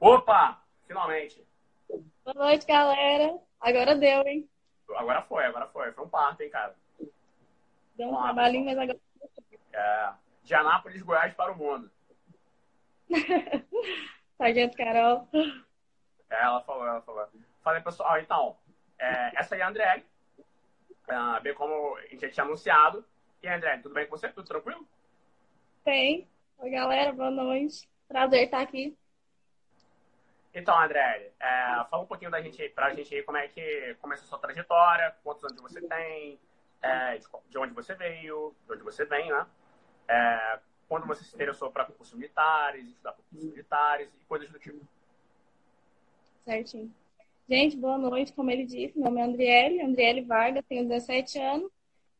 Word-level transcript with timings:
Opa! 0.00 0.62
Finalmente. 0.86 1.44
Boa 2.24 2.34
noite, 2.34 2.66
galera. 2.66 3.38
Agora 3.60 3.96
deu, 3.96 4.22
hein? 4.26 4.48
Agora 4.96 5.22
foi, 5.22 5.44
agora 5.44 5.66
foi. 5.68 5.92
Foi 5.92 6.04
um 6.04 6.08
parto, 6.08 6.42
hein, 6.42 6.50
cara? 6.50 6.74
Deu 7.96 8.08
um 8.08 8.10
Vamos 8.10 8.22
trabalhinho, 8.24 8.64
mas 8.64 8.78
agora. 8.78 8.98
É. 9.72 10.12
De 10.44 10.54
Anápolis, 10.54 11.02
Goiás 11.02 11.34
para 11.34 11.52
o 11.52 11.56
mundo. 11.56 11.90
Sargento 14.38 14.76
Carol. 14.76 15.28
É, 16.30 16.42
ela 16.42 16.60
falou, 16.62 16.86
ela 16.86 17.02
falou. 17.02 17.26
Falei, 17.62 17.82
pessoal, 17.82 18.18
então, 18.18 18.56
é, 18.98 19.32
essa 19.38 19.54
aí 19.54 19.60
é 19.60 19.64
a 19.64 19.68
André. 19.68 20.04
Uh, 21.08 21.40
bem 21.42 21.54
como 21.54 21.96
a 21.96 22.02
gente 22.02 22.20
já 22.20 22.30
tinha 22.30 22.44
anunciado. 22.44 23.04
E 23.42 23.48
André, 23.48 23.78
tudo 23.78 23.94
bem 23.94 24.06
com 24.06 24.16
você? 24.16 24.28
Tudo 24.28 24.46
tranquilo? 24.46 24.86
Tem. 25.84 26.28
Oi, 26.58 26.70
galera, 26.70 27.12
boa 27.12 27.30
noite. 27.30 27.88
Prazer 28.08 28.44
estar 28.44 28.60
aqui. 28.60 28.97
Então, 30.58 30.76
André, 30.76 31.30
é, 31.38 31.84
fala 31.88 32.02
um 32.02 32.06
pouquinho 32.06 32.32
da 32.32 32.40
gente, 32.40 32.68
pra 32.70 32.92
gente 32.92 33.14
aí 33.14 33.22
como 33.22 33.38
é 33.38 33.46
que 33.46 33.94
começou 34.00 34.24
a 34.24 34.28
sua 34.28 34.38
trajetória, 34.40 35.14
quantos 35.22 35.44
anos 35.44 35.60
você 35.60 35.80
tem, 35.80 36.36
é, 36.82 37.16
de, 37.16 37.26
de, 37.48 37.58
onde 37.58 37.72
você 37.72 37.94
veio, 37.94 38.52
de 38.66 38.72
onde 38.72 38.82
você 38.82 39.04
vem, 39.04 39.30
né? 39.30 39.46
É, 40.08 40.58
quando 40.88 41.06
você 41.06 41.22
se 41.22 41.32
interessou 41.32 41.70
para 41.70 41.84
concursos 41.84 42.16
militares, 42.16 42.88
estudar 42.88 43.12
concursos 43.12 43.50
militares 43.50 44.08
e 44.20 44.24
coisas 44.24 44.50
do 44.50 44.58
tipo. 44.58 44.84
Certinho. 46.44 46.92
Gente, 47.48 47.76
boa 47.76 47.96
noite. 47.96 48.32
Como 48.32 48.50
ele 48.50 48.64
disse, 48.64 48.98
meu 48.98 49.04
nome 49.04 49.20
é 49.20 49.24
Andriele, 49.24 49.80
Andriele 49.80 50.22
Vargas, 50.22 50.64
tenho 50.68 50.88
17 50.88 51.38
anos. 51.38 51.70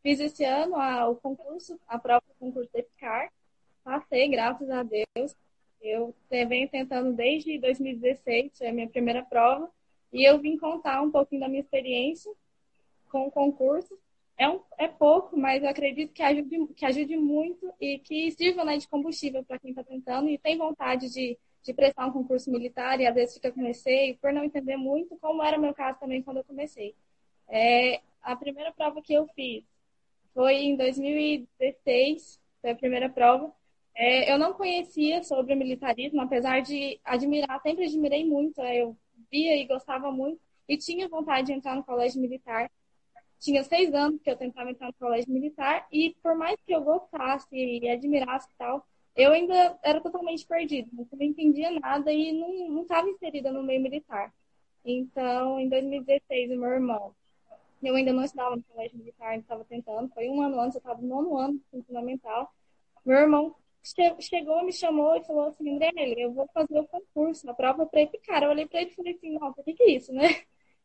Fiz 0.00 0.20
esse 0.20 0.44
ano 0.44 0.76
a, 0.76 1.08
o 1.08 1.16
concurso, 1.16 1.76
a 1.88 1.98
prova 1.98 2.22
do 2.28 2.34
concurso 2.34 2.70
da. 2.72 3.32
Passei, 3.82 4.28
graças 4.28 4.70
a 4.70 4.84
Deus. 4.84 5.34
Eu 5.80 6.14
venho 6.30 6.68
tentando 6.68 7.12
desde 7.12 7.58
2016, 7.58 8.60
é 8.60 8.68
a 8.68 8.72
minha 8.72 8.88
primeira 8.88 9.22
prova. 9.22 9.70
E 10.12 10.24
eu 10.24 10.38
vim 10.38 10.56
contar 10.56 11.02
um 11.02 11.10
pouquinho 11.10 11.40
da 11.40 11.48
minha 11.48 11.60
experiência 11.60 12.32
com 13.10 13.26
o 13.26 13.30
concurso. 13.30 13.98
É, 14.36 14.48
um, 14.48 14.60
é 14.78 14.86
pouco, 14.86 15.36
mas 15.36 15.62
eu 15.62 15.68
acredito 15.68 16.12
que 16.12 16.22
ajude, 16.22 16.66
que 16.74 16.84
ajude 16.84 17.16
muito 17.16 17.72
e 17.80 17.98
que 17.98 18.30
sirva 18.30 18.64
né, 18.64 18.76
de 18.76 18.86
combustível 18.88 19.44
para 19.44 19.58
quem 19.58 19.70
está 19.70 19.82
tentando 19.82 20.28
e 20.28 20.38
tem 20.38 20.56
vontade 20.56 21.12
de 21.12 21.36
de 21.68 21.74
prestar 21.74 22.06
um 22.06 22.12
concurso 22.12 22.50
militar 22.50 22.98
e 22.98 23.06
às 23.06 23.14
vezes 23.14 23.34
fica 23.34 23.52
com 23.52 23.60
receio 23.60 24.16
por 24.18 24.32
não 24.32 24.44
entender 24.44 24.76
muito, 24.76 25.16
como 25.18 25.42
era 25.42 25.58
meu 25.58 25.74
caso 25.74 25.98
também 25.98 26.22
quando 26.22 26.38
eu 26.38 26.44
comecei. 26.44 26.94
É, 27.46 28.00
a 28.22 28.34
primeira 28.36 28.72
prova 28.72 29.02
que 29.02 29.12
eu 29.12 29.26
fiz 29.34 29.64
foi 30.32 30.54
em 30.56 30.76
2016, 30.76 32.40
foi 32.60 32.70
a 32.70 32.74
primeira 32.74 33.08
prova. 33.08 33.52
É, 33.98 34.32
eu 34.32 34.38
não 34.38 34.54
conhecia 34.54 35.24
sobre 35.24 35.52
o 35.54 35.56
militarismo, 35.56 36.20
apesar 36.20 36.62
de 36.62 37.00
admirar, 37.04 37.60
sempre 37.60 37.84
admirei 37.84 38.24
muito, 38.24 38.60
é, 38.60 38.76
eu 38.80 38.96
via 39.28 39.56
e 39.56 39.66
gostava 39.66 40.12
muito, 40.12 40.40
e 40.68 40.78
tinha 40.78 41.08
vontade 41.08 41.48
de 41.48 41.52
entrar 41.52 41.74
no 41.74 41.82
colégio 41.82 42.20
militar. 42.20 42.70
Tinha 43.40 43.64
seis 43.64 43.92
anos 43.92 44.22
que 44.22 44.30
eu 44.30 44.36
tentava 44.36 44.70
entrar 44.70 44.86
no 44.86 44.92
colégio 44.94 45.32
militar, 45.32 45.88
e 45.90 46.14
por 46.22 46.36
mais 46.36 46.56
que 46.64 46.72
eu 46.72 46.80
gostasse 46.80 47.48
e 47.52 47.88
admirasse 47.90 48.48
e 48.48 48.56
tal, 48.56 48.86
eu 49.16 49.32
ainda 49.32 49.76
era 49.82 50.00
totalmente 50.00 50.46
perdida, 50.46 50.88
não 50.92 51.06
entendia 51.20 51.72
nada 51.80 52.12
e 52.12 52.32
não 52.32 52.82
estava 52.82 53.08
inserida 53.08 53.50
no 53.50 53.64
meio 53.64 53.82
militar. 53.82 54.32
Então, 54.84 55.58
em 55.58 55.68
2016, 55.68 56.52
o 56.52 56.56
meu 56.56 56.70
irmão, 56.70 57.14
eu 57.82 57.96
ainda 57.96 58.12
não 58.12 58.22
estava 58.22 58.54
no 58.54 58.62
colégio 58.62 58.96
militar, 58.96 59.36
estava 59.36 59.64
tentando, 59.64 60.08
foi 60.14 60.28
um 60.28 60.40
ano 60.40 60.60
antes, 60.60 60.76
eu 60.76 60.78
estava 60.78 61.00
no 61.02 61.08
nono 61.08 61.36
ano 61.36 61.60
fundamental. 61.84 62.52
Meu 63.04 63.18
irmão 63.18 63.56
chegou, 64.20 64.64
me 64.64 64.72
chamou 64.72 65.16
e 65.16 65.24
falou 65.24 65.48
assim, 65.48 65.74
André, 65.74 65.90
eu 66.16 66.32
vou 66.32 66.48
fazer 66.54 66.78
o 66.78 66.86
concurso, 66.88 67.48
a 67.50 67.54
prova 67.54 67.86
para 67.86 68.00
ele. 68.02 68.10
Cara, 68.26 68.46
eu 68.46 68.50
olhei 68.50 68.66
para 68.66 68.80
ele 68.82 68.90
e 68.90 68.94
falei 68.94 69.14
assim, 69.14 69.38
nossa, 69.38 69.60
o 69.60 69.64
que, 69.64 69.74
que 69.74 69.82
é 69.82 69.90
isso, 69.92 70.12
né? 70.12 70.28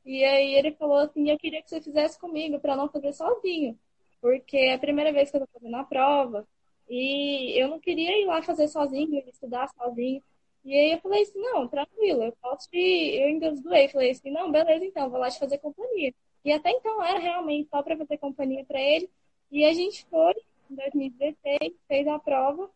E 0.06 0.24
aí 0.24 0.56
ele 0.56 0.74
falou 0.74 0.98
assim, 0.98 1.30
eu 1.30 1.38
queria 1.38 1.62
que 1.62 1.70
você 1.70 1.82
fizesse 1.82 2.20
comigo 2.20 2.60
para 2.60 2.76
não 2.76 2.90
fazer 2.90 3.14
sozinho, 3.14 3.80
porque 4.22 4.58
é 4.58 4.74
a 4.74 4.80
primeira 4.80 5.14
vez 5.14 5.32
que 5.32 5.38
eu 5.38 5.44
estou 5.44 5.60
fazendo 5.62 5.76
a 5.78 5.84
prova, 5.86 6.48
e 6.90 7.60
eu 7.60 7.68
não 7.70 7.80
queria 7.80 8.22
ir 8.22 8.26
lá 8.26 8.42
fazer 8.42 8.68
sozinho, 8.68 9.24
estudar 9.28 9.70
sozinho. 9.70 10.22
E 10.64 10.74
aí 10.74 10.92
eu 10.94 11.00
falei 11.02 11.24
assim, 11.24 11.40
não, 11.40 11.68
tranquilo, 11.68 12.24
eu 12.24 12.32
posso 12.42 12.70
ir. 12.74 13.22
Eu 13.22 13.28
ainda 13.28 13.52
doei. 13.54 13.88
Falei 13.90 14.12
assim, 14.12 14.32
não, 14.32 14.52
beleza, 14.52 14.86
então, 14.86 15.10
vou 15.10 15.20
lá 15.20 15.30
te 15.30 15.40
fazer 15.40 15.58
companhia. 15.58 16.14
E 16.46 16.52
até 16.52 16.72
então 16.72 17.04
era 17.04 17.20
realmente 17.20 17.70
só 17.70 17.82
para 17.84 17.98
fazer 17.98 18.18
companhia 18.18 18.64
para 18.66 18.80
ele. 18.80 19.10
E 19.52 19.66
a 19.66 19.74
gente 19.74 20.06
foi 20.06 20.34
em 20.70 20.76
2016, 20.76 21.74
fez 21.88 22.08
a 22.08 22.20
prova. 22.20 22.70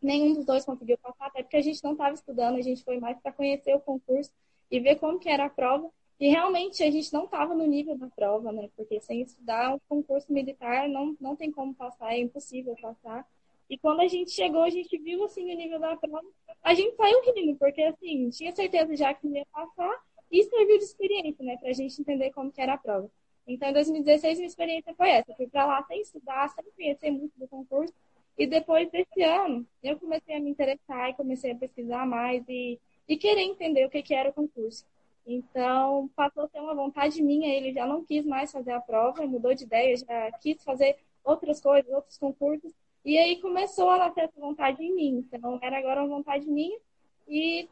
Nenhum 0.00 0.32
dos 0.32 0.44
dois 0.44 0.64
conseguiu 0.64 0.96
passar, 0.98 1.26
até 1.26 1.42
porque 1.42 1.56
a 1.56 1.62
gente 1.62 1.82
não 1.82 1.92
estava 1.92 2.14
estudando, 2.14 2.56
a 2.56 2.62
gente 2.62 2.84
foi 2.84 2.98
mais 2.98 3.18
para 3.18 3.32
conhecer 3.32 3.74
o 3.74 3.80
concurso 3.80 4.32
e 4.70 4.78
ver 4.78 4.96
como 4.96 5.18
que 5.18 5.28
era 5.28 5.46
a 5.46 5.50
prova. 5.50 5.90
E 6.20 6.28
realmente 6.28 6.82
a 6.82 6.90
gente 6.90 7.12
não 7.12 7.24
estava 7.24 7.54
no 7.54 7.66
nível 7.66 7.96
da 7.96 8.08
prova, 8.08 8.50
né? 8.52 8.68
Porque 8.76 9.00
sem 9.00 9.22
estudar 9.22 9.74
o 9.74 9.80
concurso 9.88 10.32
militar 10.32 10.88
não, 10.88 11.16
não 11.20 11.36
tem 11.36 11.50
como 11.50 11.74
passar, 11.74 12.12
é 12.12 12.18
impossível 12.18 12.76
passar. 12.80 13.26
E 13.70 13.78
quando 13.78 14.00
a 14.00 14.08
gente 14.08 14.30
chegou, 14.30 14.62
a 14.62 14.70
gente 14.70 14.96
viu 14.98 15.22
assim 15.24 15.52
o 15.52 15.56
nível 15.56 15.78
da 15.78 15.96
prova, 15.96 16.26
a 16.62 16.74
gente 16.74 16.96
saiu 16.96 17.22
rindo, 17.34 17.56
porque 17.56 17.82
assim, 17.82 18.30
tinha 18.30 18.54
certeza 18.54 18.96
já 18.96 19.12
que 19.14 19.28
ia 19.28 19.46
passar 19.52 20.02
e 20.30 20.42
serviu 20.44 20.78
de 20.78 20.84
experiência, 20.84 21.44
né? 21.44 21.56
Pra 21.56 21.72
gente 21.72 22.00
entender 22.00 22.30
como 22.30 22.50
que 22.50 22.60
era 22.60 22.74
a 22.74 22.78
prova. 22.78 23.10
Então, 23.46 23.70
em 23.70 23.72
2016, 23.72 24.38
minha 24.38 24.46
experiência 24.46 24.94
foi 24.94 25.08
essa. 25.08 25.32
Eu 25.32 25.36
fui 25.36 25.48
para 25.48 25.64
lá 25.66 25.82
sem 25.84 26.02
estudar, 26.02 26.48
sem 26.50 26.64
conhecer 26.76 27.10
muito 27.10 27.32
do 27.38 27.48
concurso. 27.48 27.94
E 28.38 28.46
depois 28.46 28.88
desse 28.90 29.20
ano, 29.22 29.66
eu 29.82 29.98
comecei 29.98 30.36
a 30.36 30.40
me 30.40 30.50
interessar 30.50 31.10
e 31.10 31.14
comecei 31.14 31.50
a 31.50 31.56
pesquisar 31.56 32.06
mais 32.06 32.44
e, 32.48 32.78
e 33.08 33.16
querer 33.16 33.42
entender 33.42 33.84
o 33.84 33.90
que, 33.90 34.00
que 34.00 34.14
era 34.14 34.30
o 34.30 34.32
concurso. 34.32 34.86
Então, 35.26 36.08
passou 36.14 36.44
a 36.44 36.48
ser 36.48 36.60
uma 36.60 36.74
vontade 36.74 37.20
minha, 37.20 37.52
ele 37.52 37.72
já 37.72 37.84
não 37.84 38.04
quis 38.04 38.24
mais 38.24 38.52
fazer 38.52 38.70
a 38.70 38.80
prova, 38.80 39.26
mudou 39.26 39.52
de 39.54 39.64
ideia, 39.64 39.96
já 39.96 40.32
quis 40.40 40.62
fazer 40.62 40.96
outras 41.24 41.60
coisas, 41.60 41.92
outros 41.92 42.16
concursos. 42.16 42.72
E 43.04 43.18
aí 43.18 43.40
começou 43.40 43.90
a 43.90 43.98
nascer 43.98 44.22
essa 44.22 44.40
vontade 44.40 44.82
em 44.84 44.94
mim. 44.94 45.28
Então, 45.32 45.58
era 45.60 45.76
agora 45.76 46.00
uma 46.00 46.16
vontade 46.16 46.46
minha 46.46 46.78
e 47.26 47.68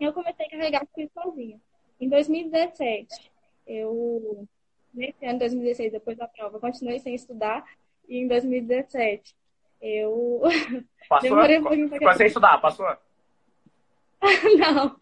eu 0.00 0.12
comecei 0.12 0.46
a 0.46 0.50
carregar 0.50 0.86
tudo 0.92 1.08
sozinha. 1.14 1.60
Em 2.00 2.08
2017, 2.08 3.30
eu, 3.66 4.48
nesse 4.92 5.24
ano, 5.24 5.38
2016, 5.38 5.92
depois 5.92 6.18
da 6.18 6.26
prova, 6.26 6.58
continuei 6.58 6.98
sem 6.98 7.14
estudar. 7.14 7.64
E 8.08 8.18
em 8.18 8.26
2017, 8.26 9.34
eu. 9.82 10.40
Passou? 11.08 11.28
Demorei 11.28 11.58
um 11.58 11.62
pouquinho 11.62 11.88
Ficou 11.90 12.14
sem 12.14 12.26
estudar, 12.28 12.58
passou? 12.58 12.86
não, 14.56 14.96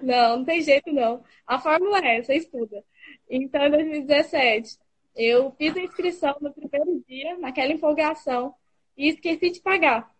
não, 0.00 0.36
não 0.38 0.44
tem 0.44 0.62
jeito 0.62 0.92
não. 0.92 1.22
A 1.46 1.58
fórmula 1.58 1.98
é 1.98 2.18
essa, 2.18 2.32
estuda. 2.32 2.82
Então, 3.28 3.66
em 3.66 3.70
2017, 3.70 4.78
eu 5.16 5.50
fiz 5.58 5.76
a 5.76 5.80
inscrição 5.80 6.36
no 6.40 6.52
primeiro 6.52 7.04
dia, 7.06 7.36
naquela 7.36 7.72
empolgação, 7.72 8.54
e 8.96 9.08
esqueci 9.08 9.50
de 9.50 9.60
pagar. 9.60 10.10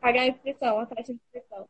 Pagar 0.00 0.22
a 0.22 0.28
inscrição, 0.28 0.80
a 0.80 0.86
taxa 0.86 1.12
de 1.12 1.20
inscrição. 1.20 1.68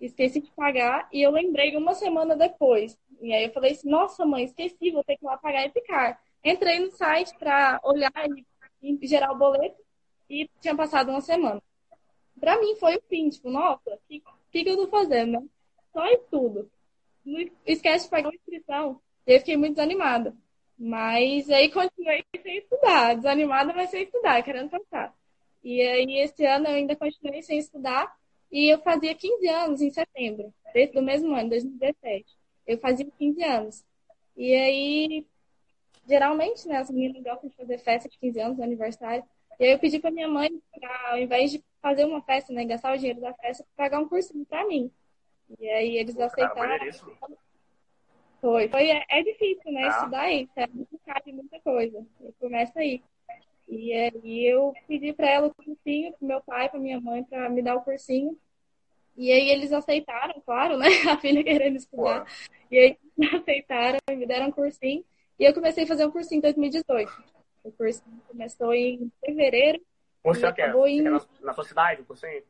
Esqueci 0.00 0.40
de 0.40 0.50
pagar 0.52 1.08
e 1.12 1.22
eu 1.22 1.30
lembrei 1.30 1.74
uma 1.76 1.94
semana 1.94 2.36
depois. 2.36 2.96
E 3.20 3.32
aí 3.32 3.44
eu 3.44 3.52
falei 3.52 3.72
assim, 3.72 3.88
nossa 3.88 4.26
mãe, 4.26 4.44
esqueci, 4.44 4.90
vou 4.90 5.02
ter 5.02 5.16
que 5.16 5.24
ir 5.24 5.26
lá 5.26 5.36
pagar 5.38 5.66
e 5.66 5.70
ficar. 5.70 6.20
Entrei 6.44 6.80
no 6.80 6.90
site 6.90 7.32
para 7.38 7.80
olhar 7.82 8.12
e 8.82 9.06
gerar 9.06 9.32
o 9.32 9.38
boleto 9.38 9.81
e 10.32 10.48
tinha 10.60 10.74
passado 10.74 11.10
uma 11.10 11.20
semana. 11.20 11.62
Para 12.40 12.58
mim 12.58 12.74
foi 12.76 12.96
o 12.96 13.02
fim, 13.02 13.28
tipo, 13.28 13.50
nossa, 13.50 13.90
o 13.90 13.98
que, 14.08 14.22
que, 14.50 14.64
que 14.64 14.70
eu 14.70 14.76
tô 14.76 14.88
fazendo, 14.88 15.32
né? 15.32 15.46
só 15.92 16.06
estudo. 16.06 16.70
Não 17.24 17.38
esquece 17.66 18.06
de 18.06 18.10
pagar 18.10 18.30
uma 18.30 18.34
inscrição. 18.34 18.98
Eu 19.26 19.38
fiquei 19.38 19.56
muito 19.58 19.74
desanimada. 19.74 20.34
Mas 20.78 21.48
aí 21.50 21.70
continuei 21.70 22.24
sem 22.42 22.56
estudar. 22.56 23.14
Desanimada, 23.14 23.74
mas 23.74 23.90
sem 23.90 24.04
estudar, 24.04 24.42
querendo 24.42 24.70
passar. 24.70 25.14
E 25.62 25.80
aí 25.82 26.18
esse 26.20 26.44
ano 26.46 26.66
eu 26.66 26.74
ainda 26.74 26.96
continuei 26.96 27.42
sem 27.42 27.58
estudar. 27.58 28.16
E 28.50 28.72
eu 28.72 28.78
fazia 28.80 29.14
15 29.14 29.48
anos 29.48 29.80
em 29.80 29.90
setembro, 29.90 30.52
do 30.94 31.02
mesmo 31.02 31.34
ano, 31.34 31.50
2017. 31.50 32.26
Eu 32.66 32.78
fazia 32.78 33.06
15 33.18 33.44
anos. 33.44 33.84
E 34.36 34.54
aí, 34.54 35.26
geralmente, 36.06 36.66
né, 36.66 36.78
as 36.78 36.90
meninas 36.90 37.22
gostam 37.22 37.48
de 37.48 37.56
fazer 37.56 37.78
festa 37.78 38.08
de 38.08 38.18
15 38.18 38.40
anos, 38.40 38.60
aniversário. 38.60 39.24
E 39.58 39.64
aí 39.64 39.72
eu 39.72 39.78
pedi 39.78 39.98
para 39.98 40.10
minha 40.10 40.28
mãe, 40.28 40.50
pra, 40.74 41.10
ao 41.10 41.18
invés 41.18 41.50
de 41.50 41.62
fazer 41.80 42.04
uma 42.04 42.22
festa, 42.22 42.52
né, 42.52 42.64
gastar 42.64 42.94
o 42.94 42.98
dinheiro 42.98 43.20
da 43.20 43.34
festa, 43.34 43.64
pagar 43.76 44.00
um 44.00 44.08
cursinho 44.08 44.44
para 44.46 44.66
mim. 44.66 44.90
E 45.58 45.68
aí 45.68 45.96
eles 45.96 46.18
aceitaram. 46.18 46.78
Foi, 48.40 48.68
foi, 48.68 48.90
é, 48.90 49.04
é 49.08 49.22
difícil, 49.22 49.70
né? 49.72 49.84
Ah. 49.84 49.88
Estudar 49.88 50.32
isso, 50.32 50.52
é 50.56 50.66
muito 50.66 50.98
caro 51.06 51.22
muita 51.26 51.60
coisa. 51.60 52.04
Começa 52.40 52.80
aí. 52.80 53.02
E 53.68 53.92
aí 53.92 54.46
eu 54.46 54.74
pedi 54.88 55.12
para 55.12 55.30
ela 55.30 55.46
o 55.46 55.54
cursinho, 55.54 56.12
pro 56.14 56.26
meu 56.26 56.40
pai, 56.40 56.68
para 56.68 56.80
minha 56.80 57.00
mãe, 57.00 57.22
para 57.22 57.48
me 57.48 57.62
dar 57.62 57.76
o 57.76 57.82
cursinho. 57.82 58.36
E 59.16 59.30
aí 59.30 59.50
eles 59.50 59.72
aceitaram, 59.72 60.40
claro, 60.44 60.76
né? 60.76 60.88
A 61.10 61.18
filha 61.18 61.44
querendo 61.44 61.76
estudar. 61.76 62.26
E 62.70 62.78
aí 62.78 62.98
aceitaram 63.40 63.98
e 64.10 64.16
me 64.16 64.26
deram 64.26 64.48
um 64.48 64.52
cursinho. 64.52 65.04
E 65.38 65.44
eu 65.44 65.54
comecei 65.54 65.84
a 65.84 65.86
fazer 65.86 66.04
um 66.04 66.10
cursinho 66.10 66.38
em 66.38 66.42
2018. 66.42 67.12
O 67.64 67.70
cursinho 67.70 68.20
começou 68.26 68.74
em 68.74 69.10
fevereiro. 69.24 69.80
Você 70.24 70.52
quer? 70.52 70.74
Em... 70.86 71.02
Na, 71.02 71.20
na 71.40 71.52
sua 71.52 71.64
cidade, 71.64 72.02
o 72.02 72.04
cursinho? 72.04 72.42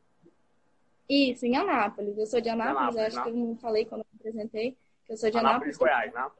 Isso, 1.07 1.45
em 1.45 1.55
Anápolis. 1.55 2.17
Eu 2.17 2.25
sou 2.25 2.41
de 2.41 2.49
Anápolis, 2.49 2.95
Anápolis, 2.95 3.05
acho 3.05 3.23
que 3.23 3.29
eu 3.29 3.35
não 3.35 3.55
falei 3.57 3.85
quando 3.85 4.01
eu 4.01 4.07
me 4.11 4.19
apresentei, 4.19 4.77
que 5.05 5.13
eu 5.13 5.17
sou 5.17 5.29
de 5.29 5.37
Anápolis, 5.37 5.75
Anápolis. 5.75 5.77
Goiás, 5.77 6.13
né? 6.13 6.31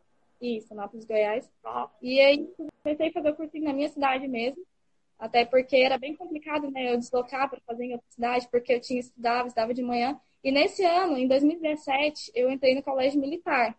Isso, 0.41 0.73
Anápolis, 0.73 1.05
Goiás. 1.05 1.49
Aham. 1.65 1.89
E 2.01 2.19
aí 2.19 2.53
comecei 2.83 3.09
a 3.09 3.11
fazer 3.11 3.29
o 3.29 3.35
cursinho 3.35 3.63
na 3.63 3.73
minha 3.73 3.89
cidade 3.89 4.27
mesmo, 4.27 4.63
até 5.19 5.45
porque 5.45 5.77
era 5.77 5.97
bem 5.97 6.15
complicado, 6.15 6.69
né, 6.71 6.91
eu 6.91 6.97
deslocar 6.97 7.49
para 7.49 7.59
fazer 7.61 7.85
em 7.85 7.93
outra 7.93 8.07
cidade, 8.09 8.47
porque 8.49 8.73
eu 8.73 8.81
tinha 8.81 8.99
estudava, 8.99 9.47
estudava 9.47 9.73
de 9.73 9.81
manhã. 9.81 10.19
E 10.43 10.51
nesse 10.51 10.83
ano, 10.83 11.17
em 11.17 11.27
2017, 11.27 12.31
eu 12.35 12.51
entrei 12.51 12.75
no 12.75 12.83
colégio 12.83 13.19
militar. 13.19 13.77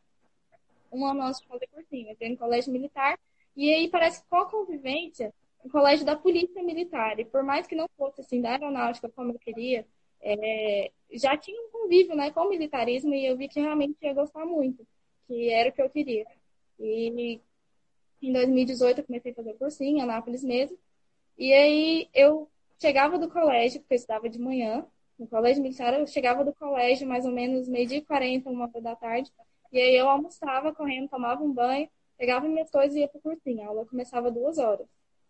Um 0.91 1.05
ano 1.05 1.23
antes 1.23 1.41
de 1.41 1.49
fazer 1.49 1.67
cursinho, 1.67 2.09
eu 2.09 2.13
entrei 2.13 2.31
no 2.31 2.39
colégio 2.39 2.73
militar. 2.73 3.19
E 3.57 3.73
aí 3.73 3.89
parece 3.89 4.23
que 4.23 4.29
com 4.29 4.37
a 4.37 4.51
convivência, 4.51 5.33
o 5.63 5.71
colégio 5.71 6.05
da 6.05 6.17
polícia 6.17 6.63
militar, 6.63 7.19
e 7.19 7.25
por 7.25 7.43
mais 7.43 7.67
que 7.67 7.75
não 7.75 7.87
fosse 7.97 8.21
assim 8.21 8.41
da 8.41 8.51
aeronáutica 8.51 9.09
como 9.09 9.33
eu 9.33 9.39
queria, 9.39 9.87
é, 10.21 10.91
já 11.13 11.37
tinha 11.37 11.61
um 11.61 11.71
convívio, 11.71 12.17
né, 12.17 12.31
com 12.31 12.41
o 12.41 12.49
militarismo 12.49 13.15
e 13.15 13.27
eu 13.27 13.37
vi 13.37 13.49
que 13.49 13.61
realmente 13.61 13.97
ia 14.03 14.15
gostar 14.15 14.45
muito, 14.45 14.87
que 15.27 15.51
era 15.51 15.71
o 15.71 15.73
que 15.73 15.83
eu 15.83 15.91
queria. 15.91 16.27
E 16.79 17.41
em 18.23 18.33
2018 18.33 18.99
eu 18.99 19.05
comecei 19.05 19.33
a 19.33 19.35
fazer 19.35 19.55
cursinho 19.55 19.99
em 19.99 20.03
Anápolis 20.03 20.43
mesmo. 20.43 20.79
E 21.39 21.53
aí 21.53 22.09
eu 22.15 22.49
chegava 22.81 23.19
do 23.19 23.29
colégio, 23.31 23.81
porque 23.81 23.95
eu 23.95 23.97
estudava 23.97 24.29
de 24.29 24.39
manhã, 24.39 24.87
no 25.19 25.27
colégio 25.27 25.63
militar, 25.63 25.93
eu 25.95 26.07
chegava 26.07 26.45
do 26.45 26.55
colégio 26.55 27.07
mais 27.07 27.25
ou 27.25 27.33
menos 27.33 27.69
meio-dia 27.69 27.99
e 27.99 28.03
40, 28.05 28.51
uma 28.51 28.65
hora 28.65 28.81
da 28.81 28.97
tarde. 28.97 29.31
E 29.73 29.81
aí 29.81 29.97
eu 29.97 30.09
almoçava 30.09 30.75
correndo, 30.75 31.09
tomava 31.09 31.43
um 31.43 31.53
banho, 31.53 31.89
pegava 32.17 32.49
minhas 32.49 32.71
coisas 32.71 32.97
e 32.97 33.01
ia 33.01 33.09
pro 33.09 33.21
cursinho. 33.21 33.63
A 33.63 33.67
aula 33.67 33.87
começava 33.87 34.31
duas 34.31 34.59
horas. 34.59 34.87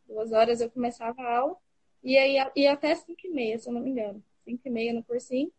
Duas 0.06 0.32
horas 0.32 0.60
eu 0.60 0.70
começava 0.70 1.20
a 1.22 1.38
aula, 1.38 1.56
e 2.02 2.18
aí 2.18 2.36
ia 2.54 2.72
até 2.72 2.94
cinco 2.94 3.20
e 3.24 3.30
meia, 3.30 3.58
se 3.58 3.68
eu 3.68 3.72
não 3.72 3.80
me 3.80 3.90
engano. 3.90 4.22
Cinco 4.44 4.62
e 4.66 4.70
meia 4.70 4.92
no 4.92 5.02
cursinho. 5.02 5.50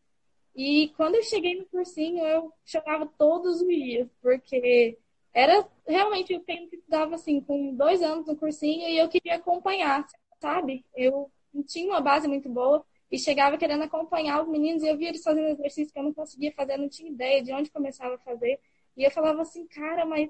E 0.55 0.89
quando 0.95 1.15
eu 1.15 1.23
cheguei 1.23 1.55
no 1.57 1.65
cursinho, 1.65 2.23
eu 2.25 2.53
chorava 2.63 3.05
todos 3.17 3.61
os 3.61 3.67
dias, 3.67 4.07
porque 4.21 4.97
era 5.33 5.67
realmente 5.85 6.33
o 6.33 6.39
tempo 6.39 6.69
que 6.69 6.77
estudava 6.77 7.15
assim, 7.15 7.41
com 7.41 7.75
dois 7.75 8.01
anos 8.01 8.25
no 8.27 8.37
cursinho, 8.37 8.87
e 8.87 8.97
eu 8.97 9.09
queria 9.09 9.35
acompanhar, 9.35 10.07
sabe? 10.39 10.85
Eu 10.95 11.29
não 11.53 11.63
tinha 11.63 11.87
uma 11.87 11.99
base 11.99 12.27
muito 12.27 12.47
boa 12.47 12.85
e 13.11 13.19
chegava 13.19 13.57
querendo 13.57 13.83
acompanhar 13.83 14.41
os 14.41 14.47
meninos 14.47 14.83
e 14.83 14.87
eu 14.87 14.97
via 14.97 15.09
eles 15.09 15.23
fazendo 15.23 15.47
exercícios 15.49 15.91
que 15.91 15.99
eu 15.99 16.03
não 16.03 16.13
conseguia 16.13 16.53
fazer, 16.53 16.77
não 16.77 16.87
tinha 16.89 17.09
ideia 17.09 17.43
de 17.43 17.51
onde 17.51 17.69
começava 17.69 18.15
a 18.15 18.19
fazer. 18.19 18.59
E 18.95 19.03
eu 19.03 19.11
falava 19.11 19.41
assim, 19.41 19.67
cara, 19.67 20.05
mas 20.05 20.29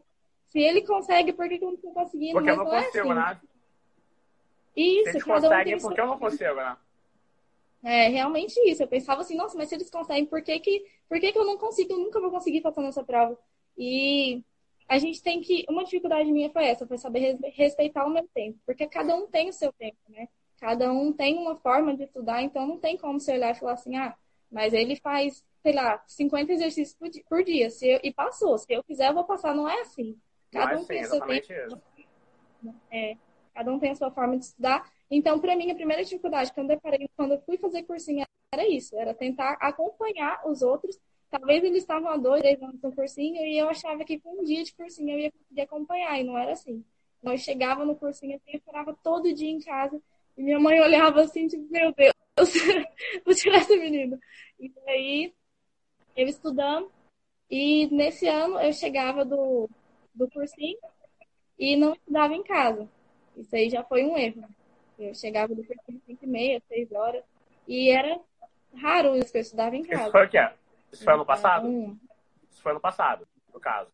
se 0.56 0.60
ele 0.62 0.82
consegue, 0.84 1.34
por 1.34 1.50
que, 1.50 1.56
eu 1.56 1.68
não 1.68 1.74
estou 1.74 1.92
conseguindo? 1.92 2.32
Porque 2.32 2.50
eu 2.50 2.56
mas 2.56 2.66
não 2.66 2.72
não 2.72 2.80
é 2.80 2.86
consigo, 2.86 3.12
assim. 3.12 3.14
né? 3.14 3.42
Se 4.74 4.82
Isso, 4.82 5.10
eles 5.10 5.24
cada 5.26 5.36
um 5.36 5.42
tem 5.42 5.50
conseguem, 5.50 5.80
seu 5.80 5.90
porque 5.90 6.02
eu 6.02 6.08
não 6.08 6.18
consigo, 6.18 6.56
né? 6.56 6.78
É, 7.84 8.08
realmente 8.08 8.58
isso. 8.62 8.82
Eu 8.82 8.88
pensava 8.88 9.22
assim, 9.22 9.36
nossa, 9.36 9.58
mas 9.58 9.68
se 9.70 9.76
eles 9.76 9.90
conseguem, 9.90 10.26
por 10.26 10.42
que 10.42 10.58
que, 10.60 10.86
por 11.10 11.20
que 11.20 11.32
que 11.34 11.38
eu 11.38 11.46
não 11.46 11.58
consigo? 11.58 11.92
Eu 11.94 12.00
nunca 12.00 12.20
vou 12.22 12.32
conseguir 12.32 12.62
passar 12.62 12.82
nessa 12.82 13.04
prova. 13.04 13.38
E 13.78 14.42
a 14.88 14.98
gente 14.98 15.22
tem 15.22 15.42
que. 15.42 15.66
Uma 15.70 15.84
dificuldade 15.84 16.32
minha 16.32 16.50
foi 16.50 16.66
essa, 16.68 16.88
foi 16.88 16.98
saber 16.98 17.20
res- 17.20 17.56
respeitar 17.56 18.06
o 18.06 18.10
meu 18.10 18.26
tempo. 18.34 18.58
Porque 18.66 18.88
cada 18.88 19.14
um 19.14 19.28
tem 19.28 19.50
o 19.50 19.54
seu 19.54 19.74
tempo, 19.74 19.98
né? 20.08 20.30
Cada 20.60 20.90
um 20.92 21.12
tem 21.12 21.38
uma 21.38 21.58
forma 21.58 21.96
de 21.96 22.04
estudar, 22.04 22.42
então 22.42 22.66
não 22.66 22.80
tem 22.80 22.98
como 22.98 23.20
você 23.20 23.34
olhar 23.34 23.52
e 23.52 23.60
falar 23.60 23.74
assim, 23.74 23.98
ah, 23.98 24.16
mas 24.50 24.74
ele 24.74 24.96
faz, 24.96 25.44
sei 25.62 25.74
lá, 25.74 26.02
50 26.08 26.54
exercícios 26.54 26.96
por 26.98 27.10
di- 27.10 27.24
por 27.30 27.44
dia. 27.44 27.70
Se 27.70 27.88
eu- 27.88 28.00
e 28.04 28.12
passou. 28.14 28.58
Se 28.58 28.72
eu 28.74 28.84
quiser, 28.84 29.10
eu 29.10 29.14
vou 29.14 29.26
passar. 29.26 29.54
Não 29.54 29.70
é 29.70 29.82
assim. 29.82 30.18
Cada 30.56 30.74
é 30.74 30.78
um 30.78 30.86
tem 30.86 31.02
tempo. 31.02 31.16
exatamente 31.16 31.54
isso. 31.54 31.82
É, 32.92 33.18
cada 33.54 33.72
um 33.72 33.80
tem 33.80 33.92
a 33.92 33.96
sua 33.96 34.12
forma 34.12 34.38
de 34.38 34.46
estudar. 34.46 34.90
Então, 35.12 35.40
para 35.40 35.56
mim, 35.56 35.70
a 35.70 35.76
primeira 35.76 36.04
dificuldade 36.04 36.52
que 36.52 36.60
eu 36.60 36.66
quando 37.16 37.34
eu 37.34 37.42
fui 37.42 37.58
fazer 37.58 37.84
cursinho 37.84 38.26
era 38.54 38.68
isso, 38.68 38.98
era 38.98 39.14
tentar 39.14 39.58
acompanhar 39.60 40.42
os 40.48 40.62
outros. 40.62 41.00
Talvez 41.30 41.64
eles 41.64 41.80
estavam 41.80 42.10
há 42.10 42.18
dois, 42.18 42.42
três 42.42 42.62
anos 42.62 42.82
no 42.82 42.92
cursinho 42.94 43.46
e 43.46 43.58
eu 43.58 43.70
achava 43.70 44.06
que 44.06 44.20
com 44.20 44.40
um 44.40 44.44
dia 44.44 44.64
de 44.64 44.74
cursinho 44.74 45.12
eu 45.12 45.20
ia 45.20 45.32
conseguir 45.32 45.62
acompanhar, 45.62 46.20
e 46.20 46.24
não 46.24 46.38
era 46.38 46.54
assim. 46.54 46.84
Então, 47.20 47.34
eu 47.34 47.38
chegava 47.38 47.84
no 47.84 47.96
cursinho 47.96 48.36
assim, 48.36 48.52
eu 48.54 48.62
chorava 48.64 48.98
todo 49.04 49.34
dia 49.34 49.50
em 49.50 49.60
casa 49.60 50.02
e 50.38 50.44
minha 50.44 50.60
mãe 50.60 50.80
olhava 50.80 51.22
assim, 51.22 51.48
tipo, 51.48 51.70
meu 51.70 51.94
Deus, 51.94 52.14
vou 53.26 53.36
tirar 53.36 53.58
esse 53.58 53.76
menino. 53.78 54.18
E 54.60 54.72
aí, 54.88 55.34
eu 56.16 56.28
estudando, 56.28 56.90
e 57.50 57.88
nesse 57.88 58.28
ano 58.28 58.60
eu 58.60 58.72
chegava 58.72 59.26
do, 59.26 59.70
do 60.16 60.30
cursinho 60.30 60.78
e 61.60 61.76
não 61.76 61.94
estudava 61.94 62.34
em 62.34 62.44
casa. 62.44 62.88
Isso 63.36 63.56
aí 63.56 63.70
já 63.70 63.84
foi 63.84 64.04
um 64.04 64.18
erro. 64.18 64.44
Eu 64.98 65.14
chegava 65.14 65.54
do 65.54 65.64
cursinho 65.64 66.02
5 66.06 66.24
e 66.24 66.28
meia, 66.28 66.62
6 66.68 66.92
horas, 66.94 67.24
e 67.68 67.90
era 67.90 68.20
raro 68.78 69.16
isso 69.16 69.32
que 69.32 69.38
eu 69.38 69.42
estudava 69.42 69.76
em 69.76 69.82
Isso 69.82 69.90
casa. 69.90 70.12
foi 70.12 70.26
o 70.26 70.30
quê? 70.30 70.50
Isso 70.92 71.04
foi 71.04 71.14
ano 71.14 71.26
passado? 71.26 71.68
Então, 71.68 72.00
Isso 72.50 72.62
foi 72.62 72.72
ano 72.72 72.80
passado, 72.82 73.28
no 73.54 73.60
caso. 73.60 73.92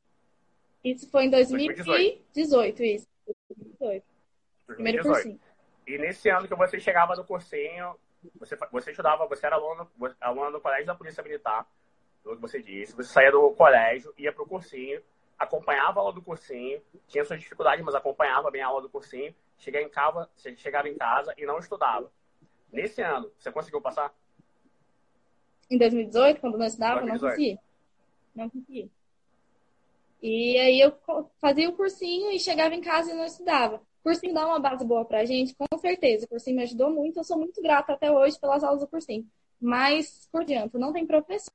isso 0.83 1.09
foi 1.09 1.25
em 1.25 1.29
2018, 1.29 2.23
isso. 2.35 3.07
2018. 3.25 4.05
Primeiro 4.67 5.03
2018. 5.03 5.03
cursinho. 5.03 5.39
E 5.87 5.97
nesse 5.97 6.29
ano 6.29 6.47
que 6.47 6.55
você 6.55 6.79
chegava 6.79 7.15
no 7.15 7.25
cursinho, 7.25 7.95
você, 8.39 8.55
você 8.71 8.91
estudava, 8.91 9.25
você 9.27 9.45
era 9.47 9.55
aluno, 9.55 9.89
aluno 10.21 10.51
do 10.51 10.61
colégio 10.61 10.85
da 10.85 10.95
Polícia 10.95 11.23
Militar, 11.23 11.65
pelo 12.23 12.35
que 12.35 12.41
você 12.41 12.61
disse. 12.61 12.95
Você 12.95 13.11
saía 13.11 13.31
do 13.31 13.49
colégio, 13.51 14.13
ia 14.17 14.31
pro 14.31 14.45
cursinho, 14.45 15.01
acompanhava 15.41 15.99
a 15.99 16.03
aula 16.03 16.13
do 16.13 16.21
cursinho, 16.21 16.81
tinha 17.07 17.25
suas 17.25 17.39
dificuldades, 17.39 17.83
mas 17.83 17.95
acompanhava 17.95 18.51
bem 18.51 18.61
a 18.61 18.67
aula 18.67 18.81
do 18.81 18.89
cursinho. 18.89 19.33
Chegava 19.57 19.85
em 19.85 19.89
casa, 19.89 20.29
chegava 20.57 20.87
em 20.87 20.95
casa 20.95 21.33
e 21.37 21.45
não 21.45 21.57
estudava. 21.57 22.11
Nesse 22.71 23.01
ano, 23.01 23.31
você 23.37 23.51
conseguiu 23.51 23.81
passar? 23.81 24.13
Em 25.69 25.77
2018, 25.77 26.39
quando 26.39 26.57
não 26.57 26.65
estudava, 26.65 27.01
eu 27.01 27.07
não 27.07 27.17
2018. 27.17 27.31
conseguia. 27.31 27.59
Não 28.35 28.49
conseguia. 28.49 28.89
E 30.21 30.57
aí 30.57 30.79
eu 30.79 30.93
fazia 31.39 31.69
o 31.69 31.73
cursinho 31.73 32.31
e 32.31 32.39
chegava 32.39 32.75
em 32.75 32.81
casa 32.81 33.11
e 33.11 33.15
não 33.15 33.25
estudava. 33.25 33.77
O 33.77 34.03
cursinho 34.03 34.33
dá 34.33 34.45
uma 34.45 34.59
base 34.59 34.85
boa 34.85 35.03
pra 35.03 35.25
gente, 35.25 35.55
com 35.55 35.77
certeza. 35.79 36.25
O 36.25 36.29
cursinho 36.29 36.57
me 36.57 36.63
ajudou 36.63 36.91
muito, 36.91 37.17
eu 37.17 37.23
sou 37.23 37.37
muito 37.37 37.61
grata 37.61 37.93
até 37.93 38.11
hoje 38.11 38.39
pelas 38.39 38.63
aulas 38.63 38.81
do 38.81 38.87
cursinho. 38.87 39.27
Mas, 39.59 40.27
por 40.31 40.43
diante, 40.43 40.77
não 40.77 40.93
tem 40.93 41.05
professor 41.05 41.51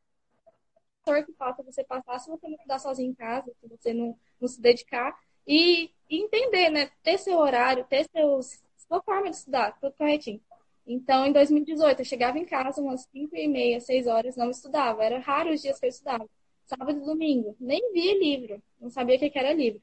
que 1.24 1.32
faça 1.32 1.62
você 1.62 1.84
passar 1.84 2.18
se 2.18 2.28
você 2.30 2.46
não 2.48 2.54
estudar 2.56 2.78
sozinho 2.78 3.10
em 3.10 3.14
casa, 3.14 3.52
se 3.60 3.68
você 3.68 3.92
não, 3.92 4.16
não 4.40 4.48
se 4.48 4.60
dedicar. 4.60 5.16
E, 5.46 5.90
e 6.10 6.22
entender, 6.22 6.70
né? 6.70 6.90
Ter 7.02 7.18
seu 7.18 7.38
horário, 7.38 7.84
ter 7.84 8.06
seus, 8.10 8.60
sua 8.76 9.00
forma 9.02 9.30
de 9.30 9.36
estudar, 9.36 9.78
tudo 9.80 9.92
corretinho. 9.96 10.40
Então, 10.86 11.26
em 11.26 11.32
2018, 11.32 12.00
eu 12.00 12.04
chegava 12.04 12.38
em 12.38 12.44
casa 12.44 12.80
umas 12.80 13.02
5 13.12 13.36
e 13.36 13.48
meia, 13.48 13.80
6 13.80 14.06
horas, 14.06 14.36
não 14.36 14.50
estudava. 14.50 15.04
Era 15.04 15.18
raro 15.18 15.52
os 15.52 15.60
dias 15.62 15.78
que 15.80 15.86
eu 15.86 15.90
estudava. 15.90 16.28
Sábado 16.64 16.98
e 17.00 17.04
domingo. 17.04 17.56
Nem 17.60 17.92
via 17.92 18.18
livro. 18.18 18.62
Não 18.80 18.88
sabia 18.90 19.16
o 19.16 19.18
que 19.18 19.38
era 19.38 19.52
livro. 19.52 19.80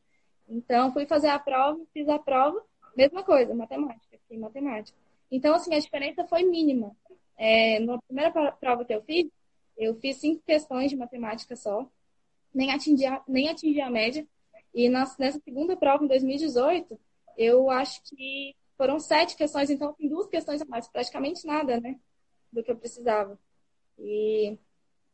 Então, 0.47 0.91
fui 0.91 1.05
fazer 1.05 1.27
a 1.29 1.39
prova, 1.39 1.79
fiz 1.93 2.07
a 2.07 2.19
prova, 2.19 2.61
mesma 2.95 3.23
coisa, 3.23 3.53
matemática. 3.53 4.17
Fiquei 4.17 4.37
em 4.37 4.39
matemática. 4.39 4.97
Então, 5.31 5.55
assim, 5.55 5.73
a 5.73 5.79
diferença 5.79 6.25
foi 6.27 6.43
mínima. 6.43 6.95
É, 7.37 7.79
na 7.79 7.97
primeira 8.01 8.31
pro- 8.31 8.53
prova 8.57 8.85
que 8.85 8.93
eu 8.93 9.01
fiz, 9.03 9.27
eu 9.77 9.95
fiz 9.95 10.17
cinco 10.17 10.41
questões 10.45 10.89
de 10.89 10.95
matemática 10.97 11.55
só. 11.55 11.89
Nem 12.53 12.71
atingi 12.71 13.05
a, 13.05 13.21
nem 13.27 13.49
atingi 13.49 13.81
a 13.81 13.89
média. 13.89 14.27
E 14.73 14.89
nas- 14.89 15.17
nessa 15.17 15.39
segunda 15.39 15.75
prova, 15.77 16.03
em 16.03 16.07
2018, 16.07 16.99
eu 17.37 17.69
acho 17.69 18.01
que 18.03 18.55
foram 18.77 18.99
sete 18.99 19.35
questões, 19.35 19.69
então 19.69 19.95
duas 19.99 20.27
questões 20.27 20.61
a 20.61 20.65
mais, 20.65 20.87
praticamente 20.87 21.45
nada, 21.45 21.79
né? 21.79 21.99
Do 22.51 22.63
que 22.63 22.71
eu 22.71 22.77
precisava. 22.77 23.39
E 23.99 24.57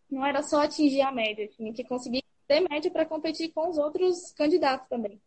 não 0.10 0.26
era 0.26 0.42
só 0.44 0.62
atingir 0.62 1.02
a 1.02 1.12
média, 1.12 1.48
tinha 1.48 1.74
que 1.74 1.84
conseguir 1.84 2.24
ter 2.48 2.62
média 2.62 2.90
para 2.92 3.06
competir 3.06 3.52
com 3.54 3.70
os 3.70 3.78
outros 3.78 4.32
candidatos 4.34 4.88
também. 4.90 5.22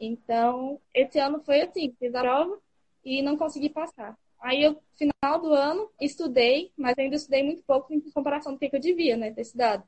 Então, 0.00 0.80
esse 0.94 1.18
ano 1.18 1.42
foi 1.42 1.60
assim, 1.62 1.94
fiz 1.98 2.14
a 2.14 2.20
prova 2.20 2.60
e 3.04 3.22
não 3.22 3.36
consegui 3.36 3.68
passar. 3.68 4.16
Aí, 4.40 4.62
eu, 4.62 4.80
final 4.96 5.40
do 5.40 5.52
ano, 5.52 5.90
estudei, 6.00 6.72
mas 6.76 6.96
ainda 6.98 7.16
estudei 7.16 7.42
muito 7.42 7.62
pouco 7.64 7.92
em 7.92 8.00
comparação 8.10 8.52
do 8.52 8.58
que 8.58 8.70
eu 8.72 8.80
devia, 8.80 9.16
né, 9.16 9.32
ter 9.32 9.42
estudado. 9.42 9.82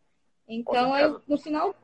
Então, 0.48 0.96
eu, 0.98 1.20
no 1.28 1.38
final 1.38 1.74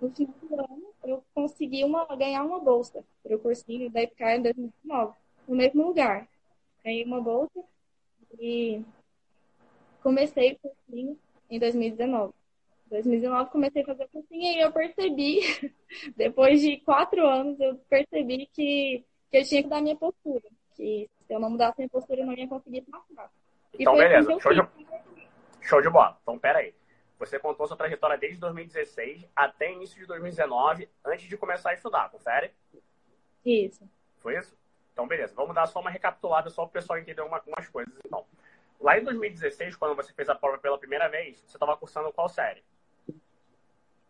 no 0.00 0.10
final 0.10 0.34
do 0.42 0.60
ano, 0.60 0.94
eu 1.04 1.24
consegui 1.34 1.84
uma, 1.84 2.04
ganhar 2.16 2.44
uma 2.44 2.60
bolsa 2.60 3.04
para 3.22 3.36
o 3.36 3.38
cursinho 3.38 3.90
da 3.90 4.02
IPCAR 4.02 4.36
em 4.36 4.42
2019, 4.42 5.16
no 5.48 5.56
mesmo 5.56 5.86
lugar. 5.86 6.28
Ganhei 6.84 7.04
uma 7.04 7.20
bolsa 7.20 7.62
e 8.38 8.82
comecei 10.02 10.52
o 10.52 10.58
cursinho 10.58 11.18
em 11.50 11.58
2019. 11.58 12.32
Em 12.86 12.90
2019 12.90 13.50
comecei 13.50 13.82
a 13.82 13.86
fazer 13.86 14.08
cursinho 14.08 14.42
e 14.42 14.60
eu 14.60 14.72
percebi, 14.72 15.40
depois 16.16 16.60
de 16.60 16.76
quatro 16.78 17.26
anos, 17.26 17.58
eu 17.58 17.76
percebi 17.88 18.46
que, 18.52 19.04
que 19.30 19.36
eu 19.38 19.44
tinha 19.44 19.62
que 19.62 19.68
dar 19.68 19.82
minha 19.82 19.96
postura. 19.96 20.44
Que 20.76 21.08
se 21.26 21.32
eu 21.32 21.40
não 21.40 21.50
mudasse 21.50 21.78
minha 21.78 21.88
postura, 21.88 22.20
eu 22.20 22.26
não 22.26 22.34
ia 22.34 22.46
conseguir 22.46 22.82
passar. 22.82 23.30
E 23.72 23.82
Então, 23.82 23.94
assim 23.94 24.02
beleza. 24.02 24.40
Show 24.40 24.52
de, 24.52 24.68
show 25.62 25.82
de 25.82 25.88
bola. 25.88 26.18
Então, 26.22 26.38
pera 26.38 26.58
aí. 26.58 26.74
Você 27.18 27.38
contou 27.38 27.66
sua 27.66 27.76
trajetória 27.76 28.18
desde 28.18 28.38
2016 28.38 29.26
até 29.34 29.72
início 29.72 29.98
de 29.98 30.06
2019, 30.06 30.88
antes 31.04 31.26
de 31.26 31.36
começar 31.36 31.70
a 31.70 31.74
estudar, 31.74 32.10
confere? 32.10 32.52
Isso. 33.44 33.88
Foi 34.20 34.36
isso? 34.36 34.54
Então, 34.92 35.08
beleza. 35.08 35.34
Vamos 35.34 35.54
dar 35.54 35.66
só 35.66 35.80
uma 35.80 35.90
recapitulada 35.90 36.50
só 36.50 36.62
para 36.62 36.70
o 36.70 36.72
pessoal 36.72 36.98
entender 36.98 37.22
uma, 37.22 37.42
umas 37.46 37.68
coisas, 37.68 37.94
então. 38.04 38.26
Lá 38.78 38.98
em 38.98 39.04
2016, 39.04 39.76
quando 39.76 39.96
você 39.96 40.12
fez 40.12 40.28
a 40.28 40.34
prova 40.34 40.58
pela 40.58 40.78
primeira 40.78 41.08
vez, 41.08 41.38
você 41.38 41.56
estava 41.56 41.76
cursando 41.76 42.12
qual 42.12 42.28
série? 42.28 42.62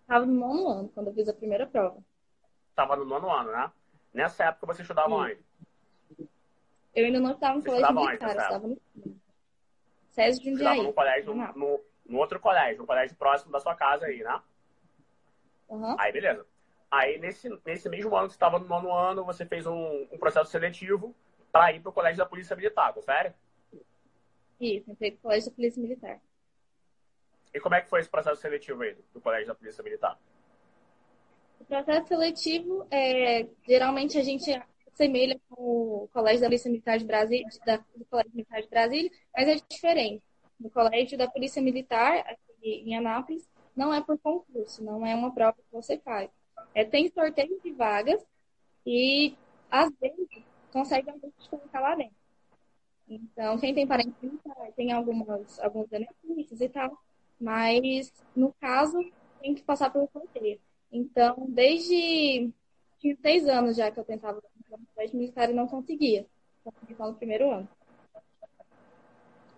Estava 0.00 0.26
no 0.26 0.34
nono 0.34 0.68
ano, 0.68 0.88
quando 0.88 1.08
eu 1.08 1.14
fiz 1.14 1.28
a 1.28 1.32
primeira 1.32 1.66
prova. 1.66 1.98
Estava 2.70 2.96
no 2.96 3.04
nono 3.04 3.30
ano, 3.30 3.52
né? 3.52 3.70
Nessa 4.12 4.44
época 4.44 4.66
você 4.66 4.82
estudava 4.82 5.08
Sim. 5.08 5.14
onde? 5.14 5.45
Eu 6.96 7.04
ainda 7.04 7.20
não 7.20 7.32
estava 7.32 7.56
no 7.56 7.62
você 7.62 7.68
colégio 7.68 7.94
militar, 7.94 8.34
eu 8.34 8.40
estava 8.40 8.68
no 8.68 8.80
César 10.08 10.40
de 10.40 10.50
Jundiaí. 10.50 10.92
Colégio, 10.94 11.34
no, 11.34 11.52
no, 11.52 11.80
no, 12.06 12.18
outro 12.18 12.40
colégio, 12.40 12.78
no 12.78 12.86
colégio 12.86 13.14
próximo 13.16 13.52
da 13.52 13.60
sua 13.60 13.74
casa 13.74 14.06
aí, 14.06 14.22
né? 14.22 14.40
Uhum. 15.68 15.94
Aí, 16.00 16.10
beleza. 16.10 16.46
Aí, 16.90 17.18
nesse, 17.18 17.50
nesse 17.66 17.86
mesmo 17.90 18.16
ano 18.16 18.28
que 18.28 18.32
você 18.32 18.36
estava 18.36 18.58
no 18.58 18.66
nono 18.66 18.90
ano, 18.90 19.26
você 19.26 19.44
fez 19.44 19.66
um, 19.66 20.08
um 20.10 20.16
processo 20.16 20.50
seletivo 20.50 21.14
para 21.52 21.70
ir 21.72 21.80
para 21.80 21.90
o 21.90 21.92
colégio 21.92 22.16
da 22.16 22.24
Polícia 22.24 22.56
Militar, 22.56 22.94
confere? 22.94 23.34
Isso, 24.58 24.90
entrei 24.90 25.10
no 25.10 25.18
colégio 25.18 25.50
da 25.50 25.54
Polícia 25.54 25.82
Militar. 25.82 26.18
E 27.52 27.60
como 27.60 27.74
é 27.74 27.82
que 27.82 27.90
foi 27.90 28.00
esse 28.00 28.08
processo 28.08 28.40
seletivo 28.40 28.82
aí 28.82 28.96
do 29.12 29.20
colégio 29.20 29.48
da 29.48 29.54
Polícia 29.54 29.84
Militar? 29.84 30.18
O 31.60 31.64
processo 31.66 32.08
seletivo, 32.08 32.86
é, 32.90 33.46
geralmente 33.66 34.16
a 34.16 34.22
gente 34.22 34.50
assemelha 34.96 35.38
com 35.48 35.62
o 36.04 36.08
Colégio 36.12 36.40
da 36.40 36.46
Polícia 36.46 36.70
Militar 36.70 36.98
de 36.98 37.04
Brasília, 37.04 37.46
da, 37.64 37.76
do 37.76 38.04
Colégio 38.06 38.32
Militar 38.32 38.62
de 38.62 38.68
Brasília, 38.68 39.10
mas 39.36 39.48
é 39.48 39.56
diferente. 39.68 40.22
No 40.58 40.70
Colégio 40.70 41.18
da 41.18 41.28
Polícia 41.28 41.60
Militar, 41.60 42.18
aqui 42.20 42.82
em 42.86 42.96
Anápolis, 42.96 43.46
não 43.76 43.92
é 43.92 44.00
por 44.00 44.18
concurso, 44.18 44.82
não 44.82 45.06
é 45.06 45.14
uma 45.14 45.32
prova 45.32 45.52
que 45.52 45.70
você 45.70 45.98
faz. 45.98 46.30
É, 46.74 46.82
tem 46.82 47.10
sorteio 47.10 47.60
de 47.62 47.72
vagas 47.72 48.24
e, 48.86 49.36
às 49.70 49.90
vezes, 50.00 50.26
consegue 50.72 51.12
te 51.38 51.48
colocar 51.50 51.80
lá 51.80 51.94
dentro. 51.94 52.16
Então, 53.06 53.58
quem 53.58 53.74
tem 53.74 53.86
parente 53.86 54.14
militar 54.20 54.72
tem 54.74 54.92
algumas, 54.92 55.60
alguns 55.60 55.86
benefícios 55.88 56.60
e 56.60 56.68
tal, 56.68 56.98
mas, 57.38 58.12
no 58.34 58.52
caso, 58.54 58.98
tem 59.40 59.54
que 59.54 59.62
passar 59.62 59.90
pelo 59.90 60.08
sorteio. 60.10 60.58
Então, 60.90 61.46
desde 61.48 62.50
tinha 62.98 63.16
seis 63.20 63.46
anos 63.46 63.76
já 63.76 63.90
que 63.90 64.00
eu 64.00 64.04
tentava 64.04 64.42
colégio 64.94 65.16
militar 65.16 65.48
não 65.48 65.66
conseguia. 65.66 66.26
Consegui 66.64 66.94
só 66.94 67.06
no 67.06 67.14
primeiro 67.14 67.50
ano. 67.50 67.68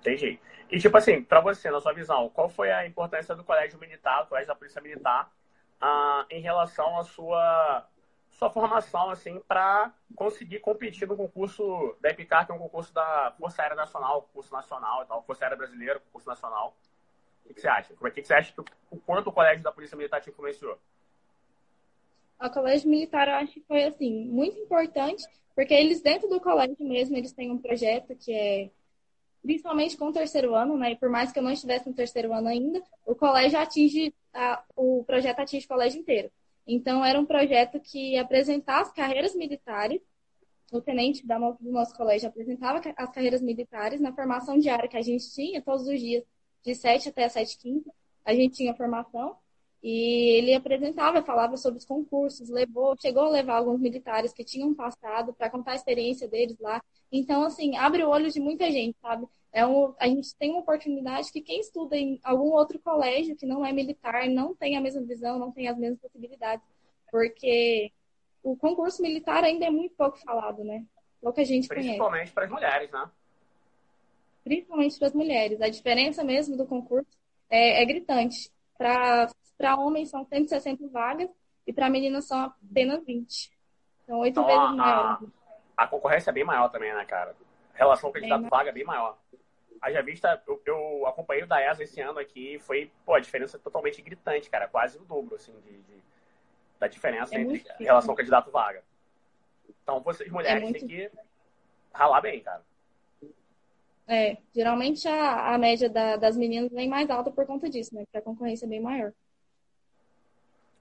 Entendi. 0.00 0.38
E, 0.70 0.78
tipo 0.78 0.96
assim, 0.96 1.22
para 1.22 1.40
você, 1.40 1.70
na 1.70 1.80
sua 1.80 1.92
visão, 1.92 2.28
qual 2.28 2.48
foi 2.48 2.70
a 2.70 2.86
importância 2.86 3.34
do 3.34 3.42
colégio 3.42 3.78
militar, 3.78 4.22
do 4.22 4.28
colégio 4.28 4.48
da 4.48 4.54
Polícia 4.54 4.80
Militar, 4.80 5.32
ah, 5.80 6.26
em 6.30 6.40
relação 6.40 6.98
à 6.98 7.04
sua, 7.04 7.86
sua 8.28 8.50
formação, 8.50 9.10
assim, 9.10 9.40
para 9.48 9.92
conseguir 10.14 10.60
competir 10.60 11.08
no 11.08 11.16
concurso 11.16 11.96
da 12.00 12.10
EPICAR, 12.10 12.46
que 12.46 12.52
é 12.52 12.54
um 12.54 12.58
concurso 12.58 12.92
da 12.92 13.34
Força 13.38 13.62
Aérea 13.62 13.76
Nacional, 13.76 14.22
concurso 14.22 14.52
nacional 14.52 15.02
e 15.02 15.06
tal, 15.06 15.22
Força 15.22 15.44
Aérea 15.44 15.56
Brasileira, 15.56 16.00
concurso 16.00 16.28
nacional. 16.28 16.76
O 17.48 17.54
que 17.54 17.60
você 17.60 17.68
acha? 17.68 17.94
O 17.94 18.10
que 18.10 18.22
você 18.22 18.34
acha 18.34 18.52
que 18.52 18.60
o 18.90 18.98
quanto 18.98 19.28
o 19.28 19.32
colégio 19.32 19.62
da 19.62 19.72
Polícia 19.72 19.96
Militar 19.96 20.20
te 20.20 20.28
influenciou? 20.28 20.78
O 22.40 22.50
colégio 22.50 22.88
militar 22.88 23.28
eu 23.28 23.34
acho 23.34 23.52
que 23.52 23.60
foi 23.62 23.84
assim 23.84 24.26
muito 24.26 24.58
importante, 24.58 25.24
porque 25.54 25.74
eles 25.74 26.00
dentro 26.00 26.28
do 26.28 26.40
colégio 26.40 26.76
mesmo 26.80 27.16
eles 27.16 27.32
têm 27.32 27.50
um 27.50 27.58
projeto 27.58 28.14
que 28.14 28.32
é 28.32 28.70
principalmente 29.42 29.96
com 29.96 30.06
o 30.06 30.12
terceiro 30.12 30.54
ano, 30.54 30.76
né? 30.76 30.92
E 30.92 30.96
por 30.96 31.08
mais 31.08 31.32
que 31.32 31.38
eu 31.38 31.42
não 31.42 31.52
estivesse 31.52 31.88
no 31.88 31.94
terceiro 31.94 32.32
ano 32.32 32.48
ainda, 32.48 32.82
o 33.06 33.14
colégio 33.14 33.58
atinge 33.58 34.14
a, 34.32 34.62
o 34.76 35.04
projeto 35.04 35.40
atinge 35.40 35.64
o 35.64 35.68
colégio 35.68 36.00
inteiro. 36.00 36.30
Então 36.66 37.04
era 37.04 37.18
um 37.18 37.24
projeto 37.24 37.80
que 37.80 38.16
apresentava 38.18 38.82
as 38.82 38.92
carreiras 38.92 39.34
militares. 39.34 40.00
O 40.70 40.82
tenente 40.82 41.26
da, 41.26 41.38
do 41.38 41.72
nosso 41.72 41.96
colégio 41.96 42.28
apresentava 42.28 42.82
as 42.96 43.10
carreiras 43.10 43.40
militares 43.40 44.00
na 44.00 44.12
formação 44.12 44.58
diária 44.58 44.88
que 44.88 44.98
a 44.98 45.02
gente 45.02 45.32
tinha 45.32 45.62
todos 45.62 45.86
os 45.86 45.98
dias 45.98 46.22
de 46.62 46.74
7 46.74 47.08
até 47.08 47.26
7h15, 47.26 47.84
a 48.24 48.34
gente 48.34 48.56
tinha 48.56 48.74
formação 48.74 49.36
e 49.82 50.36
ele 50.36 50.54
apresentava, 50.54 51.22
falava 51.22 51.56
sobre 51.56 51.78
os 51.78 51.84
concursos, 51.84 52.48
levou, 52.48 52.96
chegou 53.00 53.24
a 53.24 53.30
levar 53.30 53.56
alguns 53.56 53.80
militares 53.80 54.32
que 54.32 54.44
tinham 54.44 54.74
passado 54.74 55.32
para 55.32 55.50
contar 55.50 55.72
a 55.72 55.76
experiência 55.76 56.28
deles 56.28 56.58
lá. 56.58 56.82
Então, 57.12 57.44
assim, 57.44 57.76
abre 57.76 58.02
o 58.02 58.08
olho 58.08 58.30
de 58.30 58.40
muita 58.40 58.70
gente, 58.70 58.96
sabe? 59.00 59.26
É 59.52 59.66
um, 59.66 59.94
a 59.98 60.06
gente 60.06 60.34
tem 60.36 60.50
uma 60.50 60.60
oportunidade 60.60 61.32
que 61.32 61.40
quem 61.40 61.60
estuda 61.60 61.96
em 61.96 62.20
algum 62.22 62.50
outro 62.52 62.78
colégio 62.78 63.36
que 63.36 63.46
não 63.46 63.64
é 63.64 63.72
militar 63.72 64.28
não 64.28 64.54
tem 64.54 64.76
a 64.76 64.80
mesma 64.80 65.02
visão, 65.02 65.38
não 65.38 65.52
tem 65.52 65.68
as 65.68 65.78
mesmas 65.78 66.00
possibilidades, 66.00 66.64
porque 67.10 67.92
o 68.42 68.56
concurso 68.56 69.00
militar 69.00 69.44
ainda 69.44 69.66
é 69.66 69.70
muito 69.70 69.94
pouco 69.94 70.18
falado, 70.18 70.62
né? 70.64 70.84
Pouca 71.20 71.44
gente 71.44 71.66
Principalmente 71.68 72.32
para 72.32 72.44
as 72.44 72.50
mulheres, 72.50 72.90
né? 72.90 73.10
principalmente 74.48 74.98
para 74.98 75.08
as 75.08 75.14
mulheres. 75.14 75.60
A 75.60 75.68
diferença 75.68 76.24
mesmo 76.24 76.56
do 76.56 76.66
concurso 76.66 77.06
é, 77.50 77.82
é 77.82 77.84
gritante. 77.84 78.50
Para 78.76 79.28
homens 79.76 80.10
são 80.10 80.24
160 80.24 80.88
vagas 80.88 81.28
e 81.66 81.72
para 81.72 81.90
meninas 81.90 82.26
são 82.26 82.38
apenas 82.40 83.04
20. 83.04 83.50
Então, 84.04 84.18
oito 84.20 84.40
então, 84.40 84.46
vezes 84.46 84.62
a, 84.62 84.72
maior. 84.72 85.22
A, 85.76 85.86
concorrência 85.86 86.30
é 86.30 86.32
bem 86.32 86.44
maior 86.44 86.68
também, 86.68 86.94
né, 86.94 87.04
cara? 87.04 87.34
A 87.74 87.78
relação 87.78 88.12
candidato-vaga 88.12 88.70
é 88.70 88.72
bem 88.72 88.84
maior. 88.84 89.18
Haja 89.80 90.02
vista, 90.02 90.42
eu, 90.46 90.60
eu 90.64 91.06
acompanhei 91.06 91.44
o 91.44 91.46
da 91.46 91.62
ESA 91.62 91.84
esse 91.84 92.00
ano 92.00 92.18
aqui 92.18 92.58
foi, 92.60 92.90
pô, 93.04 93.14
a 93.14 93.20
diferença 93.20 93.58
totalmente 93.58 94.00
gritante, 94.02 94.50
cara. 94.50 94.66
Quase 94.66 94.98
o 94.98 95.04
dobro, 95.04 95.36
assim, 95.36 95.52
de, 95.60 95.78
de 95.82 95.98
da 96.78 96.86
diferença 96.86 97.34
é 97.34 97.40
entre 97.40 97.64
relação 97.78 98.14
candidato-vaga. 98.14 98.82
Então, 99.82 100.00
vocês 100.00 100.30
mulheres 100.30 100.68
é 100.68 100.72
têm 100.72 100.86
que 100.86 101.10
ralar 101.92 102.20
bem, 102.20 102.40
cara. 102.40 102.62
É, 104.06 104.38
geralmente 104.54 105.06
a, 105.06 105.54
a 105.54 105.58
média 105.58 105.90
da, 105.90 106.16
das 106.16 106.36
meninas 106.36 106.72
vem 106.72 106.88
mais 106.88 107.10
alta 107.10 107.30
por 107.30 107.44
conta 107.46 107.68
disso, 107.68 107.94
né? 107.94 108.04
Porque 108.04 108.16
a 108.16 108.22
concorrência 108.22 108.64
é 108.64 108.68
bem 108.68 108.80
maior. 108.80 109.12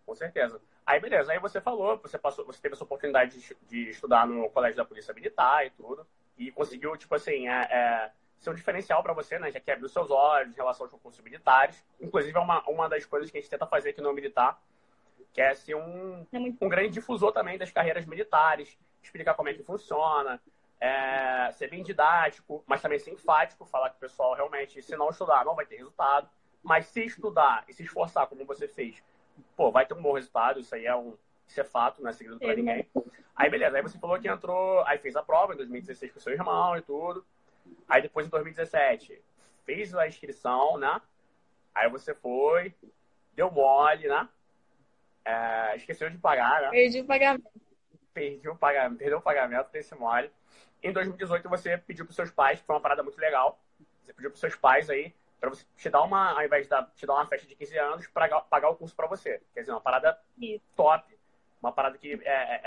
Com 0.07 0.15
certeza. 0.15 0.61
Aí, 0.85 1.01
beleza. 1.01 1.33
Aí 1.33 1.37
você 1.37 1.59
falou, 1.59 1.97
você 1.97 2.17
passou, 2.17 2.45
você 2.45 2.61
teve 2.61 2.75
essa 2.75 2.83
oportunidade 2.85 3.37
de, 3.37 3.57
de 3.67 3.89
estudar 3.89 4.25
no 4.25 4.49
Colégio 4.49 4.77
da 4.77 4.85
Polícia 4.85 5.13
Militar 5.13 5.65
e 5.65 5.69
tudo. 5.71 6.07
E 6.37 6.49
conseguiu, 6.49 6.95
tipo 6.95 7.13
assim, 7.13 7.49
é, 7.49 7.67
é, 7.69 8.11
ser 8.39 8.51
um 8.51 8.53
diferencial 8.53 9.03
para 9.03 9.11
você, 9.11 9.37
né? 9.37 9.51
Já 9.51 9.59
que 9.59 9.69
abriu 9.69 9.89
seus 9.89 10.09
olhos 10.09 10.53
em 10.53 10.55
relação 10.55 10.85
aos 10.85 10.91
concursos 10.91 11.21
militares. 11.21 11.83
Inclusive, 11.99 12.37
é 12.37 12.39
uma, 12.39 12.63
uma 12.69 12.87
das 12.87 13.05
coisas 13.05 13.29
que 13.29 13.37
a 13.37 13.41
gente 13.41 13.49
tenta 13.49 13.67
fazer 13.67 13.89
aqui 13.89 13.99
no 13.99 14.13
Militar, 14.13 14.57
que 15.33 15.41
é 15.41 15.53
ser 15.53 15.75
um, 15.75 16.25
é 16.31 16.37
um 16.37 16.69
grande 16.69 16.91
difusor 16.91 17.33
também 17.33 17.57
das 17.57 17.69
carreiras 17.69 18.05
militares, 18.05 18.79
explicar 19.03 19.33
como 19.33 19.49
é 19.49 19.53
que 19.53 19.63
funciona, 19.63 20.41
é, 20.79 21.51
ser 21.51 21.69
bem 21.69 21.83
didático, 21.83 22.63
mas 22.65 22.81
também 22.81 22.97
ser 22.97 23.11
enfático, 23.11 23.65
falar 23.65 23.89
que 23.89 23.97
o 23.97 23.99
pessoal 23.99 24.33
realmente, 24.35 24.81
se 24.81 24.95
não 24.95 25.09
estudar, 25.09 25.43
não 25.43 25.53
vai 25.53 25.65
ter 25.65 25.75
resultado. 25.75 26.29
Mas 26.63 26.85
se 26.85 27.03
estudar 27.03 27.65
e 27.67 27.73
se 27.73 27.83
esforçar, 27.83 28.25
como 28.27 28.45
você 28.45 28.69
fez, 28.69 29.03
pô, 29.55 29.71
vai 29.71 29.85
ter 29.85 29.93
um 29.93 30.01
bom 30.01 30.13
resultado. 30.13 30.59
Isso 30.59 30.73
aí 30.75 30.85
é 30.85 30.95
um. 30.95 31.15
Isso 31.47 31.61
é 31.61 31.63
fato, 31.63 32.01
não 32.01 32.09
é 32.09 32.13
segredo 32.13 32.39
pra 32.39 32.55
ninguém. 32.55 32.85
Aí, 33.35 33.49
beleza. 33.49 33.77
Aí 33.77 33.83
você 33.83 33.97
falou 33.97 34.19
que 34.19 34.27
entrou, 34.27 34.83
aí 34.85 34.97
fez 34.97 35.15
a 35.15 35.23
prova 35.23 35.53
em 35.53 35.57
2016 35.57 36.11
com 36.11 36.19
seu 36.19 36.33
irmão 36.33 36.75
e 36.75 36.81
tudo. 36.81 37.25
Aí 37.87 38.01
depois, 38.01 38.27
em 38.27 38.29
2017, 38.29 39.21
fez 39.65 39.95
a 39.95 40.07
inscrição, 40.07 40.77
né? 40.77 41.01
Aí 41.73 41.89
você 41.89 42.13
foi, 42.13 42.73
deu 43.33 43.51
mole, 43.51 44.07
né? 44.07 44.27
É, 45.23 45.75
esqueceu 45.75 46.09
de 46.09 46.17
pagar, 46.17 46.61
né? 46.61 46.69
Perdi 46.69 47.01
o 47.01 47.05
pagamento. 47.05 47.51
Perdi 48.13 48.49
o 48.49 48.55
pagamento, 48.55 48.97
perdeu 48.97 49.17
o 49.19 49.21
pagamento 49.21 49.71
desse 49.71 49.93
mole. 49.93 50.31
Em 50.81 50.91
2018, 50.91 51.49
você 51.49 51.77
pediu 51.77 52.05
para 52.05 52.15
seus 52.15 52.31
pais, 52.31 52.59
que 52.59 52.65
foi 52.65 52.75
uma 52.75 52.81
parada 52.81 53.03
muito 53.03 53.19
legal. 53.19 53.59
Você 54.03 54.13
pediu 54.13 54.31
para 54.31 54.39
seus 54.39 54.55
pais 54.55 54.89
aí, 54.89 55.13
para 55.39 55.49
você 55.49 55.65
te 55.75 55.89
dar 55.89 56.01
uma, 56.01 56.31
ao 56.31 56.43
invés 56.43 56.63
de 56.63 56.69
dar, 56.69 56.91
te 56.95 57.05
dar 57.05 57.13
uma 57.13 57.27
festa 57.27 57.47
de 57.47 57.55
15 57.55 57.77
anos, 57.77 58.07
pra, 58.07 58.41
pagar 58.41 58.69
o 58.69 58.75
curso 58.75 58.95
para 58.95 59.07
você. 59.07 59.41
Quer 59.53 59.61
dizer, 59.61 59.71
uma 59.71 59.81
parada 59.81 60.19
Isso. 60.39 60.63
top. 60.75 61.15
Uma 61.61 61.71
parada 61.71 61.97
que 61.97 62.13
é, 62.13 62.19
é, 62.23 62.61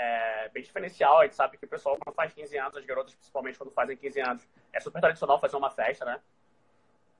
é, 0.45 0.49
bem 0.49 0.61
diferencial. 0.61 1.19
A 1.19 1.23
gente 1.23 1.35
sabe 1.35 1.57
que 1.57 1.65
o 1.65 1.67
pessoal, 1.67 1.97
quando 1.97 2.15
faz 2.15 2.33
15 2.33 2.57
anos, 2.57 2.77
as 2.77 2.85
garotas, 2.85 3.13
principalmente 3.15 3.57
quando 3.57 3.71
fazem 3.71 3.95
15 3.95 4.19
anos, 4.19 4.49
é 4.73 4.79
super 4.79 4.99
tradicional 4.99 5.39
fazer 5.39 5.55
uma 5.55 5.69
festa, 5.69 6.03
né? 6.03 6.19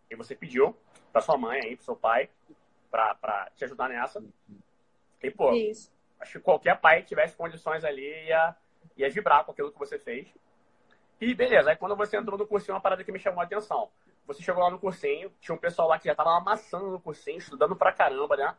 E 0.10 0.16
você 0.16 0.36
pediu 0.36 0.76
para 1.12 1.22
sua 1.22 1.38
mãe 1.38 1.60
aí, 1.64 1.76
para 1.76 1.86
seu 1.86 1.96
pai, 1.96 2.30
para 2.90 3.50
te 3.56 3.64
ajudar 3.64 3.88
nessa. 3.88 4.22
E, 5.24 5.32
pô, 5.32 5.54
Isso. 5.54 5.92
acho 6.20 6.34
que 6.34 6.40
qualquer 6.40 6.80
pai 6.80 7.02
que 7.02 7.08
tivesse 7.08 7.36
condições 7.36 7.86
ali 7.86 8.26
ia, 8.26 8.56
ia 8.98 9.10
vibrar 9.10 9.46
com 9.46 9.52
aquilo 9.52 9.72
que 9.72 9.80
você 9.80 9.98
fez. 9.98 10.28
E 11.22 11.34
beleza, 11.34 11.70
aí 11.70 11.78
quando 11.78 11.96
você 11.96 12.18
entrou 12.18 12.38
no 12.38 12.48
cursinho, 12.48 12.74
uma 12.74 12.82
parada 12.82 13.04
que 13.04 13.12
me 13.12 13.20
chamou 13.20 13.42
a 13.42 13.44
atenção. 13.44 13.90
Você 14.34 14.44
chegou 14.44 14.64
lá 14.64 14.70
no 14.70 14.80
cursinho, 14.80 15.32
tinha 15.40 15.54
um 15.54 15.58
pessoal 15.58 15.88
lá 15.88 16.00
que 16.00 16.06
já 16.06 16.16
tava 16.16 16.38
amassando 16.38 16.90
no 16.90 17.00
cursinho, 17.00 17.38
estudando 17.38 17.76
pra 17.76 17.92
caramba, 17.92 18.38
né? 18.38 18.56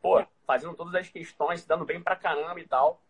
Pô, 0.00 0.24
fazendo 0.46 0.74
todas 0.74 0.94
as 0.94 1.08
questões, 1.08 1.64
dando 1.64 1.84
bem 1.84 2.00
pra 2.00 2.16
caramba 2.16 2.60
e 2.60 2.66
tal. 2.66 3.00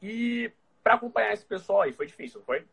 E 0.00 0.52
para 0.82 0.94
acompanhar 0.94 1.32
esse 1.32 1.44
pessoal 1.44 1.82
aí, 1.82 1.92
foi 1.92 2.06
difícil, 2.06 2.38
não 2.38 2.46
foi? 2.46 2.66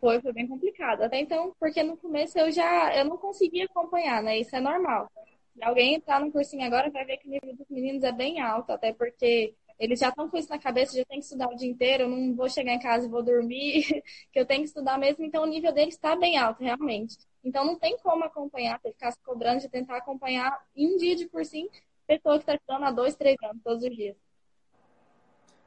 Foi, 0.00 0.20
foi 0.20 0.32
bem 0.32 0.46
complicado. 0.46 1.02
Até 1.02 1.18
então, 1.18 1.54
porque 1.58 1.82
no 1.82 1.96
começo 1.96 2.38
eu 2.38 2.50
já 2.50 2.94
eu 2.96 3.04
não 3.04 3.16
conseguia 3.16 3.64
acompanhar, 3.64 4.22
né? 4.22 4.38
Isso 4.38 4.54
é 4.54 4.60
normal. 4.60 5.10
Se 5.54 5.64
alguém 5.64 5.94
entrar 5.94 6.20
no 6.20 6.30
cursinho 6.30 6.64
agora 6.64 6.90
vai 6.90 7.04
ver 7.04 7.16
que 7.16 7.26
o 7.26 7.30
nível 7.30 7.56
dos 7.56 7.68
meninos 7.68 8.04
é 8.04 8.12
bem 8.12 8.40
alto, 8.40 8.70
até 8.70 8.92
porque 8.92 9.54
eles 9.78 10.00
já 10.00 10.08
estão 10.08 10.28
com 10.28 10.36
isso 10.36 10.48
na 10.48 10.58
cabeça, 10.58 10.96
já 10.96 11.04
tem 11.04 11.18
que 11.18 11.24
estudar 11.24 11.48
o 11.48 11.54
dia 11.54 11.68
inteiro, 11.68 12.04
eu 12.04 12.08
não 12.08 12.34
vou 12.34 12.48
chegar 12.48 12.72
em 12.72 12.80
casa 12.80 13.06
e 13.06 13.10
vou 13.10 13.22
dormir, 13.22 13.84
que 14.32 14.38
eu 14.38 14.46
tenho 14.46 14.62
que 14.62 14.68
estudar 14.68 14.98
mesmo, 14.98 15.24
então 15.24 15.42
o 15.42 15.46
nível 15.46 15.72
deles 15.72 15.94
está 15.94 16.16
bem 16.16 16.36
alto, 16.36 16.62
realmente. 16.62 17.16
Então 17.44 17.64
não 17.64 17.78
tem 17.78 17.96
como 17.98 18.24
acompanhar, 18.24 18.80
ter 18.80 18.92
ficar 18.92 19.12
se 19.12 19.20
cobrando 19.22 19.60
de 19.60 19.68
tentar 19.68 19.96
acompanhar 19.96 20.58
em 20.74 20.96
dia 20.96 21.14
de 21.14 21.28
cursinho, 21.28 21.70
pessoa 22.06 22.36
que 22.36 22.42
está 22.42 22.54
estudando 22.54 22.84
há 22.84 22.90
dois, 22.90 23.14
três 23.14 23.36
anos, 23.42 23.62
todos 23.62 23.84
os 23.84 23.94
dias. 23.94 24.16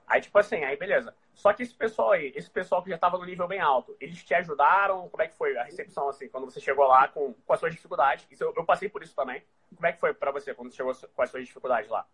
Aí, 0.07 0.19
tipo 0.19 0.37
assim, 0.37 0.57
aí 0.65 0.75
beleza. 0.75 1.15
Só 1.33 1.53
que 1.53 1.63
esse 1.63 1.73
pessoal 1.73 2.11
aí, 2.11 2.33
esse 2.35 2.49
pessoal 2.49 2.83
que 2.83 2.89
já 2.89 2.95
estava 2.95 3.17
no 3.17 3.25
nível 3.25 3.47
bem 3.47 3.61
alto, 3.61 3.95
eles 3.99 4.21
te 4.23 4.33
ajudaram? 4.33 5.07
Como 5.07 5.23
é 5.23 5.27
que 5.27 5.35
foi 5.35 5.57
a 5.57 5.63
recepção, 5.63 6.09
assim, 6.09 6.27
quando 6.27 6.45
você 6.45 6.59
chegou 6.59 6.85
lá 6.85 7.07
com, 7.07 7.33
com 7.33 7.53
as 7.53 7.59
suas 7.59 7.73
dificuldades? 7.73 8.27
Isso, 8.29 8.43
eu, 8.43 8.53
eu 8.55 8.65
passei 8.65 8.89
por 8.89 9.01
isso 9.01 9.15
também. 9.15 9.41
Como 9.73 9.87
é 9.87 9.93
que 9.93 9.99
foi 9.99 10.13
para 10.13 10.31
você 10.31 10.53
quando 10.53 10.73
chegou 10.73 10.93
com 10.93 11.21
as 11.21 11.29
suas 11.29 11.45
dificuldades 11.45 11.89
lá? 11.89 12.05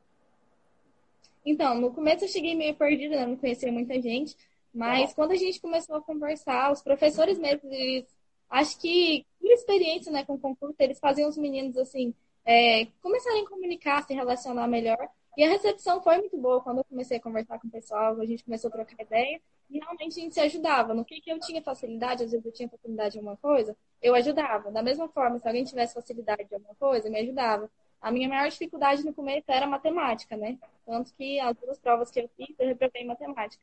Então, 1.45 1.79
no 1.79 1.93
começo 1.93 2.25
eu 2.25 2.27
cheguei 2.27 2.55
meio 2.55 2.75
perdida, 2.75 3.15
né? 3.15 3.25
não 3.25 3.37
conhecia 3.37 3.71
muita 3.71 4.01
gente, 4.01 4.35
mas 4.73 5.13
quando 5.13 5.31
a 5.31 5.35
gente 5.35 5.61
começou 5.61 5.95
a 5.95 6.01
conversar, 6.01 6.71
os 6.71 6.81
professores 6.81 7.39
mesmo, 7.39 7.71
eles, 7.71 8.05
acho 8.49 8.79
que 8.79 9.25
por 9.39 9.49
experiência 9.51 10.11
né, 10.11 10.25
com 10.25 10.33
o 10.33 10.39
concurso, 10.39 10.75
eles 10.79 10.99
faziam 10.99 11.29
os 11.29 11.37
meninos 11.37 11.77
assim, 11.77 12.13
é, 12.45 12.85
começarem 13.01 13.43
a 13.45 13.49
comunicar, 13.49 14.05
se 14.05 14.13
relacionar 14.13 14.67
melhor. 14.67 15.09
E 15.37 15.43
a 15.43 15.49
recepção 15.49 16.01
foi 16.01 16.17
muito 16.17 16.37
boa 16.37 16.61
quando 16.61 16.79
eu 16.79 16.83
comecei 16.83 17.17
a 17.17 17.21
conversar 17.21 17.59
com 17.59 17.67
o 17.67 17.71
pessoal, 17.71 18.19
a 18.19 18.25
gente 18.25 18.43
começou 18.43 18.69
a 18.69 18.71
trocar 18.71 19.01
ideia 19.03 19.39
e 19.69 19.79
realmente 19.79 20.19
a 20.19 20.23
gente 20.23 20.33
se 20.33 20.39
ajudava. 20.39 20.93
No 20.93 21.05
que, 21.05 21.21
que 21.21 21.31
eu 21.31 21.39
tinha 21.39 21.61
facilidade, 21.61 22.23
às 22.23 22.31
vezes 22.31 22.45
eu 22.45 22.51
tinha 22.51 22.69
facilidade 22.69 23.15
em 23.15 23.19
alguma 23.19 23.37
coisa, 23.37 23.75
eu 24.01 24.15
ajudava. 24.15 24.71
Da 24.71 24.81
mesma 24.81 25.07
forma, 25.09 25.39
se 25.39 25.47
alguém 25.47 25.63
tivesse 25.63 25.93
facilidade 25.93 26.47
em 26.49 26.55
alguma 26.55 26.75
coisa, 26.75 27.09
me 27.09 27.19
ajudava. 27.19 27.69
A 28.01 28.11
minha 28.11 28.29
maior 28.29 28.49
dificuldade 28.49 29.03
no 29.03 29.13
começo 29.13 29.45
era 29.47 29.67
matemática, 29.67 30.37
né? 30.37 30.57
Tanto 30.85 31.13
que 31.15 31.39
as 31.39 31.55
duas 31.57 31.79
provas 31.79 32.11
que 32.11 32.19
eu 32.19 32.29
fiz, 32.37 32.55
eu 32.59 32.67
reprovei 32.67 33.01
em 33.01 33.07
matemática. 33.07 33.61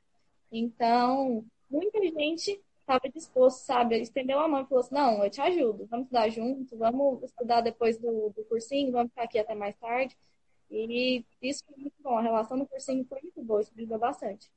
Então, 0.51 1.45
muita 1.71 2.01
gente 2.03 2.61
estava 2.81 3.09
disposto, 3.13 3.59
sabe? 3.65 4.01
Estendeu 4.01 4.39
a 4.39 4.49
mão 4.49 4.63
e 4.63 4.67
falou 4.67 4.81
assim: 4.81 4.95
não, 4.95 5.25
eu 5.25 5.31
te 5.31 5.41
ajudo, 5.41 5.87
vamos 5.87 6.07
estudar 6.07 6.29
junto, 6.29 6.77
vamos 6.77 7.23
estudar 7.23 7.61
depois 7.61 7.99
do, 7.99 8.31
do 8.31 8.45
cursinho, 8.45 8.93
vamos 8.93 9.11
ficar 9.11 9.25
aqui 9.25 9.39
até 9.39 9.55
mais 9.55 9.77
tarde. 9.77 10.17
E 10.71 11.25
isso 11.41 11.65
foi 11.65 11.77
muito 11.77 11.95
bom, 12.03 12.19
a 12.19 12.23
relação 12.23 12.59
do 12.59 12.67
cursinho 12.67 13.05
foi 13.05 13.21
muito 13.23 13.43
boa, 13.43 13.61
isso 13.61 13.73
ajudou 13.77 13.99
bastante. 13.99 14.51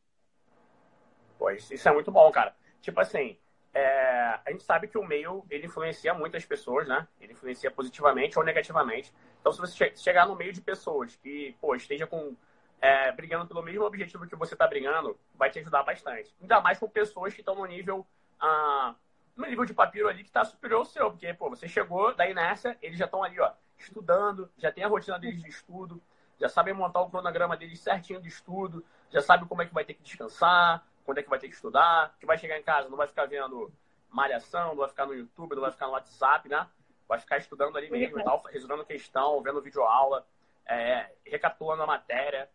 Pois, 1.38 1.69
isso 1.69 1.88
é 1.88 1.93
muito 1.93 2.12
bom, 2.12 2.29
cara. 2.31 2.55
Tipo 2.81 3.00
assim, 3.00 3.38
é, 3.74 4.39
a 4.45 4.51
gente 4.51 4.63
sabe 4.63 4.88
que 4.88 4.97
o 4.97 5.05
meio 5.05 5.45
ele 5.50 5.67
influencia 5.67 6.13
muitas 6.13 6.45
pessoas, 6.45 6.88
né? 6.88 7.07
Ele 7.19 7.33
influencia 7.33 7.69
positivamente 7.69 8.38
ou 8.38 8.45
negativamente. 8.45 9.13
Então, 9.39 9.51
se 9.51 9.59
você 9.59 9.93
chegar 9.95 10.27
no 10.27 10.36
meio 10.36 10.51
de 10.51 10.62
pessoas 10.62 11.15
que, 11.15 11.55
pô, 11.62 11.75
esteja 11.75 12.07
com 12.07 12.36
é, 12.81 13.12
brigando 13.12 13.47
pelo 13.47 13.63
mesmo 13.63 13.83
objetivo 13.83 14.27
que 14.27 14.36
você 14.36 14.53
está 14.53 14.67
brigando, 14.67 15.19
vai 15.36 15.50
te 15.50 15.59
ajudar 15.59 15.83
bastante. 15.83 16.33
Ainda 16.41 16.62
mais 16.62 16.79
com 16.79 16.89
pessoas 16.89 17.33
que 17.33 17.41
estão 17.41 17.55
no 17.55 17.65
nível, 17.65 18.05
ah, 18.39 18.95
no 19.36 19.45
nível 19.45 19.65
de 19.65 19.74
papiro 19.74 20.07
ali 20.07 20.24
que 20.24 20.29
está 20.29 20.43
superior 20.43 20.79
ao 20.79 20.86
seu, 20.86 21.12
porque, 21.12 21.33
pô, 21.33 21.50
você 21.50 21.67
chegou 21.67 22.13
da 22.15 22.29
inércia, 22.29 22.77
eles 22.81 22.97
já 22.97 23.05
estão 23.05 23.24
ali, 23.24 23.39
ó, 23.39 23.51
estudando, 23.77 24.50
já 24.57 24.71
tem 24.71 24.83
a 24.83 24.88
rotina 24.88 25.19
deles 25.19 25.41
de 25.41 25.50
estudo, 25.50 26.01
já 26.39 26.50
sabem 26.50 26.74
montar 26.74 27.01
o 27.01 27.09
cronograma 27.09 27.57
deles 27.57 27.79
certinho 27.79 28.21
de 28.21 28.27
estudo, 28.27 28.86
já 29.09 29.21
sabe 29.21 29.45
como 29.45 29.62
é 29.62 29.65
que 29.65 29.74
vai 29.74 29.83
ter 29.86 29.93
que 29.93 30.03
descansar, 30.03 30.86
quando 31.08 31.20
é 31.20 31.24
que 31.24 31.30
vai 31.30 31.40
ter 31.40 31.48
que 31.48 31.56
estudar, 31.56 32.14
que 32.20 32.26
vai 32.26 32.38
chegar 32.38 32.60
em 32.60 32.64
casa, 32.64 32.90
não 32.90 32.98
vai 32.98 33.08
ficar 33.08 33.26
vendo 33.26 33.72
malhação, 34.12 34.72
não 34.72 34.76
vai 34.76 34.90
ficar 34.90 35.06
no 35.06 35.16
YouTube, 35.16 35.56
não 35.56 35.62
vai 35.62 35.72
ficar 35.72 35.88
no 35.88 35.94
WhatsApp, 35.94 36.50
né? 36.50 36.68
Vai 37.08 37.18
ficar 37.18 37.38
estudando 37.38 37.78
ali 37.78 37.90
mesmo, 37.90 38.22
tal, 38.22 38.44
resolvendo 38.52 38.84
questão, 38.84 39.42
vendo 39.42 39.62
videoaula, 39.62 40.28
é, 40.66 41.10
recapitulando 41.26 41.84
a 41.84 41.88
matéria. 41.88 42.50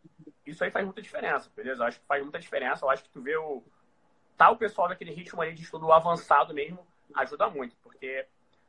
Isso 0.45 0.63
aí 0.63 0.71
faz 0.71 0.85
muita 0.85 1.01
diferença, 1.01 1.51
beleza? 1.57 1.83
Eu 1.83 1.87
acho 1.87 1.99
que 1.99 2.07
faz 2.07 2.23
muita 2.23 2.39
diferença. 2.39 2.85
Eu 2.85 2.91
acho 2.91 3.03
que 3.05 3.09
tu 3.09 3.23
vê 3.23 3.35
o. 3.39 3.63
Tá 4.37 4.51
o 4.51 4.59
pessoal 4.59 4.87
naquele 4.87 5.13
ritmo 5.13 5.41
ali 5.41 5.55
de 5.55 5.63
estudo 5.63 5.91
avançado 5.91 6.53
mesmo, 6.53 6.87
ajuda 7.15 7.49
muito, 7.49 7.75
porque 7.83 8.27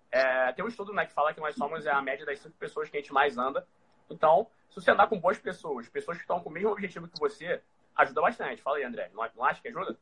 é, 0.10 0.54
tem 0.54 0.64
um 0.64 0.70
estudo 0.70 0.94
né, 0.94 1.06
que 1.06 1.12
fala 1.12 1.34
que 1.34 1.42
nós 1.42 1.56
somos 1.56 1.86
a 1.86 2.02
média 2.02 2.26
das 2.26 2.40
cinco 2.40 2.56
pessoas 2.58 2.90
que 2.90 2.96
a 2.96 3.02
gente 3.02 3.12
mais 3.12 3.38
anda. 3.38 3.68
Então, 4.10 4.48
se 4.70 4.76
você 4.80 4.92
andar 4.92 5.08
com 5.08 5.20
boas 5.20 5.40
pessoas, 5.40 5.90
pessoas 5.90 6.18
que 6.18 6.24
estão 6.24 6.40
com 6.40 6.50
o 6.50 6.54
mesmo 6.54 6.70
objetivo 6.70 7.10
que 7.10 7.20
você, 7.20 7.62
ajuda 7.96 8.22
bastante. 8.22 8.62
Fala 8.62 8.78
aí, 8.78 8.84
André. 8.84 9.10
Não, 9.14 9.44
acha 9.44 9.62
que 9.62 9.68
ajuda? 9.68 9.98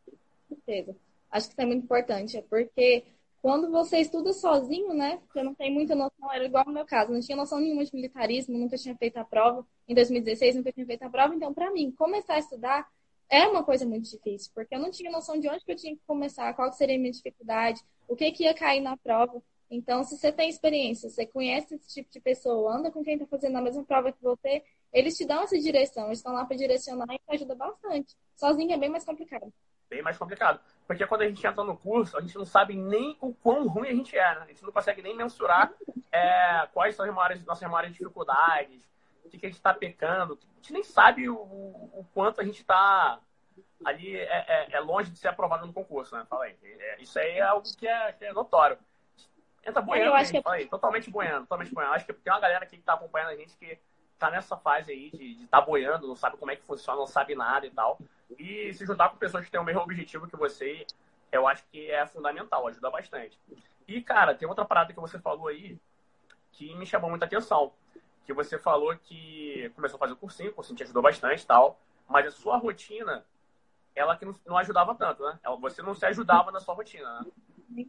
Com 0.47 0.55
certeza. 0.55 0.95
Acho 1.29 1.47
que 1.47 1.53
isso 1.53 1.61
é 1.61 1.65
muito 1.65 1.83
importante, 1.83 2.37
é 2.37 2.41
porque 2.41 3.05
quando 3.41 3.71
você 3.71 3.97
estuda 3.97 4.33
sozinho, 4.33 4.93
né? 4.93 5.19
Você 5.27 5.41
não 5.41 5.55
tem 5.55 5.73
muita 5.73 5.95
noção, 5.95 6.31
era 6.31 6.45
igual 6.45 6.63
no 6.65 6.73
meu 6.73 6.85
caso, 6.85 7.11
não 7.11 7.19
tinha 7.19 7.35
noção 7.35 7.59
nenhuma 7.59 7.83
de 7.83 7.93
militarismo, 7.93 8.57
nunca 8.57 8.77
tinha 8.77 8.95
feito 8.95 9.17
a 9.17 9.23
prova. 9.23 9.65
Em 9.87 9.95
2016, 9.95 10.55
nunca 10.55 10.71
tinha 10.71 10.85
feito 10.85 11.03
a 11.03 11.09
prova. 11.09 11.33
Então, 11.33 11.53
para 11.53 11.71
mim, 11.71 11.91
começar 11.91 12.35
a 12.35 12.39
estudar 12.39 12.87
é 13.29 13.47
uma 13.47 13.63
coisa 13.63 13.85
muito 13.85 14.09
difícil, 14.09 14.51
porque 14.53 14.75
eu 14.75 14.79
não 14.79 14.91
tinha 14.91 15.09
noção 15.09 15.39
de 15.39 15.47
onde 15.49 15.63
que 15.63 15.71
eu 15.71 15.75
tinha 15.75 15.95
que 15.95 16.01
começar, 16.05 16.53
qual 16.53 16.71
seria 16.73 16.97
a 16.97 16.99
minha 16.99 17.13
dificuldade, 17.13 17.81
o 18.07 18.15
que, 18.15 18.29
que 18.31 18.43
ia 18.43 18.53
cair 18.53 18.81
na 18.81 18.97
prova. 18.97 19.41
Então, 19.71 20.03
se 20.03 20.17
você 20.17 20.33
tem 20.33 20.49
experiência, 20.49 21.09
você 21.09 21.25
conhece 21.25 21.75
esse 21.75 21.87
tipo 21.93 22.11
de 22.11 22.19
pessoa, 22.19 22.75
anda 22.75 22.91
com 22.91 23.01
quem 23.01 23.13
está 23.13 23.25
fazendo 23.25 23.57
a 23.57 23.61
mesma 23.61 23.85
prova 23.85 24.11
que 24.11 24.21
você, 24.21 24.61
eles 24.93 25.15
te 25.15 25.25
dão 25.25 25.43
essa 25.43 25.57
direção, 25.57 26.07
eles 26.07 26.19
estão 26.19 26.33
lá 26.33 26.45
para 26.45 26.57
direcionar 26.57 27.07
e 27.13 27.19
ajuda 27.35 27.55
bastante. 27.55 28.15
Sozinho 28.35 28.73
é 28.73 28.77
bem 28.77 28.89
mais 28.89 29.05
complicado. 29.05 29.51
Bem 29.89 30.01
mais 30.01 30.17
complicado. 30.17 30.59
Porque 30.87 31.05
quando 31.05 31.21
a 31.21 31.27
gente 31.27 31.45
entra 31.45 31.63
no 31.63 31.77
curso, 31.77 32.17
a 32.17 32.21
gente 32.21 32.37
não 32.37 32.45
sabe 32.45 32.75
nem 32.75 33.17
o 33.21 33.33
quão 33.33 33.67
ruim 33.67 33.89
a 33.89 33.93
gente 33.93 34.17
é, 34.17 34.35
né? 34.35 34.41
A 34.43 34.47
gente 34.47 34.63
não 34.63 34.71
consegue 34.71 35.01
nem 35.01 35.15
mensurar 35.15 35.71
é, 36.11 36.67
quais 36.73 36.95
são 36.95 37.05
as 37.05 37.13
maiores, 37.13 37.43
nossas 37.45 37.69
maiores 37.69 37.91
dificuldades, 37.91 38.81
o 39.23 39.29
que, 39.29 39.37
que 39.37 39.45
a 39.45 39.49
gente 39.49 39.57
está 39.57 39.73
pecando. 39.73 40.37
A 40.53 40.55
gente 40.57 40.73
nem 40.73 40.83
sabe 40.83 41.29
o, 41.29 41.35
o 41.35 42.05
quanto 42.13 42.41
a 42.41 42.43
gente 42.43 42.61
está 42.61 43.19
ali 43.83 44.15
é, 44.15 44.45
é, 44.47 44.67
é, 44.71 44.79
longe 44.79 45.11
de 45.11 45.17
ser 45.17 45.29
aprovado 45.29 45.65
no 45.65 45.73
concurso, 45.73 46.15
né? 46.15 46.25
Fala 46.29 46.45
aí. 46.45 46.55
É, 46.63 47.01
isso 47.01 47.17
aí 47.19 47.37
é 47.37 47.41
algo 47.41 47.65
que 47.77 47.87
é, 47.87 48.11
que 48.13 48.25
é 48.25 48.33
notório. 48.33 48.77
Entra 49.65 49.81
boiando, 49.81 50.09
eu 50.09 50.15
acho 50.15 50.31
que... 50.31 50.41
falei, 50.41 50.67
totalmente 50.67 51.09
boiando, 51.09 51.41
totalmente 51.41 51.73
boiando. 51.73 51.93
Acho 51.93 52.05
que 52.05 52.13
tem 52.13 52.33
uma 52.33 52.39
galera 52.39 52.63
aqui 52.63 52.77
que 52.77 52.83
tá 52.83 52.93
acompanhando 52.93 53.29
a 53.29 53.35
gente 53.35 53.55
que 53.57 53.77
tá 54.21 54.29
nessa 54.29 54.55
fase 54.55 54.91
aí 54.91 55.09
de, 55.09 55.33
de 55.33 55.47
tá 55.47 55.59
boiando, 55.59 56.07
não 56.07 56.15
sabe 56.15 56.37
como 56.37 56.51
é 56.51 56.55
que 56.55 56.61
funciona, 56.61 56.99
não 56.99 57.07
sabe 57.07 57.33
nada 57.33 57.65
e 57.65 57.71
tal. 57.71 57.97
E 58.37 58.71
se 58.71 58.85
juntar 58.85 59.09
com 59.09 59.17
pessoas 59.17 59.43
que 59.43 59.49
têm 59.49 59.59
o 59.59 59.63
mesmo 59.63 59.81
objetivo 59.81 60.27
que 60.27 60.35
você, 60.35 60.85
eu 61.31 61.47
acho 61.47 61.65
que 61.71 61.89
é 61.89 62.05
fundamental, 62.05 62.67
ajuda 62.67 62.91
bastante. 62.91 63.39
E, 63.87 63.99
cara, 63.99 64.35
tem 64.35 64.47
outra 64.47 64.63
parada 64.63 64.93
que 64.93 64.99
você 64.99 65.17
falou 65.17 65.47
aí 65.47 65.75
que 66.51 66.75
me 66.75 66.85
chamou 66.85 67.09
muita 67.09 67.25
atenção. 67.25 67.73
Que 68.23 68.31
você 68.31 68.59
falou 68.59 68.95
que 68.95 69.71
começou 69.73 69.95
a 69.95 69.99
fazer 69.99 70.13
o 70.13 70.17
cursinho, 70.17 70.51
o 70.51 70.53
cursinho 70.53 70.77
te 70.77 70.83
ajudou 70.83 71.01
bastante 71.01 71.41
e 71.41 71.47
tal, 71.47 71.79
mas 72.07 72.27
a 72.27 72.31
sua 72.31 72.57
rotina, 72.57 73.25
ela 73.95 74.15
que 74.15 74.23
não, 74.23 74.35
não 74.45 74.57
ajudava 74.59 74.93
tanto, 74.93 75.23
né? 75.23 75.39
Você 75.59 75.81
não 75.81 75.95
se 75.95 76.05
ajudava 76.05 76.51
na 76.51 76.59
sua 76.59 76.75
rotina, 76.75 77.21
né? 77.71 77.85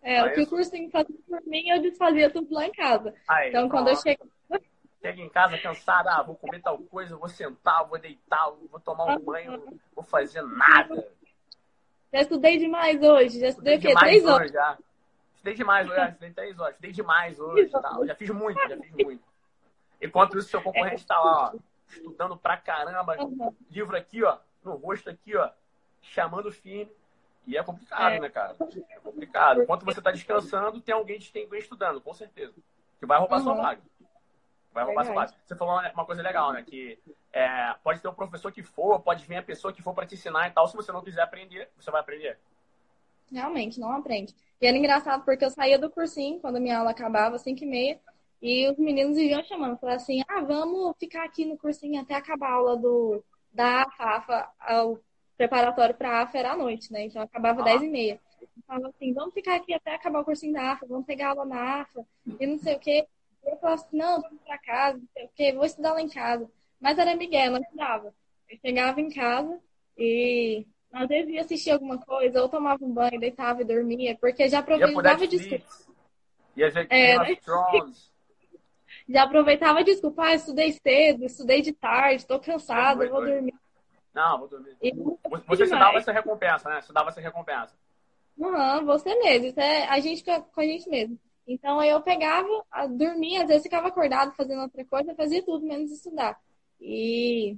É, 0.00 0.22
o 0.22 0.32
que 0.32 0.42
o 0.42 0.46
que 0.46 0.90
fazer 0.90 1.12
por 1.26 1.42
mim, 1.46 1.68
eu 1.68 1.82
desfazia 1.82 2.30
tudo 2.30 2.54
lá 2.54 2.66
em 2.66 2.72
casa. 2.72 3.12
Aí, 3.26 3.48
então, 3.48 3.68
quando 3.68 3.88
eu 3.88 3.96
chego. 3.96 4.28
Chega 5.04 5.20
em 5.20 5.28
casa 5.28 5.58
cansada, 5.58 6.14
ah, 6.14 6.22
vou 6.22 6.34
comer 6.34 6.62
tal 6.62 6.78
coisa, 6.78 7.14
vou 7.14 7.28
sentar, 7.28 7.84
vou 7.86 7.98
deitar, 7.98 8.50
vou 8.70 8.80
tomar 8.80 9.04
um 9.04 9.18
banho, 9.18 9.58
não 9.58 9.78
vou 9.94 10.02
fazer 10.02 10.40
nada. 10.40 11.06
Já 12.10 12.20
estudei 12.22 12.56
demais 12.56 13.02
hoje, 13.02 13.38
já 13.38 13.48
estudei, 13.48 13.74
estudei 13.74 13.76
o 13.76 13.80
quê? 13.80 13.94
Três 14.00 14.24
horas? 14.24 14.50
Já. 14.50 14.78
Estudei 15.34 15.54
demais 15.56 15.90
hoje, 15.90 16.08
estudei 16.08 16.30
três 16.30 16.58
horas, 16.58 16.72
estudei 16.72 16.92
demais 16.92 17.38
hoje. 17.38 17.70
Tal. 17.70 18.06
Já 18.06 18.14
fiz 18.14 18.30
muito, 18.30 18.58
já 18.66 18.78
fiz 18.78 18.92
muito. 18.92 19.22
Enquanto 20.00 20.38
isso, 20.38 20.48
seu 20.48 20.62
concorrente 20.62 21.02
está 21.02 21.20
lá, 21.20 21.52
ó, 21.52 21.58
estudando 21.86 22.34
pra 22.38 22.56
caramba, 22.56 23.14
livro 23.70 23.94
aqui, 23.94 24.24
ó, 24.24 24.38
no 24.64 24.74
rosto 24.76 25.10
aqui, 25.10 25.36
ó, 25.36 25.50
chamando 26.00 26.50
firme. 26.50 26.90
E 27.46 27.58
é 27.58 27.62
complicado, 27.62 28.14
é. 28.14 28.20
né, 28.20 28.30
cara? 28.30 28.56
É 28.88 29.00
complicado. 29.00 29.60
Enquanto 29.60 29.84
você 29.84 30.00
está 30.00 30.10
descansando, 30.10 30.80
tem 30.80 30.94
alguém, 30.94 31.20
tem 31.20 31.44
alguém 31.44 31.60
estudando, 31.60 32.00
com 32.00 32.14
certeza. 32.14 32.54
Que 32.98 33.04
vai 33.04 33.18
roubar 33.18 33.36
uhum. 33.36 33.44
sua 33.44 33.54
vaga. 33.54 33.82
Vai 34.74 34.84
roubar 34.84 35.04
vaga. 35.04 35.34
Você 35.44 35.54
falou 35.54 35.80
uma 35.94 36.04
coisa 36.04 36.20
legal, 36.20 36.52
né? 36.52 36.62
Que 36.62 36.98
é, 37.32 37.74
pode 37.84 38.00
ter 38.00 38.08
o 38.08 38.12
professor 38.12 38.50
que 38.50 38.62
for, 38.62 39.00
pode 39.00 39.24
vir 39.24 39.36
a 39.36 39.42
pessoa 39.42 39.72
que 39.72 39.80
for 39.80 39.94
para 39.94 40.04
te 40.04 40.16
ensinar 40.16 40.48
e 40.48 40.50
tal. 40.50 40.66
Se 40.66 40.74
você 40.74 40.90
não 40.90 41.00
quiser 41.00 41.22
aprender, 41.22 41.70
você 41.78 41.92
vai 41.92 42.00
aprender. 42.00 42.36
Realmente, 43.30 43.78
não 43.78 43.92
aprende. 43.92 44.34
E 44.60 44.66
era 44.66 44.76
engraçado 44.76 45.24
porque 45.24 45.44
eu 45.44 45.50
saía 45.50 45.78
do 45.78 45.88
cursinho 45.88 46.40
quando 46.40 46.56
a 46.56 46.60
minha 46.60 46.78
aula 46.78 46.90
acabava, 46.90 47.38
5 47.38 47.62
e 47.62 47.66
meia, 47.66 48.00
e 48.42 48.68
os 48.68 48.76
meninos 48.76 49.16
iam 49.16 49.42
chamando, 49.44 49.78
falaram 49.78 49.96
assim, 49.96 50.22
ah, 50.28 50.40
vamos 50.40 50.94
ficar 50.98 51.24
aqui 51.24 51.44
no 51.44 51.56
cursinho 51.56 52.00
até 52.00 52.14
acabar 52.14 52.48
a 52.48 52.54
aula 52.54 52.76
do, 52.76 53.24
da 53.52 53.88
FAFA, 53.96 54.48
o 54.84 54.98
preparatório 55.36 55.94
para 55.94 56.10
a 56.10 56.22
AFA 56.22 56.38
era 56.38 56.52
à 56.52 56.56
noite, 56.56 56.92
né? 56.92 57.04
Então 57.04 57.22
acabava 57.22 57.62
ah. 57.62 57.64
10 57.64 57.82
e 57.82 57.88
meia. 57.88 58.20
Falava 58.66 58.88
assim, 58.88 59.12
vamos 59.12 59.34
ficar 59.34 59.56
aqui 59.56 59.72
até 59.72 59.94
acabar 59.94 60.20
o 60.20 60.24
cursinho 60.24 60.52
da 60.52 60.72
AFA, 60.72 60.86
vamos 60.86 61.06
pegar 61.06 61.30
aula 61.30 61.44
na 61.44 61.80
AFA, 61.80 62.04
e 62.38 62.46
não 62.46 62.58
sei 62.58 62.76
o 62.76 62.78
quê. 62.78 63.06
Eu 63.46 63.56
falava 63.58 63.82
assim, 63.82 63.96
não, 63.96 64.22
vamos 64.22 64.40
para 64.42 64.58
casa, 64.58 64.98
não 64.98 65.08
sei 65.12 65.24
o 65.24 65.30
quê, 65.34 65.52
vou 65.52 65.64
estudar 65.64 65.92
lá 65.92 66.00
em 66.00 66.08
casa. 66.08 66.50
Mas 66.80 66.98
era 66.98 67.16
Miguel, 67.16 67.52
não 67.52 67.60
estudava. 67.60 68.14
Eu 68.48 68.58
chegava 68.58 69.00
em 69.00 69.10
casa 69.10 69.60
e 69.96 70.66
às 70.92 71.08
vezes 71.08 71.32
ia 71.32 71.40
assistir 71.40 71.70
alguma 71.70 71.98
coisa, 71.98 72.42
ou 72.42 72.48
tomava 72.48 72.84
um 72.84 72.92
banho, 72.92 73.18
deitava 73.18 73.62
e 73.62 73.64
dormia, 73.64 74.16
porque 74.16 74.48
já 74.48 74.60
aproveitava 74.60 75.26
de 75.26 75.36
estudar. 75.36 75.64
Ia 76.56 76.70
ver 76.70 76.86
é, 76.90 77.36
Thrones. 77.36 78.12
Já 79.08 79.24
aproveitava 79.24 79.80
a 79.80 79.82
desculpa, 79.82 80.22
ah, 80.22 80.34
estudei 80.34 80.72
cedo, 80.72 81.24
estudei 81.24 81.60
de 81.60 81.72
tarde, 81.72 82.26
tô 82.26 82.38
cansada, 82.38 83.06
vou 83.08 83.22
dormir. 83.22 83.52
Não, 84.14 84.38
vou 84.38 84.48
dormir. 84.48 84.76
E, 84.80 84.92
você 85.46 85.66
se 85.66 85.72
dava 85.72 85.98
essa 85.98 86.12
recompensa, 86.12 86.70
né? 86.70 86.80
Você 86.80 86.92
dava 86.92 87.10
essa 87.10 87.20
recompensa. 87.20 87.76
Uhum, 88.38 88.84
você 88.86 89.14
mesmo. 89.16 89.48
Isso 89.48 89.60
é 89.60 89.88
a 89.88 90.00
gente 90.00 90.24
com 90.24 90.60
a 90.60 90.64
gente 90.64 90.88
mesmo. 90.88 91.18
Então 91.46 91.82
eu 91.82 92.00
pegava, 92.02 92.48
dormia, 92.96 93.42
às 93.42 93.48
vezes 93.48 93.62
ficava 93.62 93.88
acordado 93.88 94.34
fazendo 94.34 94.62
outra 94.62 94.84
coisa, 94.84 95.14
fazia 95.14 95.44
tudo 95.44 95.66
menos 95.66 95.90
estudar. 95.90 96.40
E 96.80 97.56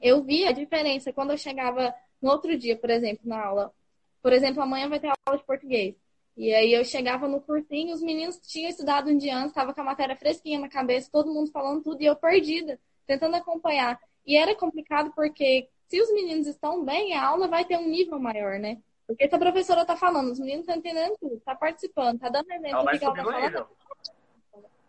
eu 0.00 0.22
via 0.24 0.50
a 0.50 0.52
diferença 0.52 1.12
quando 1.12 1.30
eu 1.30 1.38
chegava 1.38 1.94
no 2.20 2.30
outro 2.30 2.56
dia, 2.58 2.76
por 2.76 2.90
exemplo, 2.90 3.22
na 3.24 3.44
aula. 3.44 3.72
Por 4.22 4.32
exemplo, 4.32 4.62
amanhã 4.62 4.88
vai 4.88 4.98
ter 5.00 5.08
aula 5.08 5.38
de 5.38 5.44
português. 5.44 5.94
E 6.36 6.52
aí 6.52 6.72
eu 6.72 6.84
chegava 6.84 7.26
no 7.28 7.40
cursinho, 7.40 7.94
os 7.94 8.02
meninos 8.02 8.38
tinham 8.38 8.68
estudado 8.68 9.08
um 9.10 9.16
dia 9.16 9.36
antes, 9.36 9.50
estava 9.50 9.72
com 9.72 9.80
a 9.80 9.84
matéria 9.84 10.16
fresquinha 10.16 10.58
na 10.58 10.68
cabeça, 10.68 11.08
todo 11.10 11.32
mundo 11.32 11.50
falando 11.50 11.82
tudo 11.82 12.02
e 12.02 12.06
eu 12.06 12.16
perdida, 12.16 12.78
tentando 13.06 13.36
acompanhar. 13.36 13.98
E 14.26 14.36
era 14.36 14.54
complicado 14.54 15.12
porque 15.14 15.68
se 15.88 16.00
os 16.00 16.12
meninos 16.12 16.46
estão 16.46 16.84
bem, 16.84 17.14
a 17.14 17.24
aula 17.26 17.48
vai 17.48 17.64
ter 17.64 17.78
um 17.78 17.88
nível 17.88 18.18
maior, 18.18 18.58
né? 18.58 18.78
Porque 19.06 19.28
se 19.28 19.34
a 19.34 19.38
professora 19.38 19.82
está 19.82 19.96
falando, 19.96 20.32
os 20.32 20.40
meninos 20.40 20.62
estão 20.62 20.76
entendendo 20.76 21.16
tudo, 21.20 21.36
está 21.36 21.54
participando, 21.54 22.16
está 22.16 22.28
dando 22.28 22.50
exemplo 22.50 22.82
do 22.82 22.98
que 22.98 23.04
ela 23.04 23.14
está 23.14 23.24
falando. 23.24 23.68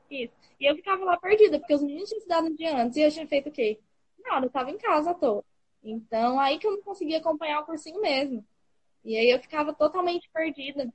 Isso. 0.09 0.33
E 0.59 0.65
eu 0.65 0.75
ficava 0.75 1.05
lá 1.05 1.17
perdida, 1.17 1.59
porque 1.59 1.75
os 1.75 1.83
meninos 1.83 2.09
tinham 2.09 2.19
estudado 2.19 2.47
um 2.47 2.55
dia 2.55 2.75
antes 2.75 2.97
e 2.97 3.01
eu 3.01 3.11
tinha 3.11 3.27
feito 3.27 3.49
o 3.49 3.51
quê? 3.51 3.79
Nada, 4.19 4.45
eu 4.45 4.47
estava 4.47 4.71
em 4.71 4.77
casa 4.77 5.11
à 5.11 5.13
toa. 5.13 5.43
Então, 5.83 6.39
aí 6.39 6.57
que 6.57 6.65
eu 6.65 6.71
não 6.71 6.81
conseguia 6.81 7.19
acompanhar 7.19 7.61
o 7.61 7.65
cursinho 7.65 8.01
mesmo. 8.01 8.43
E 9.05 9.15
aí 9.15 9.29
eu 9.29 9.39
ficava 9.39 9.73
totalmente 9.73 10.29
perdida. 10.33 10.91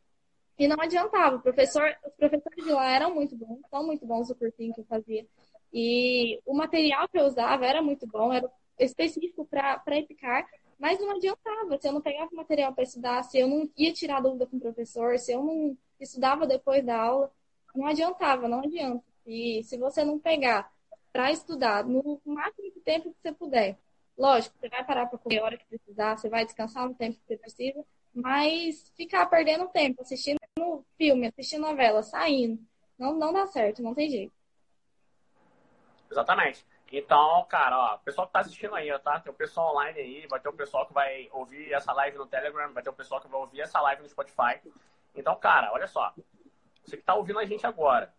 E 0.58 0.68
não 0.68 0.76
adiantava. 0.80 1.36
O 1.36 1.40
professor, 1.40 1.96
os 2.04 2.14
professores 2.14 2.64
de 2.64 2.70
lá 2.70 2.90
eram 2.90 3.14
muito 3.14 3.36
bons, 3.36 3.60
são 3.70 3.86
muito 3.86 4.04
bons 4.04 4.30
o 4.30 4.34
cursinho 4.34 4.74
que 4.74 4.80
eu 4.80 4.84
fazia. 4.84 5.26
E 5.72 6.40
o 6.44 6.54
material 6.54 7.08
que 7.08 7.18
eu 7.18 7.24
usava 7.24 7.64
era 7.64 7.80
muito 7.80 8.06
bom, 8.06 8.32
era 8.32 8.50
específico 8.78 9.46
para 9.46 9.98
Epicar, 9.98 10.46
mas 10.82 10.98
não 10.98 11.12
adiantava. 11.12 11.78
Se 11.80 11.86
eu 11.86 11.92
não 11.92 12.00
pegava 12.00 12.28
material 12.32 12.74
para 12.74 12.82
estudar, 12.82 13.22
se 13.22 13.38
eu 13.38 13.46
não 13.46 13.70
ia 13.76 13.92
tirar 13.92 14.20
dúvida 14.20 14.46
com 14.48 14.56
o 14.56 14.60
professor, 14.60 15.16
se 15.16 15.30
eu 15.30 15.40
não 15.40 15.78
estudava 16.00 16.44
depois 16.44 16.84
da 16.84 17.00
aula, 17.00 17.32
não 17.72 17.86
adiantava, 17.86 18.48
não 18.48 18.58
adianta. 18.58 19.04
E 19.24 19.62
se 19.62 19.78
você 19.78 20.04
não 20.04 20.18
pegar 20.18 20.72
para 21.12 21.30
estudar 21.30 21.84
no 21.84 22.20
máximo 22.24 22.68
de 22.72 22.80
tempo 22.80 23.10
que 23.10 23.20
você 23.22 23.32
puder, 23.32 23.78
lógico, 24.18 24.56
você 24.58 24.68
vai 24.68 24.84
parar 24.84 25.06
para 25.06 25.20
comer 25.20 25.38
a 25.38 25.44
hora 25.44 25.56
que 25.56 25.66
precisar, 25.66 26.18
você 26.18 26.28
vai 26.28 26.44
descansar 26.44 26.88
no 26.88 26.96
tempo 26.96 27.16
que 27.16 27.26
você 27.28 27.36
precisa, 27.36 27.84
mas 28.12 28.92
ficar 28.96 29.26
perdendo 29.26 29.68
tempo 29.68 30.02
assistindo 30.02 30.40
filme, 30.98 31.28
assistindo 31.28 31.62
novela, 31.62 32.02
saindo, 32.02 32.60
não, 32.98 33.14
não 33.16 33.32
dá 33.32 33.46
certo, 33.46 33.84
não 33.84 33.94
tem 33.94 34.10
jeito. 34.10 34.32
Exatamente. 36.10 36.66
Então, 36.92 37.46
cara, 37.48 37.78
ó, 37.78 37.94
o 37.94 37.98
pessoal 38.00 38.26
que 38.26 38.34
tá 38.34 38.40
assistindo 38.40 38.74
aí, 38.74 38.96
tá? 38.98 39.18
Tem 39.18 39.32
o 39.32 39.34
pessoal 39.34 39.72
online 39.72 39.98
aí, 39.98 40.26
vai 40.28 40.38
ter 40.38 40.50
o 40.50 40.52
pessoal 40.52 40.86
que 40.86 40.92
vai 40.92 41.26
ouvir 41.32 41.72
essa 41.72 41.90
live 41.94 42.18
no 42.18 42.26
Telegram, 42.26 42.70
vai 42.70 42.82
ter 42.82 42.90
o 42.90 42.92
pessoal 42.92 43.18
que 43.18 43.28
vai 43.28 43.40
ouvir 43.40 43.62
essa 43.62 43.80
live 43.80 44.02
no 44.02 44.08
Spotify. 44.10 44.60
Então, 45.14 45.34
cara, 45.36 45.72
olha 45.72 45.86
só. 45.86 46.12
Você 46.84 46.98
que 46.98 47.02
tá 47.02 47.14
ouvindo 47.14 47.38
a 47.38 47.46
gente 47.46 47.66
agora, 47.66 48.12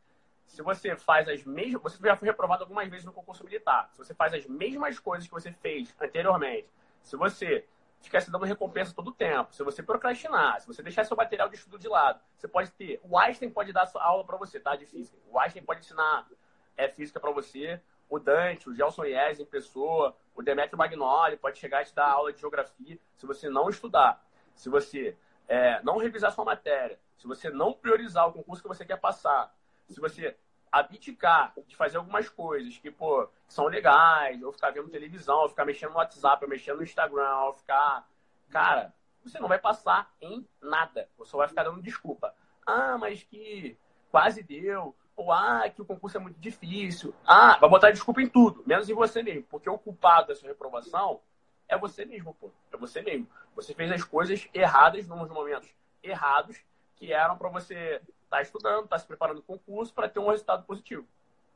se 0.47 0.63
você 0.63 0.95
faz 0.95 1.29
as 1.29 1.43
mesmas. 1.43 1.83
Você 1.83 1.99
já 2.01 2.15
foi 2.15 2.27
reprovado 2.27 2.63
algumas 2.63 2.89
vezes 2.89 3.05
no 3.05 3.13
concurso 3.13 3.43
militar. 3.43 3.89
Se 3.91 3.99
você 3.99 4.13
faz 4.15 4.33
as 4.33 4.47
mesmas 4.47 4.97
coisas 4.97 5.27
que 5.27 5.33
você 5.33 5.51
fez 5.51 5.95
anteriormente, 6.01 6.67
se 7.03 7.15
você 7.15 7.67
ficar 8.01 8.21
se 8.21 8.31
dando 8.31 8.43
recompensa 8.43 8.93
todo 8.93 9.09
o 9.09 9.13
tempo, 9.13 9.53
se 9.53 9.63
você 9.63 9.83
procrastinar, 9.83 10.59
se 10.59 10.67
você 10.67 10.81
deixar 10.81 11.05
seu 11.05 11.15
material 11.15 11.47
de 11.47 11.55
estudo 11.55 11.77
de 11.77 11.87
lado, 11.87 12.19
você 12.35 12.47
pode 12.47 12.71
ter. 12.71 12.99
O 13.03 13.19
Einstein 13.19 13.51
pode 13.51 13.71
dar 13.71 13.89
aula 13.95 14.25
para 14.25 14.35
você, 14.35 14.59
tá? 14.59 14.75
De 14.75 14.87
física. 14.87 15.15
O 15.29 15.39
Einstein 15.39 15.63
pode 15.63 15.81
ensinar 15.81 16.27
é, 16.75 16.89
física 16.89 17.19
para 17.19 17.31
você 17.31 17.79
o 18.15 18.19
Dante, 18.19 18.69
o 18.69 18.75
Gelson 18.75 19.05
Yes 19.05 19.39
em 19.39 19.45
pessoa, 19.45 20.15
o 20.35 20.43
Demetrio 20.43 20.77
Magnoli 20.77 21.35
pode 21.37 21.57
chegar 21.57 21.81
e 21.81 21.85
te 21.85 21.95
dar 21.95 22.09
aula 22.09 22.31
de 22.31 22.39
geografia 22.39 22.99
se 23.17 23.25
você 23.25 23.49
não 23.49 23.69
estudar, 23.69 24.23
se 24.53 24.69
você 24.69 25.17
é, 25.47 25.81
não 25.81 25.97
revisar 25.97 26.31
sua 26.31 26.45
matéria, 26.45 26.99
se 27.17 27.25
você 27.25 27.49
não 27.49 27.73
priorizar 27.73 28.27
o 28.27 28.33
concurso 28.33 28.61
que 28.61 28.67
você 28.67 28.85
quer 28.85 28.97
passar, 28.99 29.51
se 29.89 29.99
você 29.99 30.37
abdicar 30.71 31.53
de 31.67 31.75
fazer 31.75 31.97
algumas 31.97 32.29
coisas 32.29 32.77
que, 32.77 32.91
pô, 32.91 33.27
são 33.47 33.65
legais, 33.65 34.41
ou 34.43 34.51
ficar 34.51 34.71
vendo 34.71 34.89
televisão, 34.89 35.41
ou 35.41 35.49
ficar 35.49 35.65
mexendo 35.65 35.91
no 35.91 35.97
WhatsApp, 35.97 36.43
ou 36.43 36.49
mexendo 36.49 36.77
no 36.77 36.83
Instagram, 36.83 37.35
ou 37.41 37.53
ficar. 37.53 38.07
Cara, 38.49 38.93
você 39.23 39.39
não 39.39 39.47
vai 39.47 39.59
passar 39.59 40.11
em 40.19 40.47
nada. 40.61 41.07
Você 41.17 41.35
vai 41.35 41.47
ficar 41.47 41.63
dando 41.63 41.81
desculpa. 41.81 42.33
Ah, 42.65 42.97
mas 42.97 43.23
que 43.23 43.77
quase 44.11 44.41
deu 44.41 44.95
ou 45.15 45.31
ah, 45.31 45.69
que 45.69 45.81
o 45.81 45.85
concurso 45.85 46.17
é 46.17 46.19
muito 46.19 46.39
difícil. 46.39 47.13
Ah, 47.25 47.57
vai 47.59 47.69
botar 47.69 47.91
desculpa 47.91 48.21
em 48.21 48.27
tudo, 48.27 48.63
menos 48.65 48.89
em 48.89 48.93
você 48.93 49.21
mesmo. 49.21 49.43
Porque 49.43 49.69
o 49.69 49.77
culpado 49.77 50.27
da 50.27 50.35
sua 50.35 50.49
reprovação 50.49 51.19
é 51.67 51.77
você 51.77 52.05
mesmo, 52.05 52.33
pô. 52.35 52.51
É 52.71 52.77
você 52.77 53.01
mesmo. 53.01 53.27
Você 53.55 53.73
fez 53.73 53.91
as 53.91 54.03
coisas 54.03 54.47
erradas 54.53 55.07
nos 55.07 55.29
momentos 55.29 55.69
errados 56.01 56.59
que 56.95 57.13
eram 57.13 57.37
para 57.37 57.49
você 57.49 58.01
estar 58.23 58.37
tá 58.37 58.41
estudando, 58.41 58.85
estar 58.85 58.95
tá 58.95 58.99
se 58.99 59.07
preparando 59.07 59.41
para 59.41 59.55
o 59.55 59.59
concurso 59.59 59.93
para 59.93 60.09
ter 60.09 60.19
um 60.19 60.29
resultado 60.29 60.65
positivo. 60.65 61.07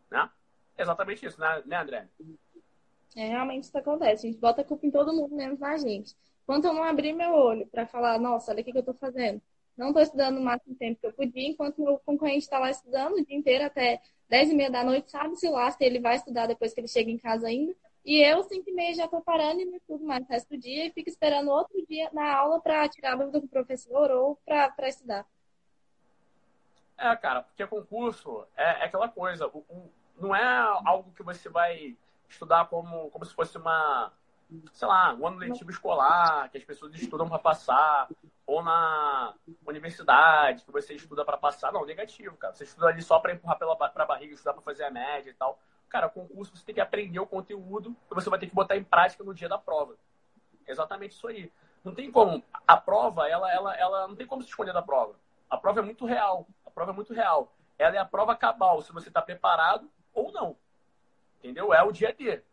Né? 0.10 0.30
É 0.78 0.84
exatamente 0.84 1.26
isso, 1.26 1.40
né, 1.40 1.64
né 1.66 1.78
André? 1.78 2.08
É 3.16 3.28
realmente 3.30 3.64
isso 3.64 3.78
acontece. 3.78 4.28
A 4.28 4.30
gente 4.30 4.40
bota 4.40 4.62
a 4.62 4.66
culpa 4.66 4.86
em 4.86 4.92
todo 4.92 5.14
mundo, 5.14 5.36
menos 5.36 5.60
na 5.60 5.76
gente. 5.78 6.16
Quando 6.46 6.66
eu 6.66 6.74
não 6.74 6.84
abrir 6.84 7.14
meu 7.14 7.34
olho 7.34 7.68
para 7.68 7.86
falar, 7.88 8.20
nossa, 8.20 8.52
olha 8.52 8.62
o 8.62 8.64
que, 8.64 8.72
que 8.72 8.78
eu 8.78 8.82
estou 8.82 8.94
fazendo 8.94 9.42
não 9.78 9.88
estou 9.90 10.02
estudando 10.02 10.38
o 10.38 10.42
máximo 10.42 10.76
tempo 10.76 11.00
que 11.00 11.08
eu 11.08 11.14
podia, 11.14 11.48
enquanto 11.48 11.82
meu 11.82 12.00
concorrente 12.00 12.40
está 12.40 12.58
lá 12.58 12.72
estudando 12.72 13.14
o 13.14 13.26
dia 13.26 13.38
inteiro 13.38 13.66
até 13.66 14.02
10 14.30 14.52
e 14.52 14.56
meia 14.56 14.72
da 14.72 14.84
noite, 14.84 15.12
sabe-se 15.12 15.48
lá 15.50 15.70
se 15.72 15.84
ele 15.84 16.00
vai 16.00 16.16
estudar 16.16 16.48
depois 16.48 16.74
que 16.74 16.80
ele 16.80 16.88
chega 16.88 17.12
em 17.12 17.18
casa 17.18 17.48
ainda. 17.48 17.76
E 18.04 18.22
eu, 18.22 18.42
5 18.44 18.70
e 18.70 18.74
meia, 18.74 18.96
já 18.96 19.06
estou 19.06 19.22
parando 19.22 19.62
e 19.62 19.66
não 19.66 19.76
estudo 19.76 20.06
mais 20.06 20.24
o 20.24 20.28
resto 20.28 20.50
do 20.50 20.58
dia 20.58 20.86
e 20.86 20.92
fico 20.92 21.10
esperando 21.10 21.52
outro 21.52 21.86
dia 21.88 22.10
na 22.14 22.36
aula 22.36 22.60
para 22.60 22.88
tirar 22.88 23.14
a 23.14 23.16
dúvida 23.16 23.40
com 23.40 23.46
o 23.46 23.50
professor 23.50 24.10
ou 24.12 24.40
para 24.46 24.88
estudar. 24.88 25.26
É, 26.98 27.16
cara, 27.16 27.44
porque 27.44 27.68
concurso 27.68 28.46
é, 28.56 28.64
é 28.64 28.86
aquela 28.86 29.08
coisa, 29.08 29.48
o, 29.48 29.60
o, 29.70 29.92
não 30.20 30.36
é 30.36 30.44
algo 30.86 31.12
que 31.12 31.22
você 31.22 31.48
vai 31.48 31.96
estudar 32.28 32.68
como, 32.68 33.12
como 33.12 33.26
se 33.26 33.34
fosse 33.36 33.58
uma, 33.58 34.12
sei 34.72 34.88
lá, 34.88 35.14
um 35.14 35.28
ano 35.28 35.38
letivo 35.38 35.70
escolar, 35.70 36.50
que 36.50 36.58
as 36.58 36.64
pessoas 36.64 36.94
estudam 36.96 37.28
para 37.28 37.40
passar, 37.40 38.08
ou 38.46 38.64
na 38.64 39.34
universidade, 39.66 40.64
que 40.64 40.72
você 40.72 40.94
estuda 40.94 41.26
para 41.26 41.38
passar. 41.38 41.72
Não, 41.72 41.86
negativo, 41.86 42.38
cara. 42.38 42.54
Você 42.54 42.64
estuda 42.64 42.88
ali 42.88 43.02
só 43.02 43.20
para 43.20 43.34
empurrar 43.34 43.58
pela 43.58 43.76
pra 43.76 44.06
barriga, 44.06 44.34
estudar 44.34 44.54
para 44.54 44.62
fazer 44.62 44.86
a 44.86 44.92
média 44.92 45.30
e 45.30 45.34
tal. 45.34 45.60
Cara, 45.90 46.10
concurso 46.10 46.56
você 46.56 46.66
tem 46.66 46.76
que 46.76 46.82
aprender 46.82 47.20
o 47.20 47.28
conteúdo 47.28 47.96
que 48.08 48.16
você 48.16 48.30
vai 48.30 48.40
ter 48.40 48.48
que 48.48 48.56
botar 48.56 48.78
em 48.78 48.84
prática 48.84 49.24
no 49.24 49.34
dia 49.34 49.50
da 49.50 49.58
prova. 49.58 49.96
exatamente 50.66 51.12
isso 51.12 51.28
aí. 51.28 51.52
Não 51.84 51.94
tem 51.94 52.12
como. 52.12 52.44
A 52.66 52.78
prova, 52.78 53.28
ela, 53.30 53.52
ela, 53.52 53.76
ela 53.76 54.08
não 54.08 54.16
tem 54.16 54.28
como 54.28 54.42
se 54.42 54.50
escolher 54.50 54.74
da 54.74 54.82
prova. 54.82 55.16
A 55.50 55.58
prova 55.58 55.80
é 55.80 55.84
muito 55.84 56.06
real. 56.06 56.48
A 56.66 56.72
prova 56.72 56.92
é 56.92 56.94
muito 56.94 57.14
real. 57.14 57.54
Ela 57.78 57.96
é 57.96 58.00
a 58.00 58.06
prova 58.06 58.36
cabal, 58.36 58.82
se 58.82 58.92
você 58.92 59.10
está 59.10 59.22
preparado 59.22 59.90
ou 60.14 60.32
não. 60.32 60.58
Entendeu? 61.40 61.74
É 61.74 61.84
o 61.84 61.92
dia 61.92 62.10
a 62.10 62.12
dia 62.12 62.44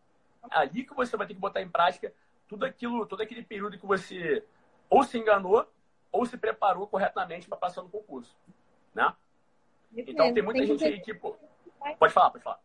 ali 0.51 0.85
que 0.85 0.95
você 0.95 1.17
vai 1.17 1.27
ter 1.27 1.35
que 1.35 1.41
botar 1.41 1.63
em 1.63 1.69
prática 1.69 2.13
tudo 2.49 2.65
aquilo, 2.65 3.07
todo 3.07 3.23
aquele 3.23 3.43
período 3.43 3.79
que 3.79 3.87
você 3.87 4.45
ou 4.89 5.03
se 5.03 5.19
enganou 5.19 5.67
ou 6.13 6.25
se 6.27 6.37
preparou 6.37 6.87
corretamente 6.87 7.49
para 7.49 7.59
passar 7.59 7.83
no 7.83 7.89
concurso, 7.89 8.37
né? 8.95 9.13
Então 9.97 10.33
tem 10.33 10.43
muita 10.43 10.61
tem 10.61 10.69
gente 10.69 10.85
aí 10.85 11.01
que 11.01 11.15
pô, 11.15 11.37
pode 11.99 12.13
falar, 12.13 12.31
pode 12.31 12.45
falar. 12.45 12.61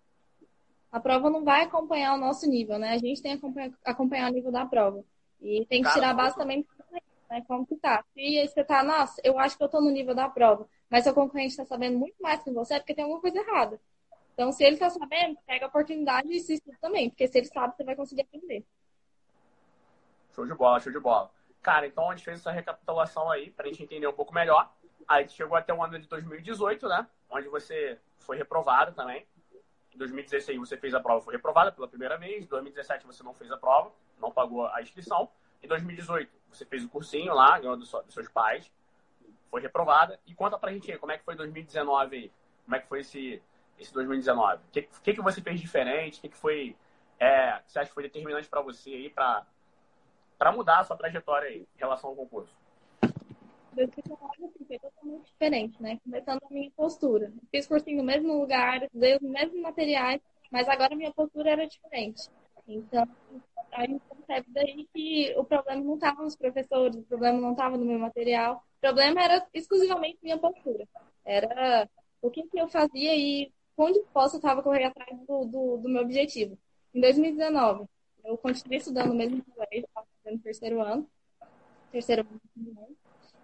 A 0.91 0.99
prova 0.99 1.29
não 1.29 1.43
vai 1.43 1.63
acompanhar 1.63 2.13
o 2.15 2.17
nosso 2.17 2.47
nível, 2.47 2.79
né? 2.79 2.91
A 2.91 2.97
gente 2.97 3.21
tem 3.21 3.37
que 3.37 3.37
acompanhar, 3.37 3.71
acompanhar 3.85 4.29
o 4.29 4.33
nível 4.33 4.51
da 4.51 4.65
prova. 4.65 5.03
E 5.41 5.65
tem 5.65 5.81
que 5.81 5.87
Cara, 5.87 5.93
tirar 5.93 6.09
a 6.09 6.13
base 6.13 6.35
também 6.35 6.65
né? 7.29 7.43
Como 7.47 7.65
que 7.65 7.75
tá. 7.75 8.03
Se 8.13 8.47
você 8.47 8.63
tá, 8.63 8.83
nossa, 8.83 9.21
eu 9.23 9.37
acho 9.37 9.57
que 9.57 9.63
eu 9.63 9.69
tô 9.69 9.79
no 9.79 9.91
nível 9.91 10.15
da 10.15 10.27
prova, 10.27 10.67
mas 10.89 11.03
seu 11.03 11.13
concorrente 11.13 11.51
está 11.51 11.65
sabendo 11.65 11.97
muito 11.97 12.15
mais 12.19 12.41
que 12.43 12.51
você, 12.51 12.73
é 12.75 12.79
porque 12.79 12.95
tem 12.95 13.03
alguma 13.03 13.21
coisa 13.21 13.39
errada. 13.39 13.79
Então, 14.39 14.54
se 14.54 14.63
ele 14.63 14.75
está 14.75 14.89
sabendo, 14.89 15.38
pega 15.45 15.65
a 15.65 15.67
oportunidade 15.67 16.32
e 16.32 16.39
se 16.39 16.54
estuda 16.54 16.78
também, 16.80 17.10
porque 17.10 17.28
se 17.28 17.38
ele 17.38 17.47
sabe, 17.47 17.75
você 17.75 17.84
vai 17.84 17.93
conseguir 17.93 18.21
aprender. 18.21 18.65
Show 20.34 20.45
de 20.45 20.54
bola, 20.54 20.80
show 20.80 20.93
de 20.93 20.99
bola. 21.02 21.30
Cara, 21.62 21.86
então 21.86 22.10
a 22.10 22.15
gente 22.15 22.23
fez 22.23 22.39
essa 22.39 22.49
recapitulação 22.49 23.30
aí 23.30 23.52
para 23.52 23.65
a 23.65 23.67
gente 23.67 23.84
entender 23.84 24.08
um 24.08 24.13
pouco 24.13 24.34
melhor. 24.34 24.73
Aí 25.06 25.28
chegou 25.28 25.58
até 25.58 25.73
o 25.73 25.84
ano 25.84 25.99
de 25.99 26.08
2018, 26.08 26.88
né? 26.88 27.06
Onde 27.30 27.49
você 27.49 27.99
foi 28.17 28.38
reprovado 28.38 28.93
também. 28.93 29.28
Em 29.93 29.97
2016 29.97 30.58
você 30.58 30.78
fez 30.78 30.93
a 30.93 31.02
prova, 31.02 31.19
foi 31.19 31.34
reprovada 31.34 31.73
pela 31.73 31.89
primeira 31.89 32.17
vez. 32.17 32.45
Em 32.45 32.47
2017 32.47 33.06
você 33.06 33.21
não 33.21 33.34
fez 33.34 33.52
a 33.52 33.58
prova, 33.58 33.91
não 34.21 34.32
pagou 34.32 34.67
a 34.67 34.82
inscrição. 34.82 35.30
Em 35.62 35.67
2018 35.67 36.32
você 36.49 36.63
fez 36.63 36.86
o 36.86 36.88
cursinho 36.88 37.34
lá, 37.34 37.60
ganhou 37.60 37.75
dos 37.75 37.93
seus 38.08 38.30
pais, 38.30 38.71
foi 39.52 39.60
reprovada. 39.60 40.17
E 40.25 40.34
conta 40.34 40.58
pra 40.58 40.71
gente 40.71 40.89
aí, 40.89 40.97
como 40.97 41.12
é 41.12 41.17
que 41.17 41.25
foi 41.25 41.36
2019 41.36 42.15
aí? 42.15 42.32
Como 42.63 42.75
é 42.78 42.80
que 42.80 42.88
foi 42.88 43.02
esse, 43.02 43.43
esse 43.79 43.93
2019? 43.93 44.57
O 44.57 44.71
que, 44.71 44.81
que, 45.03 45.13
que 45.13 45.21
você 45.21 45.41
fez 45.41 45.59
diferente? 45.59 46.19
O 46.19 46.21
que, 46.21 46.29
que 46.29 46.37
foi, 46.37 46.75
é, 47.19 47.61
você 47.65 47.79
acha 47.79 47.89
que 47.89 47.93
foi 47.93 48.03
determinante 48.03 48.47
para 48.47 48.61
você 48.61 48.89
aí, 48.91 49.09
para 49.09 50.51
mudar 50.53 50.79
a 50.79 50.83
sua 50.83 50.97
trajetória 50.97 51.49
aí, 51.49 51.61
em 51.75 51.79
relação 51.79 52.09
ao 52.09 52.15
concurso? 52.15 52.53
2019 53.73 54.45
assim, 54.45 54.65
foi 54.65 54.79
totalmente 54.79 55.25
diferente, 55.25 55.81
né? 55.81 55.99
Começando 56.03 56.43
a 56.43 56.53
minha 56.53 56.71
postura. 56.71 57.31
Fiz 57.51 57.67
cursinho 57.67 57.97
no 57.97 58.03
mesmo 58.03 58.39
lugar, 58.39 58.87
usei 58.93 59.15
os 59.15 59.21
mesmos 59.21 59.61
materiais, 59.61 60.21
mas 60.51 60.67
agora 60.67 60.95
minha 60.95 61.13
postura 61.13 61.51
era 61.51 61.67
diferente. 61.67 62.29
Então, 62.67 63.07
a 63.71 63.85
gente 63.85 64.01
percebe 64.05 64.47
daí 64.49 64.87
que 64.93 65.33
o 65.37 65.43
problema 65.43 65.81
não 65.81 65.95
estava 65.95 66.21
nos 66.21 66.35
professores, 66.35 66.95
o 66.97 67.03
problema 67.03 67.39
não 67.39 67.51
estava 67.51 67.77
no 67.77 67.85
meu 67.85 67.99
material, 67.99 68.63
o 68.77 68.81
problema 68.81 69.21
era 69.21 69.47
exclusivamente 69.53 70.19
minha 70.21 70.37
postura. 70.37 70.87
Era 71.23 71.89
o 72.21 72.29
que, 72.29 72.43
que 72.43 72.59
eu 72.59 72.67
fazia 72.67 73.15
e 73.15 73.51
onde 73.81 73.99
posso 74.13 74.37
estava 74.37 74.61
correndo 74.61 74.87
atrás 74.87 75.17
do, 75.25 75.45
do, 75.45 75.77
do, 75.77 75.89
meu 75.89 76.01
objetivo. 76.01 76.57
Em 76.93 77.01
2019, 77.01 77.87
eu 78.23 78.37
continuei 78.37 78.77
estudando 78.77 79.09
no 79.09 79.15
mesmo 79.15 79.43
colégio, 79.43 79.85
estava 79.87 80.07
fazendo 80.23 80.41
terceiro 80.41 80.81
ano, 80.81 81.09
terceiro 81.91 82.27
ano, 82.57 82.97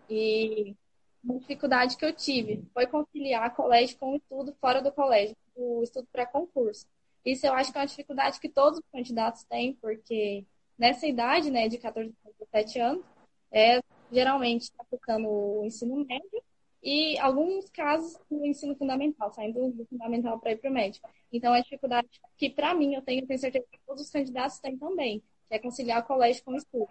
e 0.09 0.75
uma 1.23 1.39
dificuldade 1.39 1.97
que 1.97 2.05
eu 2.05 2.13
tive 2.13 2.63
foi 2.73 2.85
conciliar 2.85 3.55
colégio 3.55 3.97
com 3.97 4.15
estudo 4.15 4.53
fora 4.59 4.81
do 4.81 4.91
colégio, 4.91 5.35
o 5.55 5.81
estudo 5.81 6.07
para 6.11 6.25
concurso. 6.25 6.85
Isso 7.25 7.47
eu 7.47 7.53
acho 7.53 7.71
que 7.71 7.77
é 7.77 7.81
uma 7.81 7.87
dificuldade 7.87 8.39
que 8.39 8.49
todos 8.49 8.79
os 8.79 8.85
candidatos 8.91 9.43
têm, 9.45 9.73
porque 9.75 10.45
nessa 10.77 11.07
idade, 11.07 11.49
né, 11.49 11.67
de 11.67 11.77
14 11.77 12.13
a 12.25 12.29
17 12.29 12.79
anos, 12.79 13.05
é, 13.51 13.81
geralmente 14.11 14.63
está 14.63 14.83
focando 14.83 15.27
o 15.27 15.65
ensino 15.65 16.05
médio 16.05 16.43
e 16.85 17.17
alguns 17.17 17.67
casos 17.71 18.15
o 18.29 18.45
ensino 18.45 18.75
fundamental, 18.75 19.33
saindo 19.33 19.71
do 19.71 19.85
fundamental 19.87 20.39
para 20.39 20.51
ir 20.51 20.57
para 20.57 20.69
o 20.69 20.73
médio. 20.73 21.01
Então, 21.33 21.53
é 21.55 21.57
a 21.57 21.63
dificuldade 21.63 22.07
que, 22.37 22.47
para 22.47 22.75
mim, 22.75 22.93
eu 22.93 23.01
tenho, 23.01 23.25
tenho 23.25 23.39
certeza 23.39 23.65
que 23.71 23.79
todos 23.87 24.03
os 24.03 24.09
candidatos 24.11 24.59
têm 24.59 24.77
também, 24.77 25.19
que 25.49 25.55
é 25.55 25.59
conciliar 25.59 26.03
o 26.03 26.05
colégio 26.05 26.43
com 26.43 26.51
o 26.51 26.57
estudo. 26.57 26.87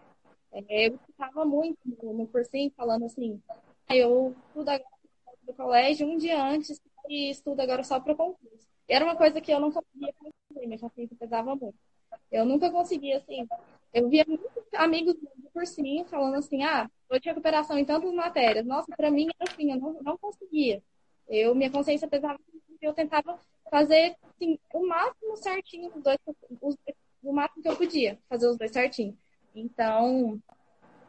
É, 0.53 0.89
eu 0.89 0.99
estava 1.09 1.45
muito 1.45 1.79
no, 1.85 2.13
no 2.13 2.27
cursinho 2.27 2.73
falando 2.77 3.05
assim, 3.05 3.41
eu 3.89 4.35
estudo 4.49 4.69
agora 4.69 4.95
do 5.43 5.55
colégio 5.55 6.09
um 6.09 6.17
dia 6.17 6.43
antes 6.43 6.81
e 7.09 7.31
estudo 7.31 7.61
agora 7.61 7.85
só 7.85 8.01
para 8.01 8.17
concurso. 8.17 8.67
Era 8.89 9.05
uma 9.05 9.17
coisa 9.17 9.41
que 9.41 9.53
eu 9.53 9.61
não 9.61 9.71
conseguia 9.71 10.13
fazer, 10.15 10.67
minha 10.67 10.79
consciência 10.79 11.17
pesava 11.17 11.55
muito. 11.55 11.79
Eu 12.33 12.45
nunca 12.45 12.71
conseguia, 12.71 13.19
assim. 13.19 13.47
Eu 13.95 14.09
via 14.09 14.25
muitos 14.27 14.51
amigos 14.75 15.15
do 15.15 15.51
cursinho 15.53 16.05
falando 16.07 16.35
assim: 16.35 16.65
ah, 16.65 16.91
vou 17.09 17.21
de 17.21 17.29
recuperação 17.29 17.79
em 17.79 17.85
tantas 17.85 18.13
matérias. 18.13 18.67
Nossa, 18.67 18.95
para 18.97 19.11
mim 19.11 19.29
era 19.41 19.51
assim, 19.51 19.71
eu 19.71 19.79
não, 19.79 20.03
não 20.03 20.19
conseguia. 20.19 20.83
Eu, 21.29 21.55
minha 21.55 21.71
consciência 21.71 22.09
pesava 22.09 22.39
eu 22.83 22.93
tentava 22.93 23.39
fazer 23.71 24.15
assim, 24.29 24.59
o 24.75 24.87
máximo 24.87 25.37
certinho 25.39 25.91
os 25.95 26.03
dois, 26.03 26.19
os, 26.61 26.77
o 27.23 27.33
máximo 27.33 27.63
que 27.63 27.69
eu 27.69 27.77
podia, 27.77 28.19
fazer 28.29 28.47
os 28.47 28.59
dois 28.59 28.71
certinho. 28.73 29.17
Então, 29.55 30.39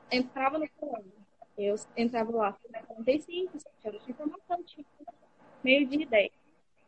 entrava 0.10 0.58
no 0.58 0.70
colégio. 0.70 1.12
Eu 1.58 1.76
entrava 1.98 2.32
lá, 2.32 2.58
45, 2.88 3.60
7 3.60 3.88
horas 3.88 4.06
de 4.06 4.12
informação, 4.12 4.64
tinha 4.64 4.86
meio-dia 5.64 6.04
e 6.04 6.06
10 6.06 6.32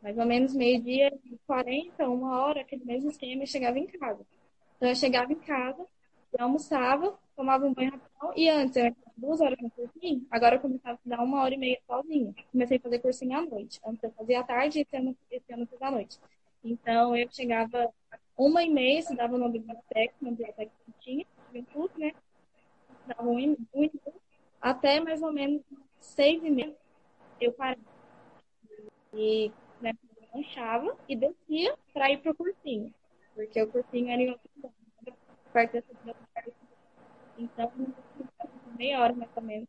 mais 0.02 0.16
ou 0.16 0.24
menos 0.24 0.54
meio-dia 0.54 1.12
e 1.24 1.36
40, 1.46 2.08
uma 2.08 2.40
hora, 2.40 2.60
aquele 2.60 2.84
mesmo 2.84 3.10
esquema, 3.10 3.42
eu 3.42 3.46
chegava 3.46 3.78
em 3.78 3.86
casa. 3.86 4.24
Então, 4.78 4.88
eu 4.88 4.94
chegava 4.94 5.32
em 5.32 5.40
casa, 5.40 5.84
eu 6.32 6.44
almoçava, 6.44 7.18
tomava 7.36 7.66
um 7.66 7.74
banho 7.74 7.90
rapidão, 7.90 8.32
e 8.36 8.48
antes 8.48 8.76
eu 8.76 8.94
duas 9.16 9.40
horas 9.40 9.58
no 9.60 9.68
cursinho, 9.70 10.24
agora 10.30 10.54
eu 10.54 10.60
começava 10.60 10.92
a 10.92 10.94
estudar 10.94 11.20
uma 11.24 11.42
hora 11.42 11.52
e 11.52 11.58
meia 11.58 11.80
sozinha. 11.84 12.32
Comecei 12.52 12.76
a 12.76 12.80
fazer 12.80 13.00
cursinho 13.00 13.36
à 13.36 13.42
noite. 13.42 13.80
Antes 13.84 14.04
eu 14.04 14.12
fazia 14.12 14.38
à 14.38 14.44
tarde 14.44 14.78
e 14.78 14.82
esse 14.82 14.96
ano, 14.96 15.16
esse 15.28 15.52
ano 15.52 15.66
fiz 15.66 15.82
à 15.82 15.90
noite. 15.90 16.20
Então, 16.62 17.16
eu 17.16 17.28
chegava 17.32 17.92
uma 18.36 18.62
e 18.62 18.70
meia, 18.70 19.00
estudava 19.00 19.36
na 19.36 19.48
biblioteca, 19.48 20.14
na 20.20 20.30
biblioteca 20.30 20.70
que 20.86 20.92
tinha, 21.00 21.26
juventude, 21.48 21.92
né? 21.98 22.12
Estudava 23.00 23.28
um 23.28 23.40
e 23.40 23.58
meia, 23.74 23.90
até 24.60 25.00
mais 25.00 25.20
ou 25.20 25.32
menos 25.32 25.62
seis 25.98 26.40
e 26.44 26.50
meia, 26.50 26.76
eu 27.40 27.52
parava. 27.52 27.80
E 29.12 29.50
né, 29.80 29.92
lanchava 30.32 30.96
e 31.08 31.16
descia 31.16 31.76
para 31.92 32.10
ir 32.12 32.18
pro 32.18 32.34
cursinho, 32.34 32.94
porque 33.38 33.62
o 33.62 33.70
cursinho 33.70 34.10
era 34.10 34.20
em 34.20 34.30
outro 34.30 34.50
perto 35.52 35.72
dessa 35.74 35.94
biblioteca. 35.94 36.52
Então, 37.38 37.72
meia 38.76 39.00
hora 39.00 39.12
mais 39.12 39.30
ou 39.36 39.42
menos. 39.44 39.68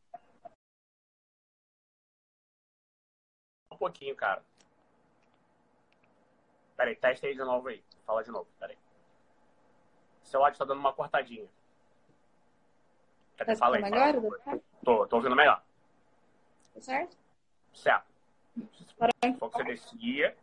Um 3.71 3.77
pouquinho, 3.77 4.15
cara. 4.15 4.43
Peraí, 6.75 6.95
teste 6.95 7.27
aí 7.27 7.33
de 7.33 7.43
novo 7.43 7.67
aí. 7.67 7.83
Fala 8.07 8.23
de 8.23 8.31
novo, 8.31 8.49
peraí. 8.59 8.77
Seu 10.23 10.43
áudio 10.43 10.57
tá 10.57 10.65
dando 10.65 10.79
uma 10.79 10.93
cortadinha. 10.93 11.47
Quer 13.37 13.45
tá 13.45 13.55
fala 13.55 13.77
aí, 13.77 13.83
agora? 13.83 14.19
Fala. 14.43 14.61
Tô, 14.83 15.05
tô 15.05 15.17
ouvindo 15.17 15.35
melhor. 15.35 15.63
Tá 16.73 16.81
certo? 16.81 17.15
Certo. 17.71 18.07
Se 18.73 18.95
for 19.37 19.51
que 19.51 19.57
você 19.57 19.63
descia, 19.63 20.35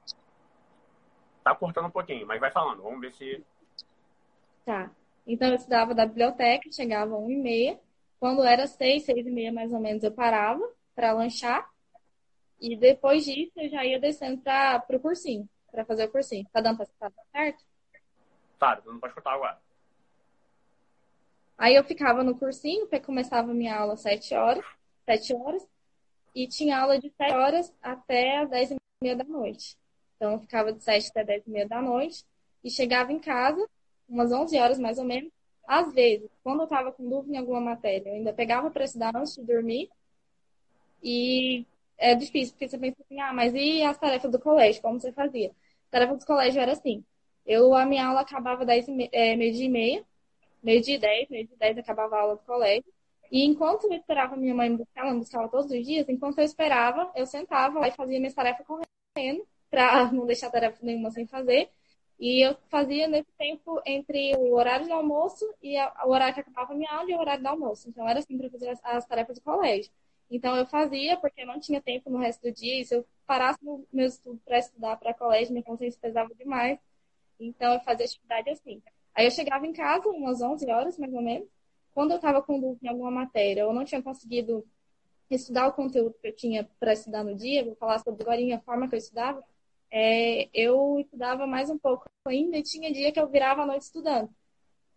tá 1.46 1.54
cortando 1.54 1.86
um 1.86 1.90
pouquinho, 1.90 2.26
mas 2.26 2.40
vai 2.40 2.50
falando. 2.50 2.82
Vamos 2.82 3.00
ver 3.00 3.12
se. 3.12 3.44
Tá. 4.64 4.90
Então 5.24 5.48
eu 5.48 5.54
estudava 5.54 5.94
da 5.94 6.04
biblioteca, 6.04 6.72
chegava 6.72 7.14
às 7.14 7.22
1 7.22 7.30
e 7.30 7.36
meia. 7.36 7.80
Quando 8.18 8.42
era 8.42 8.66
seis, 8.66 9.04
seis 9.04 9.24
e 9.24 9.30
meia 9.30 9.52
mais 9.52 9.72
ou 9.72 9.78
menos, 9.78 10.02
eu 10.02 10.10
parava 10.10 10.68
para 10.92 11.12
lanchar. 11.12 11.70
E 12.60 12.74
depois 12.74 13.24
disso 13.24 13.52
eu 13.56 13.68
já 13.68 13.84
ia 13.84 14.00
descendo 14.00 14.40
para 14.42 14.84
o 14.88 14.98
cursinho, 14.98 15.48
para 15.70 15.84
fazer 15.84 16.06
o 16.06 16.10
cursinho. 16.10 16.44
Tá 16.52 16.60
dando 16.60 16.78
para 16.78 16.86
tá 17.10 17.22
certo? 17.30 17.64
Tá, 18.58 18.82
não 18.84 18.98
pode 18.98 19.12
escutar 19.12 19.34
agora. 19.34 19.60
Aí 21.56 21.76
eu 21.76 21.84
ficava 21.84 22.24
no 22.24 22.36
cursinho, 22.36 22.86
porque 22.86 23.00
começava 23.00 23.52
a 23.52 23.54
minha 23.54 23.76
aula 23.76 23.94
às 23.94 24.00
7 24.00 24.34
horas, 24.34 24.64
7 25.04 25.32
horas 25.34 25.66
e 26.34 26.48
tinha 26.48 26.80
aula 26.80 26.98
de 26.98 27.08
7 27.10 27.32
horas 27.32 27.72
até 27.80 28.38
as 28.38 28.50
10 28.50 28.70
e 28.72 28.76
meia 29.00 29.16
da 29.16 29.24
noite. 29.24 29.76
Então, 30.16 30.40
ficava 30.40 30.72
de 30.72 30.82
7 30.82 31.10
até 31.10 31.24
10 31.24 31.46
e 31.46 31.50
meia 31.50 31.68
da 31.68 31.82
noite 31.82 32.24
e 32.64 32.70
chegava 32.70 33.12
em 33.12 33.18
casa, 33.18 33.68
umas 34.08 34.32
11 34.32 34.58
horas 34.58 34.78
mais 34.78 34.98
ou 34.98 35.04
menos. 35.04 35.30
Às 35.66 35.92
vezes, 35.92 36.30
quando 36.42 36.60
eu 36.60 36.64
estava 36.64 36.92
com 36.92 37.08
dúvida 37.08 37.34
em 37.34 37.38
alguma 37.38 37.60
matéria, 37.60 38.08
eu 38.08 38.14
ainda 38.14 38.32
pegava 38.32 38.70
para 38.70 38.84
estudar 38.84 39.14
antes 39.16 39.34
de 39.34 39.42
dormir. 39.42 39.90
E 41.02 41.66
é 41.98 42.14
difícil, 42.14 42.54
porque 42.54 42.68
você 42.68 42.78
pensa 42.78 42.96
assim, 43.02 43.20
ah, 43.20 43.32
mas 43.32 43.54
e 43.54 43.82
as 43.82 43.98
tarefas 43.98 44.30
do 44.30 44.38
colégio? 44.38 44.82
Como 44.82 45.00
você 45.00 45.12
fazia? 45.12 45.50
A 45.88 45.90
tarefa 45.90 46.16
do 46.16 46.26
colégio 46.26 46.60
era 46.60 46.72
assim. 46.72 47.04
Eu, 47.44 47.74
a 47.74 47.86
minha 47.86 48.06
aula 48.06 48.20
acabava 48.22 48.64
10 48.64 48.86
é, 49.12 49.36
meio-dia 49.36 49.66
e 49.66 49.68
meia, 49.68 50.04
meio-dia 50.62 50.96
e 50.96 50.98
10, 50.98 51.28
meio-dia 51.30 51.54
e 51.54 51.58
10 51.58 51.78
acabava 51.78 52.16
a 52.16 52.20
aula 52.20 52.36
do 52.36 52.42
colégio. 52.42 52.92
E 53.30 53.44
enquanto 53.44 53.84
eu 53.84 53.92
esperava 53.94 54.36
minha 54.36 54.54
mãe 54.54 54.74
buscar, 54.74 55.02
ela 55.02 55.12
me 55.12 55.20
buscava 55.20 55.48
todos 55.48 55.70
os 55.70 55.86
dias, 55.86 56.08
enquanto 56.08 56.38
eu 56.38 56.44
esperava, 56.44 57.10
eu 57.14 57.26
sentava 57.26 57.78
lá 57.80 57.88
e 57.88 57.92
fazia 57.92 58.18
minhas 58.18 58.34
tarefas 58.34 58.66
correndo, 58.66 59.46
para 59.70 60.10
não 60.12 60.26
deixar 60.26 60.50
tarefa 60.50 60.78
nenhuma 60.82 61.10
sem 61.10 61.26
fazer. 61.26 61.70
E 62.18 62.46
eu 62.46 62.56
fazia 62.70 63.06
nesse 63.06 63.30
tempo 63.38 63.80
entre 63.84 64.34
o 64.36 64.54
horário 64.54 64.86
do 64.86 64.94
almoço 64.94 65.44
e 65.62 65.76
o 65.78 66.08
horário 66.08 66.34
que 66.34 66.40
acabava 66.40 66.72
a 66.72 66.76
minha 66.76 66.90
aula 66.90 67.10
e 67.10 67.14
o 67.14 67.18
horário 67.18 67.42
do 67.42 67.48
almoço. 67.48 67.88
Então 67.88 68.08
era 68.08 68.20
assim 68.20 68.38
para 68.38 68.48
fazer 68.50 68.70
as, 68.70 68.80
as, 68.84 69.06
tarefas 69.06 69.38
do 69.38 69.42
colégio. 69.42 69.92
Então 70.30 70.56
eu 70.56 70.66
fazia 70.66 71.16
porque 71.18 71.42
eu 71.42 71.46
não 71.46 71.60
tinha 71.60 71.80
tempo 71.80 72.08
no 72.10 72.18
resto 72.18 72.42
do 72.42 72.52
dia. 72.52 72.80
E 72.80 72.84
se 72.84 72.94
eu 72.94 73.06
parasse 73.26 73.62
no 73.62 73.86
meu 73.92 74.06
estudo 74.06 74.40
para 74.44 74.58
estudar 74.58 74.96
para 74.96 75.12
colégio, 75.12 75.52
minha 75.52 75.64
consciência 75.64 76.00
pesava 76.00 76.34
demais. 76.34 76.78
Então 77.38 77.74
eu 77.74 77.80
fazia 77.80 78.06
atividade 78.06 78.50
assim. 78.50 78.82
Aí 79.14 79.26
eu 79.26 79.30
chegava 79.30 79.66
em 79.66 79.72
casa 79.72 80.08
umas 80.08 80.40
11 80.40 80.70
horas 80.70 80.98
mais 80.98 81.12
ou 81.12 81.22
menos 81.22 81.48
quando 81.96 82.10
eu 82.10 82.16
estava 82.16 82.42
com 82.42 82.60
dúvida 82.60 82.86
em 82.86 82.90
alguma 82.90 83.10
matéria, 83.10 83.62
eu 83.62 83.72
não 83.72 83.82
tinha 83.82 84.02
conseguido 84.02 84.62
estudar 85.30 85.66
o 85.66 85.72
conteúdo 85.72 86.14
que 86.20 86.28
eu 86.28 86.36
tinha 86.36 86.68
para 86.78 86.92
estudar 86.92 87.24
no 87.24 87.34
dia, 87.34 87.64
vou 87.64 87.74
falar 87.74 87.98
sobre 88.00 88.22
agora 88.22 88.38
a 88.54 88.60
forma 88.60 88.86
que 88.86 88.94
eu 88.94 88.98
estudava, 88.98 89.42
é, 89.90 90.48
eu 90.52 90.98
estudava 91.00 91.46
mais 91.46 91.70
um 91.70 91.78
pouco 91.78 92.06
ainda 92.26 92.56
e 92.56 92.62
tinha 92.62 92.92
dia 92.92 93.12
que 93.12 93.20
eu 93.20 93.28
virava 93.28 93.62
a 93.62 93.66
noite 93.66 93.82
estudando. 93.82 94.30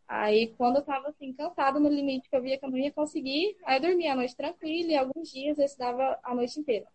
Aí, 0.07 0.47
quando 0.57 0.77
eu 0.77 0.81
estava 0.81 1.09
assim, 1.09 1.31
cansada 1.33 1.79
no 1.79 1.87
limite 1.87 2.29
que 2.29 2.35
eu 2.35 2.41
via 2.41 2.57
que 2.57 2.65
eu 2.65 2.71
não 2.71 2.77
ia 2.77 2.91
conseguir, 2.91 3.55
aí 3.63 3.77
eu 3.77 3.81
dormia 3.81 4.13
a 4.13 4.15
noite 4.15 4.35
tranquila 4.35 4.91
e 4.91 4.97
alguns 4.97 5.31
dias 5.31 5.57
eu 5.57 5.65
estudava 5.65 6.19
a 6.23 6.33
noite 6.33 6.59
inteira. 6.59 6.87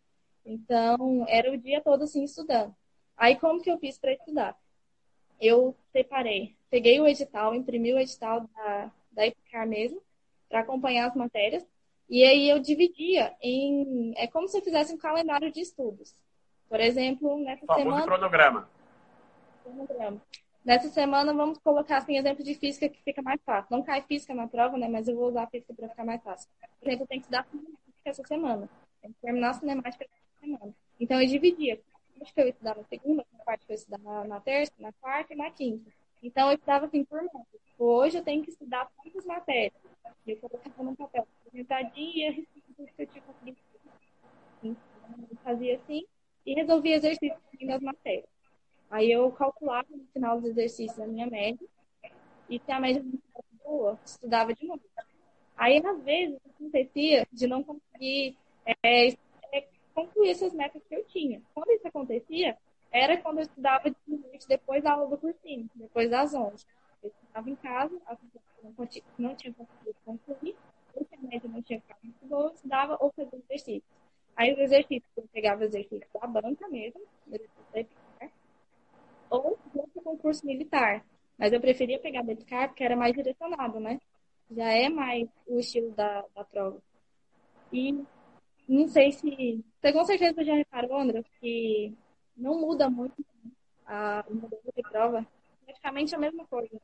Então, 0.45 1.25
era 1.29 1.53
o 1.53 1.57
dia 1.57 1.81
todo 1.81 2.03
assim 2.05 2.25
estudando. 2.25 2.75
Aí, 3.17 3.37
como 3.39 3.63
que 3.63 3.71
eu 3.71 3.79
fiz 3.79 3.99
para 3.99 4.13
estudar? 4.13 4.59
Eu 5.41 5.77
separei, 5.93 6.57
peguei 6.71 7.01
o 7.01 7.07
edital, 7.07 7.55
imprimi 7.55 7.93
o 7.95 7.99
edital 7.99 8.49
da, 8.49 8.93
da 9.13 9.27
IPCAR 9.27 9.69
mesmo, 9.69 10.03
para 10.49 10.61
acompanhar 10.61 11.09
as 11.09 11.15
matérias. 11.15 11.65
E 12.09 12.25
aí 12.25 12.49
eu 12.49 12.59
dividia 12.59 13.35
em. 13.41 14.13
É 14.17 14.27
como 14.27 14.49
se 14.49 14.59
eu 14.59 14.63
fizesse 14.63 14.93
um 14.93 14.99
calendário 14.99 15.51
de 15.53 15.61
estudos. 15.61 16.15
Por 16.69 16.81
exemplo, 16.81 17.39
nessa 17.39 17.67
semana. 17.75 18.05
cronograma. 18.05 18.69
cronograma. 19.63 20.21
Nessa 20.65 20.89
semana, 20.89 21.35
vamos 21.35 21.59
colocar 21.59 21.99
assim, 21.99 22.17
exemplo 22.17 22.43
de 22.43 22.55
física 22.55 22.89
que 22.89 23.03
fica 23.03 23.21
mais 23.21 23.41
fácil. 23.43 23.69
Não 23.71 23.83
cai 23.83 24.01
física 24.01 24.35
na 24.35 24.49
prova, 24.49 24.79
né? 24.79 24.89
Mas 24.89 25.07
eu 25.07 25.15
vou 25.15 25.29
usar 25.29 25.47
física 25.49 25.75
para 25.75 25.91
ficar 25.91 26.05
mais 26.05 26.23
fácil. 26.23 26.49
Por 26.81 26.89
exemplo, 26.89 27.05
eu 27.05 27.09
tenho 27.09 27.21
que 27.21 27.27
estudar 27.27 27.45
cinemática 27.45 28.11
essa 28.11 28.25
semana. 28.25 28.71
Tem 29.03 29.13
que 29.13 29.21
terminar 29.21 29.51
a 29.51 29.55
cinemática 29.55 30.05
essa 30.05 30.41
semana. 30.41 30.75
Então, 30.99 31.21
eu 31.21 31.29
dividia. 31.29 31.79
Acho 32.23 32.33
que 32.33 32.41
eu 32.41 32.45
ia 32.47 32.51
estudar 32.51 32.77
na 32.77 32.85
segunda, 32.85 33.27
a 33.39 33.45
parte 33.45 33.67
que 33.67 33.73
eu 33.73 33.75
ia 33.75 33.79
estudar 33.79 33.99
na, 33.99 34.25
na 34.25 34.41
terça, 34.41 34.73
na 34.79 34.93
quarta 34.93 35.35
e 35.35 35.37
na 35.37 35.51
quinta. 35.51 35.91
Então, 36.23 36.49
eu 36.49 36.55
estudava 36.55 36.87
assim 36.87 37.05
por 37.05 37.21
mês. 37.21 37.31
Hoje 37.79 38.19
eu 38.19 38.25
tenho 38.25 38.43
que 38.43 38.51
estudar 38.51 38.89
tantas 39.03 39.27
matérias. 39.27 39.75
Eu 40.27 40.37
colocava 40.39 40.83
no 40.83 40.97
papel, 40.97 41.29
que 41.53 41.59
eu 43.03 43.07
tinha 43.07 43.23
conseguido. 43.23 43.59
Então, 44.63 44.77
eu 45.31 45.37
fazia 45.45 45.77
assim 45.77 46.07
e 46.45 46.55
resolvia 46.55 46.97
exercícios 46.97 47.39
das 47.67 47.81
matérias. 47.81 48.29
Aí 48.91 49.11
eu 49.11 49.31
calculava 49.33 49.89
no 49.91 50.07
final 50.13 50.41
dos 50.41 50.51
exercícios 50.51 51.01
a 51.01 51.07
minha 51.07 51.27
média 51.27 51.67
e 52.49 52.59
se 52.59 52.71
a 52.71 52.79
média 52.79 53.03
não 53.03 53.15
estava 53.15 53.45
boa, 53.65 53.99
estudava 54.05 54.55
de 54.55 54.67
novo. 54.67 54.83
Aí, 55.57 55.81
às 55.85 56.03
vezes, 56.03 56.39
acontecia 56.47 57.27
de 57.33 57.47
não 57.47 57.63
conseguir 57.63 58.37
é, 58.67 59.09
é, 59.09 59.69
concluir 59.95 60.31
essas 60.31 60.53
metas 60.53 60.83
que 60.89 60.95
eu 60.95 61.05
tinha. 61.05 61.41
Quando 61.55 61.71
isso 61.71 61.87
acontecia, 61.87 62.57
era 62.91 63.17
quando 63.17 63.39
eu 63.39 63.43
estudava 63.43 63.91
de 63.91 63.97
noite, 64.07 64.47
depois 64.49 64.83
da 64.83 64.93
aula 64.93 65.09
do 65.09 65.19
cursinho, 65.19 65.69
depois 65.75 66.11
das 66.11 66.35
11. 66.35 66.65
Eu 67.03 67.13
estava 67.27 67.51
em 67.51 67.57
casa, 67.57 68.01
não, 68.63 68.75
não 69.19 69.35
tinha 69.35 69.53
conseguido 69.53 69.97
concluir, 70.05 70.57
ou 70.95 71.05
se 71.05 71.15
a 71.15 71.19
média 71.19 71.49
não 71.49 71.63
tinha 71.63 71.81
ficado 71.81 71.99
muito 72.03 72.27
boa, 72.27 72.49
eu 72.49 72.55
estudava 72.55 72.97
ou 73.01 73.13
fazia 73.13 73.39
exercício. 73.39 73.83
Aí 74.37 74.53
os 74.53 74.59
exercícios, 74.59 75.11
eu 75.17 75.29
pegava 75.33 75.65
exercícios 75.65 76.11
da 76.13 76.27
banca 76.27 76.69
mesmo, 76.69 77.01
ou 79.31 79.59
do 79.95 80.03
concurso 80.03 80.45
militar. 80.47 81.05
Mas 81.39 81.53
eu 81.53 81.61
preferia 81.61 81.99
pegar 81.99 82.23
da 82.23 82.33
EPICAR 82.33 82.69
porque 82.69 82.85
era 82.85 82.97
mais 82.97 83.13
direcionado, 83.13 83.81
né? 83.81 84.01
Já 84.51 84.69
é 84.71 84.89
mais 84.89 85.29
o 85.47 85.59
estilo 85.59 85.91
da, 85.93 86.25
da 86.35 86.45
prova. 86.45 86.81
E 87.73 88.05
não 88.69 88.89
sei 88.89 89.13
se. 89.13 89.65
Você 89.81 89.93
com 89.93 90.05
certeza 90.05 90.45
já 90.45 90.55
reparou, 90.55 90.99
André, 90.99 91.23
que 91.41 91.93
não 92.37 92.61
muda 92.61 92.89
muito 92.89 93.25
a, 93.87 94.25
o 94.29 94.35
modelo 94.35 94.63
de 94.77 94.83
prova. 94.83 95.27
Praticamente 95.65 96.15
a 96.15 96.19
mesma 96.19 96.47
coisa. 96.47 96.81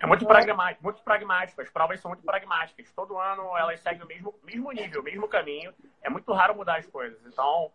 É 0.00 0.06
muito 0.06 0.26
pragmático, 0.26 0.82
muito 0.82 1.02
pragmático. 1.02 1.60
As 1.60 1.68
provas 1.68 2.00
são 2.00 2.10
muito 2.10 2.24
pragmáticas. 2.24 2.90
Todo 2.92 3.18
ano 3.18 3.56
elas 3.56 3.80
seguem 3.80 4.02
o 4.02 4.06
mesmo, 4.06 4.34
mesmo 4.42 4.72
nível, 4.72 5.02
o 5.02 5.04
mesmo 5.04 5.28
caminho. 5.28 5.74
É 6.02 6.08
muito 6.08 6.32
raro 6.32 6.56
mudar 6.56 6.78
as 6.78 6.86
coisas. 6.86 7.20
Então, 7.26 7.70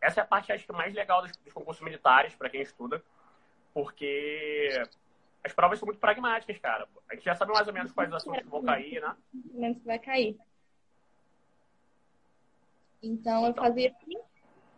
essa 0.00 0.20
é 0.20 0.22
a 0.22 0.26
parte, 0.26 0.52
acho 0.52 0.64
que, 0.64 0.72
mais 0.72 0.94
legal 0.94 1.20
dos, 1.22 1.32
dos 1.38 1.52
concursos 1.52 1.82
militares, 1.82 2.34
para 2.36 2.48
quem 2.48 2.62
estuda, 2.62 3.02
porque 3.72 4.70
as 5.42 5.52
provas 5.52 5.80
são 5.80 5.86
muito 5.86 5.98
pragmáticas, 5.98 6.56
cara. 6.58 6.86
A 7.10 7.14
gente 7.16 7.24
já 7.24 7.34
sabe 7.34 7.52
mais 7.52 7.66
ou 7.66 7.74
menos 7.74 7.90
quais 7.90 8.12
assuntos 8.12 8.46
vão 8.46 8.62
cair, 8.62 9.00
né? 9.00 9.16
Mais 9.34 9.54
ou 9.54 9.60
menos 9.60 9.78
que 9.78 9.84
vai 9.84 9.98
cair. 9.98 10.38
Então, 13.02 13.46
eu 13.46 13.52
fazia 13.52 13.90
assim, 13.90 14.16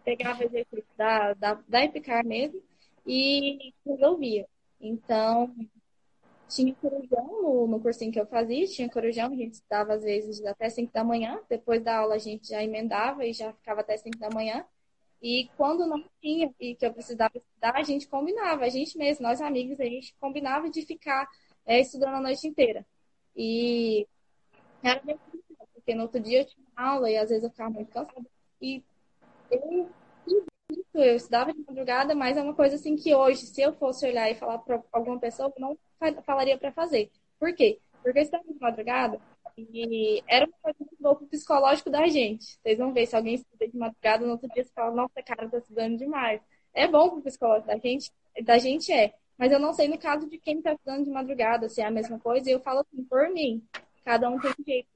pegava 0.03 0.43
exercício 0.43 0.85
da, 0.97 1.35
da, 1.35 1.59
da 1.69 1.85
EPICAR 1.85 2.25
mesmo 2.25 2.63
e 3.07 3.75
resolvia. 3.85 4.49
Então, 4.81 5.55
tinha 6.49 6.75
corujão 6.75 7.43
no, 7.43 7.67
no 7.67 7.81
cursinho 7.81 8.13
que 8.13 8.21
eu 8.21 8.27
fazia, 8.27 8.67
tinha 8.67 8.89
corujão, 8.89 9.27
a 9.27 9.37
gente 9.37 9.55
estava 9.55 9.95
às 9.95 10.03
vezes 10.03 10.45
até 10.45 10.69
5 10.69 10.93
da 10.93 11.05
manhã, 11.05 11.41
depois 11.49 11.83
da 11.83 11.99
aula 11.99 12.15
a 12.15 12.19
gente 12.19 12.49
já 12.49 12.63
emendava 12.63 13.25
e 13.27 13.33
já 13.33 13.53
ficava 13.53 13.81
até 13.81 13.97
5 13.97 14.19
da 14.19 14.31
manhã. 14.31 14.65
E 15.21 15.49
quando 15.57 15.87
não 15.87 16.03
tinha 16.21 16.53
e 16.61 16.75
que 16.75 16.87
eu 16.87 16.93
precisava 16.93 17.33
estudar, 17.37 17.75
a 17.77 17.83
gente 17.83 18.07
combinava, 18.07 18.65
a 18.65 18.69
gente 18.69 18.97
mesmo, 18.99 19.23
nós 19.23 19.41
amigos, 19.41 19.81
a 19.81 19.85
gente 19.85 20.15
combinava 20.21 20.71
de 20.71 20.83
ficar 20.83 21.29
é, 21.65 21.81
estudando 21.81 22.17
a 22.17 22.21
noite 22.21 22.47
inteira. 22.47 22.87
E 23.35 24.07
era 24.83 25.01
bem 25.03 25.19
porque 25.87 25.95
no 25.95 26.03
outro 26.03 26.21
dia 26.21 26.41
eu 26.41 26.45
tinha 26.45 26.67
aula 26.77 27.11
e 27.11 27.17
às 27.17 27.29
vezes 27.29 27.45
eu 27.45 27.51
ficava 27.51 27.71
muito 27.71 27.91
cansada. 27.91 28.27
E 28.61 28.83
eu, 29.51 29.89
eu 30.99 31.17
estudava 31.17 31.53
de 31.53 31.65
madrugada, 31.67 32.15
mas 32.15 32.37
é 32.37 32.43
uma 32.43 32.55
coisa 32.55 32.77
assim 32.77 32.97
que 32.97 33.15
hoje, 33.15 33.47
se 33.47 33.61
eu 33.61 33.73
fosse 33.75 34.07
olhar 34.07 34.31
e 34.31 34.35
falar 34.35 34.59
para 34.59 34.83
alguma 34.93 35.19
pessoa, 35.19 35.53
eu 35.55 35.61
não 35.61 35.79
falaria 36.25 36.59
para 36.59 36.73
fazer. 36.73 37.11
Por 37.39 37.55
quê? 37.55 37.79
Porque 38.03 38.19
eu 38.19 38.23
estava 38.23 38.45
de 38.45 38.59
madrugada, 38.61 39.21
e 39.59 40.23
era 40.27 40.45
uma 40.47 40.59
coisa 40.63 40.77
muito 40.81 40.97
boa 41.01 41.17
psicológico 41.31 41.89
da 41.89 42.07
gente. 42.09 42.59
Vocês 42.63 42.79
vão 42.79 42.93
ver, 42.93 43.07
se 43.07 43.17
alguém 43.17 43.35
estuda 43.35 43.67
de 43.67 43.77
madrugada, 43.77 44.25
no 44.25 44.33
outro 44.33 44.49
dia 44.49 44.65
você 44.65 44.73
fala, 44.73 44.95
nossa, 44.95 45.23
cara, 45.23 45.49
tá 45.49 45.59
estudando 45.59 45.97
demais. 45.97 46.41
É 46.75 46.87
bom 46.87 47.09
pro 47.09 47.23
psicológico 47.23 47.69
da 47.69 47.79
gente, 47.79 48.13
da 48.43 48.59
gente 48.59 48.93
é. 48.93 49.15
Mas 49.39 49.53
eu 49.53 49.59
não 49.59 49.73
sei 49.73 49.89
no 49.89 49.99
caso 49.99 50.29
de 50.29 50.39
quem 50.39 50.61
tá 50.61 50.73
estudando 50.73 51.05
de 51.05 51.11
madrugada, 51.11 51.69
se 51.69 51.81
é 51.81 51.87
a 51.87 51.91
mesma 51.91 52.19
coisa. 52.19 52.49
E 52.49 52.53
eu 52.53 52.61
falo 52.61 52.81
assim, 52.81 53.03
por 53.05 53.31
mim, 53.31 53.63
cada 54.05 54.29
um 54.29 54.39
tem 54.39 54.53
jeito. 54.67 54.89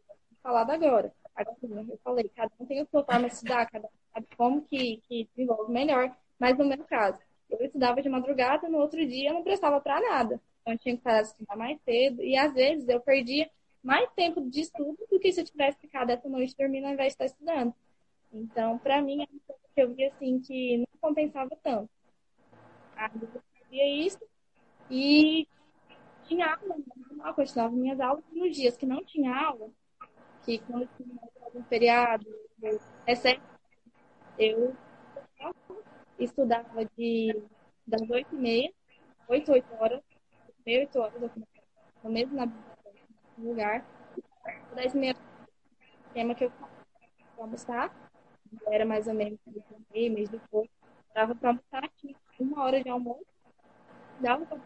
Falado 0.42 0.70
agora. 0.70 1.12
Agora, 1.34 1.56
eu 1.88 1.98
falei, 2.02 2.30
cada 2.34 2.52
um 2.58 2.66
tem 2.66 2.80
a 2.80 2.86
sua 2.86 3.04
forma 3.04 3.28
de 3.28 3.34
estudar, 3.34 3.66
cada 3.70 3.86
um 3.86 3.90
sabe 4.12 4.26
como 4.36 4.62
que, 4.62 5.02
que 5.08 5.28
desenvolve 5.34 5.72
melhor. 5.72 6.14
Mas 6.38 6.56
no 6.58 6.64
meu 6.64 6.84
caso, 6.84 7.18
eu 7.48 7.64
estudava 7.64 8.02
de 8.02 8.08
madrugada, 8.08 8.68
no 8.68 8.78
outro 8.78 9.04
dia 9.06 9.30
eu 9.30 9.34
não 9.34 9.42
prestava 9.42 9.80
para 9.80 10.00
nada. 10.00 10.40
Então 10.60 10.74
eu 10.74 10.78
tinha 10.78 10.96
que 10.96 11.02
parar 11.02 11.22
de 11.22 11.28
estudar 11.28 11.56
mais 11.56 11.80
cedo. 11.82 12.22
E 12.22 12.36
às 12.36 12.52
vezes 12.52 12.88
eu 12.88 13.00
perdia 13.00 13.50
mais 13.82 14.10
tempo 14.12 14.40
de 14.40 14.60
estudo 14.60 14.98
do 15.10 15.18
que 15.18 15.32
se 15.32 15.40
eu 15.40 15.44
tivesse 15.44 15.78
ficado 15.78 16.10
essa 16.10 16.28
noite 16.28 16.56
dormindo 16.56 16.86
ao 16.86 16.92
invés 16.92 17.08
de 17.08 17.12
estar 17.14 17.24
estudando. 17.26 17.74
Então, 18.32 18.78
para 18.78 19.00
mim, 19.02 19.22
é 19.22 19.26
uma 19.30 19.40
coisa 19.46 19.62
que 19.74 19.82
eu 19.82 19.94
vi 19.94 20.04
assim 20.04 20.40
que 20.40 20.78
não 20.78 20.86
compensava 21.00 21.56
tanto. 21.62 21.90
Aí 22.96 23.10
eu 23.20 23.42
fazia 23.58 24.06
isso 24.06 24.20
e 24.90 25.48
tinha 26.26 26.46
aula 26.46 26.76
normal, 27.08 27.34
continuava 27.34 27.74
minhas 27.74 27.98
aulas 27.98 28.24
nos 28.32 28.54
dias 28.54 28.76
que 28.76 28.86
não 28.86 29.04
tinha 29.04 29.34
aula, 29.34 29.70
que 30.44 30.59
quando 30.61 30.88
tinha 30.96 31.18
algum 31.42 31.62
feriado, 31.64 32.26
exceto 33.07 33.42
eu 34.38 34.74
estudava 36.18 36.85
de 36.96 37.42
das 37.87 38.09
oito 38.09 38.35
e 38.35 38.38
meia, 38.38 38.72
oito, 39.29 39.53
oito 39.53 39.74
horas, 39.74 40.00
meia, 40.64 40.81
oito 40.81 40.98
horas, 40.98 41.20
no 42.03 42.11
mesmo 42.11 42.37
na 42.37 42.46
lugar. 43.38 43.85
10 44.74 44.94
meia 44.94 45.16
tema 46.14 46.35
que 46.35 46.44
eu 46.44 46.50
para 46.50 46.68
almoçar. 47.38 47.94
Era 48.66 48.85
mais 48.85 49.07
ou 49.07 49.14
menos 49.14 49.38
meio, 49.92 50.12
mês 50.12 50.29
depois. 50.29 50.68
Dava 51.14 51.35
para 51.35 51.50
almoçar, 51.50 51.88
tinha 51.96 52.16
uma 52.38 52.64
hora 52.64 52.83
de 52.83 52.88
almoço. 52.88 53.26
Dava 54.20 54.46
para 54.46 54.59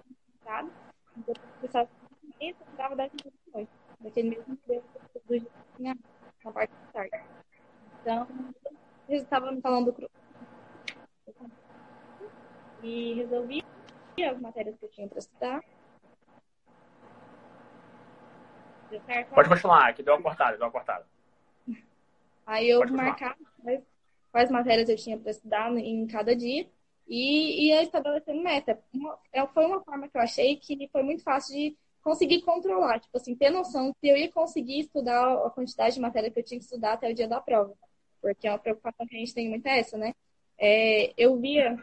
almoçar. 0.46 0.84
Depois 1.16 1.38
começava 1.56 1.88
a 1.88 2.38
meia, 2.38 2.54
dava 2.76 2.96
10 2.96 3.12
minutos 3.12 3.40
de 3.44 3.52
noite. 3.52 3.72
Daquele 4.00 4.30
mesmo 4.30 4.58
dia 4.66 4.82
do 5.26 5.50
tinha 5.76 5.96
na 6.44 6.52
parte 6.52 6.70
da 6.70 6.92
tarde. 6.92 7.24
Então, 8.00 8.28
eles 9.08 9.22
estavam 9.22 9.52
me 9.52 9.60
falando 9.60 9.92
do 9.92 10.10
e 12.82 13.14
resolvi 13.14 13.64
as 14.28 14.40
matérias 14.40 14.76
que 14.76 14.84
eu 14.84 14.90
tinha 14.90 15.08
para 15.08 15.18
estudar 15.18 15.64
Deu 18.90 19.00
certo? 19.02 19.34
Pode 19.34 19.48
continuar, 19.48 19.94
que 19.94 20.02
deu 20.02 20.14
uma 20.14 20.22
cortada, 20.22 20.56
deu 20.56 20.66
uma 20.66 20.72
cortada. 20.72 21.06
Aí 22.46 22.68
eu 22.68 22.86
marcava 22.90 23.36
quais, 23.62 23.82
quais 24.30 24.50
matérias 24.50 24.88
eu 24.88 24.96
tinha 24.96 25.18
para 25.18 25.30
estudar 25.30 25.72
em 25.76 26.06
cada 26.06 26.36
dia 26.36 26.68
e 27.08 27.68
ia 27.68 27.82
estabelecendo 27.82 28.42
meta. 28.42 28.78
É, 29.32 29.46
foi 29.48 29.66
uma 29.66 29.82
forma 29.82 30.08
que 30.08 30.16
eu 30.16 30.22
achei 30.22 30.56
que 30.56 30.88
foi 30.92 31.02
muito 31.02 31.22
fácil 31.22 31.54
de 31.54 31.76
conseguir 32.04 32.42
controlar, 32.42 33.00
tipo 33.00 33.16
assim, 33.16 33.34
ter 33.34 33.50
noção 33.50 33.92
se 33.98 34.06
eu 34.06 34.16
ia 34.16 34.30
conseguir 34.30 34.80
estudar 34.80 35.46
a 35.46 35.50
quantidade 35.50 35.94
de 35.94 36.00
matéria 36.00 36.30
que 36.30 36.38
eu 36.38 36.44
tinha 36.44 36.58
que 36.58 36.64
estudar 36.64 36.92
até 36.92 37.10
o 37.10 37.14
dia 37.14 37.26
da 37.26 37.40
prova. 37.40 37.74
Porque 38.20 38.46
é 38.46 38.50
uma 38.50 38.58
preocupação 38.58 39.06
que 39.06 39.16
a 39.16 39.18
gente 39.18 39.34
tem 39.34 39.48
muito 39.48 39.66
é 39.66 39.78
essa, 39.80 39.96
né? 39.96 40.14
É, 40.58 41.14
eu 41.16 41.38
via 41.40 41.82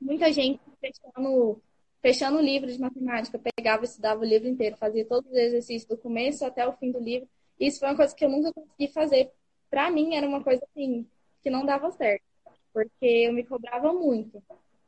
muita 0.00 0.32
gente 0.32 0.60
fechando 0.80 1.62
fechando 2.02 2.38
o 2.38 2.42
livro 2.42 2.72
de 2.72 2.80
matemática, 2.80 3.38
pegava 3.38 3.84
e 3.84 3.86
estudava 3.86 4.22
o 4.22 4.24
livro 4.24 4.48
inteiro, 4.48 4.74
fazia 4.76 5.04
todos 5.04 5.30
os 5.30 5.36
exercícios 5.36 5.84
do 5.84 5.98
começo 5.98 6.44
até 6.46 6.66
o 6.66 6.72
fim 6.72 6.90
do 6.90 6.98
livro. 6.98 7.28
Isso 7.58 7.78
foi 7.78 7.88
uma 7.88 7.96
coisa 7.96 8.14
que 8.14 8.24
eu 8.24 8.30
nunca 8.30 8.52
consegui 8.54 8.88
fazer. 8.88 9.30
Para 9.68 9.90
mim 9.90 10.14
era 10.14 10.26
uma 10.26 10.42
coisa 10.42 10.64
assim 10.70 11.06
que 11.42 11.50
não 11.50 11.66
dava 11.66 11.90
certo, 11.90 12.24
porque 12.72 13.04
eu 13.04 13.34
me 13.34 13.44
cobrava 13.44 13.92
muito. 13.92 14.42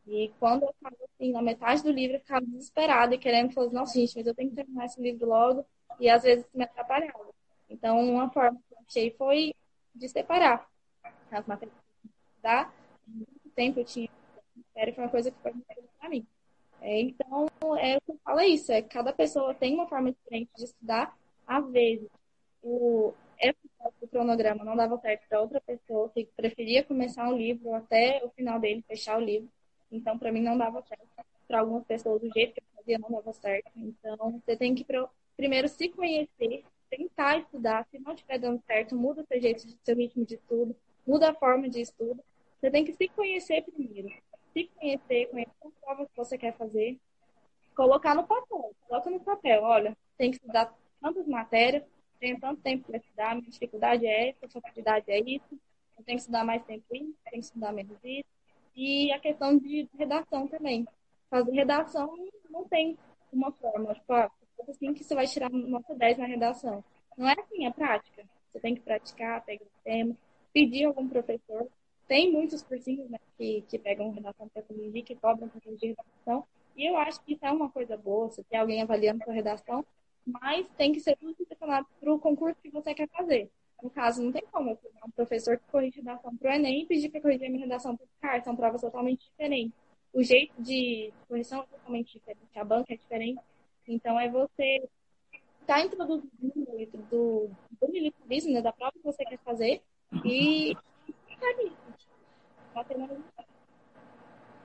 E 0.06 0.32
quando 0.38 0.64
eu 0.64 0.70
estava 0.70 0.96
assim 1.04 1.32
na 1.32 1.42
metade 1.42 1.82
do 1.82 1.90
livro, 1.90 2.16
eu 2.16 2.20
ficava 2.20 2.44
desesperada 2.44 3.14
e 3.14 3.18
querendo 3.18 3.52
falar, 3.52 3.70
nossa 3.70 3.98
gente, 3.98 4.16
mas 4.16 4.26
eu 4.26 4.34
tenho 4.34 4.50
que 4.50 4.56
terminar 4.56 4.86
esse 4.86 5.00
livro 5.00 5.26
logo. 5.26 5.64
E 6.00 6.08
às 6.08 6.22
vezes 6.22 6.44
me 6.52 6.64
atrapalhava. 6.64 7.32
Então, 7.70 8.00
uma 8.00 8.30
forma 8.30 8.58
que 8.68 8.74
eu 8.74 8.78
achei 8.86 9.10
foi 9.12 9.54
de 9.94 10.08
separar 10.08 10.68
as 11.30 11.46
matérias 11.46 11.76
da 12.42 12.70
muito 13.06 13.50
tempo 13.54 13.80
eu 13.80 13.84
tinha 13.84 14.08
série 14.74 14.92
foi 14.92 15.04
uma 15.04 15.10
coisa 15.10 15.30
que 15.30 15.38
foi 15.40 15.52
muito 15.52 15.66
para 15.98 16.08
mim. 16.08 16.26
É, 16.80 17.00
então, 17.00 17.46
é 17.78 17.96
o 17.96 18.00
que 18.00 18.10
eu 18.12 18.18
falo 18.24 18.40
é 18.40 18.48
isso, 18.48 18.72
é 18.72 18.82
cada 18.82 19.12
pessoa 19.12 19.54
tem 19.54 19.74
uma 19.74 19.86
forma 19.86 20.12
diferente 20.12 20.50
de 20.56 20.64
estudar. 20.64 21.16
Às 21.46 21.70
vezes, 21.70 22.08
o, 22.62 23.14
o 24.00 24.08
cronograma 24.08 24.64
não 24.64 24.76
dava 24.76 24.98
certo 24.98 25.28
para 25.28 25.40
outra 25.40 25.60
pessoa 25.60 26.08
que 26.10 26.24
preferia 26.36 26.82
começar 26.82 27.28
um 27.28 27.36
livro 27.36 27.72
até 27.74 28.20
o 28.24 28.30
final 28.30 28.58
dele, 28.58 28.84
fechar 28.86 29.18
o 29.18 29.24
livro. 29.24 29.48
Então, 29.92 30.18
para 30.18 30.32
mim, 30.32 30.40
não 30.40 30.56
dava 30.56 30.82
certo. 30.82 31.06
Para 31.46 31.60
algumas 31.60 31.84
pessoas, 31.84 32.20
do 32.20 32.30
jeito 32.32 32.54
que 32.54 32.60
eu 32.60 32.76
fazia, 32.76 32.98
não 32.98 33.10
dava 33.10 33.32
certo. 33.32 33.70
Então, 33.76 34.40
você 34.44 34.56
tem 34.56 34.74
que 34.74 34.86
primeiro 35.36 35.68
se 35.68 35.88
conhecer, 35.88 36.64
tentar 36.90 37.38
estudar. 37.38 37.86
Se 37.90 37.98
não 37.98 38.14
estiver 38.14 38.38
dando 38.38 38.62
certo, 38.66 38.96
muda 38.96 39.24
seu 39.24 39.40
jeito, 39.40 39.66
seu 39.84 39.96
ritmo 39.96 40.24
de 40.24 40.34
estudo, 40.34 40.74
muda 41.06 41.30
a 41.30 41.34
forma 41.34 41.68
de 41.68 41.80
estudo. 41.80 42.22
Você 42.60 42.70
tem 42.70 42.84
que 42.84 42.92
se 42.92 43.08
conhecer 43.08 43.62
primeiro 43.62 44.08
se 44.52 44.70
conhecer, 44.76 45.26
conhecer 45.30 45.52
a 45.64 45.84
prova 45.84 46.06
que 46.06 46.16
você 46.16 46.38
quer 46.38 46.56
fazer, 46.56 46.98
colocar 47.74 48.14
no 48.14 48.26
papel. 48.26 48.74
Coloca 48.86 49.10
no 49.10 49.20
papel, 49.20 49.62
olha, 49.62 49.96
tem 50.16 50.30
que 50.30 50.36
estudar 50.36 50.72
tantas 51.00 51.26
matérias, 51.26 51.82
tenho 52.20 52.38
tanto 52.38 52.60
tempo 52.60 52.86
para 52.86 52.98
estudar, 52.98 53.34
minha 53.34 53.50
dificuldade 53.50 54.06
é 54.06 54.28
essa, 54.28 54.46
a 54.46 54.60
facilidade 54.60 55.10
é 55.10 55.18
isso, 55.18 55.58
eu 55.98 56.04
tenho 56.04 56.16
que 56.16 56.22
estudar 56.22 56.44
mais 56.44 56.62
tempo 56.64 56.84
isso, 56.92 57.14
tenho 57.24 57.40
que 57.40 57.46
estudar 57.46 57.72
menos 57.72 57.98
isso. 58.04 58.28
E 58.74 59.12
a 59.12 59.18
questão 59.18 59.56
de 59.58 59.88
redação 59.96 60.46
também. 60.48 60.86
Fazer 61.30 61.52
redação 61.52 62.14
não 62.50 62.64
tem 62.64 62.98
uma 63.32 63.50
forma, 63.52 63.94
tipo, 63.94 64.12
ah, 64.12 64.30
assim 64.68 64.92
que 64.92 65.02
você 65.02 65.14
vai 65.14 65.26
tirar 65.26 65.50
nota 65.50 65.94
10 65.94 66.18
na 66.18 66.26
redação. 66.26 66.84
Não 67.16 67.28
é 67.28 67.34
assim, 67.38 67.66
é 67.66 67.70
prática. 67.70 68.24
Você 68.52 68.60
tem 68.60 68.74
que 68.74 68.80
praticar, 68.82 69.44
pegar 69.44 69.64
o 69.64 69.82
tema, 69.84 70.16
pedir 70.52 70.84
algum 70.84 71.08
professor. 71.08 71.68
Tem 72.06 72.30
muitos 72.30 72.62
cursinhos 72.62 73.08
né, 73.08 73.18
que, 73.38 73.62
que 73.68 73.78
pegam 73.78 74.10
redação 74.10 74.48
corrigir, 74.48 75.04
que 75.04 75.14
cobram 75.16 75.48
para 75.48 75.60
corrigir 75.60 75.96
redação. 75.96 76.46
E 76.76 76.88
eu 76.88 76.96
acho 76.96 77.22
que 77.22 77.34
isso 77.34 77.44
é 77.44 77.50
uma 77.50 77.70
coisa 77.70 77.96
boa, 77.96 78.28
você 78.28 78.42
ter 78.44 78.56
alguém 78.56 78.82
avaliando 78.82 79.24
sua 79.24 79.32
redação, 79.32 79.84
mas 80.26 80.66
tem 80.76 80.92
que 80.92 81.00
ser 81.00 81.16
tudo 81.16 81.34
direcionado 81.36 81.86
para 82.00 82.12
o 82.12 82.18
concurso 82.18 82.60
que 82.62 82.70
você 82.70 82.94
quer 82.94 83.08
fazer. 83.08 83.50
No 83.82 83.90
caso, 83.90 84.22
não 84.22 84.30
tem 84.30 84.42
como 84.52 84.76
pegar 84.76 85.04
um 85.04 85.10
professor 85.10 85.58
que 85.58 85.64
corrige 85.70 85.96
redação 85.96 86.36
para 86.36 86.52
o 86.52 86.54
Enem 86.54 86.82
e 86.82 86.86
pedir 86.86 87.08
para 87.10 87.20
corrigir 87.20 87.48
a 87.48 87.50
minha 87.50 87.64
redação 87.64 87.96
para 87.96 88.04
o 88.04 88.08
CAR, 88.20 88.44
são 88.44 88.54
provas 88.54 88.80
totalmente 88.80 89.28
diferentes. 89.28 89.76
O 90.12 90.22
jeito 90.22 90.54
de 90.62 91.12
correção 91.26 91.62
é 91.62 91.66
totalmente 91.66 92.12
diferente, 92.12 92.58
a 92.58 92.64
banca 92.64 92.94
é 92.94 92.96
diferente. 92.96 93.40
Então, 93.88 94.20
é 94.20 94.28
você 94.30 94.88
estar 95.60 95.74
tá 95.74 95.80
introduzindo 95.80 96.30
do, 97.10 97.50
do 97.80 97.88
militarismo, 97.88 98.52
né, 98.52 98.62
da 98.62 98.72
prova 98.72 98.92
que 98.92 99.02
você 99.02 99.24
quer 99.24 99.38
fazer, 99.38 99.82
e 100.24 100.76
ficar 101.26 101.52
nisso. 101.56 101.76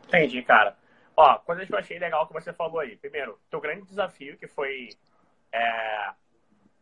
Entendi, 0.07 0.43
cara. 0.43 0.77
Ó, 1.15 1.39
coisa 1.39 1.65
que 1.65 1.73
eu 1.73 1.77
achei 1.77 1.97
legal 1.97 2.27
que 2.27 2.33
você 2.33 2.53
falou 2.53 2.79
aí. 2.79 2.95
Primeiro, 2.95 3.39
teu 3.49 3.59
grande 3.59 3.85
desafio, 3.85 4.37
que 4.37 4.47
foi 4.47 4.89
é, 5.51 6.11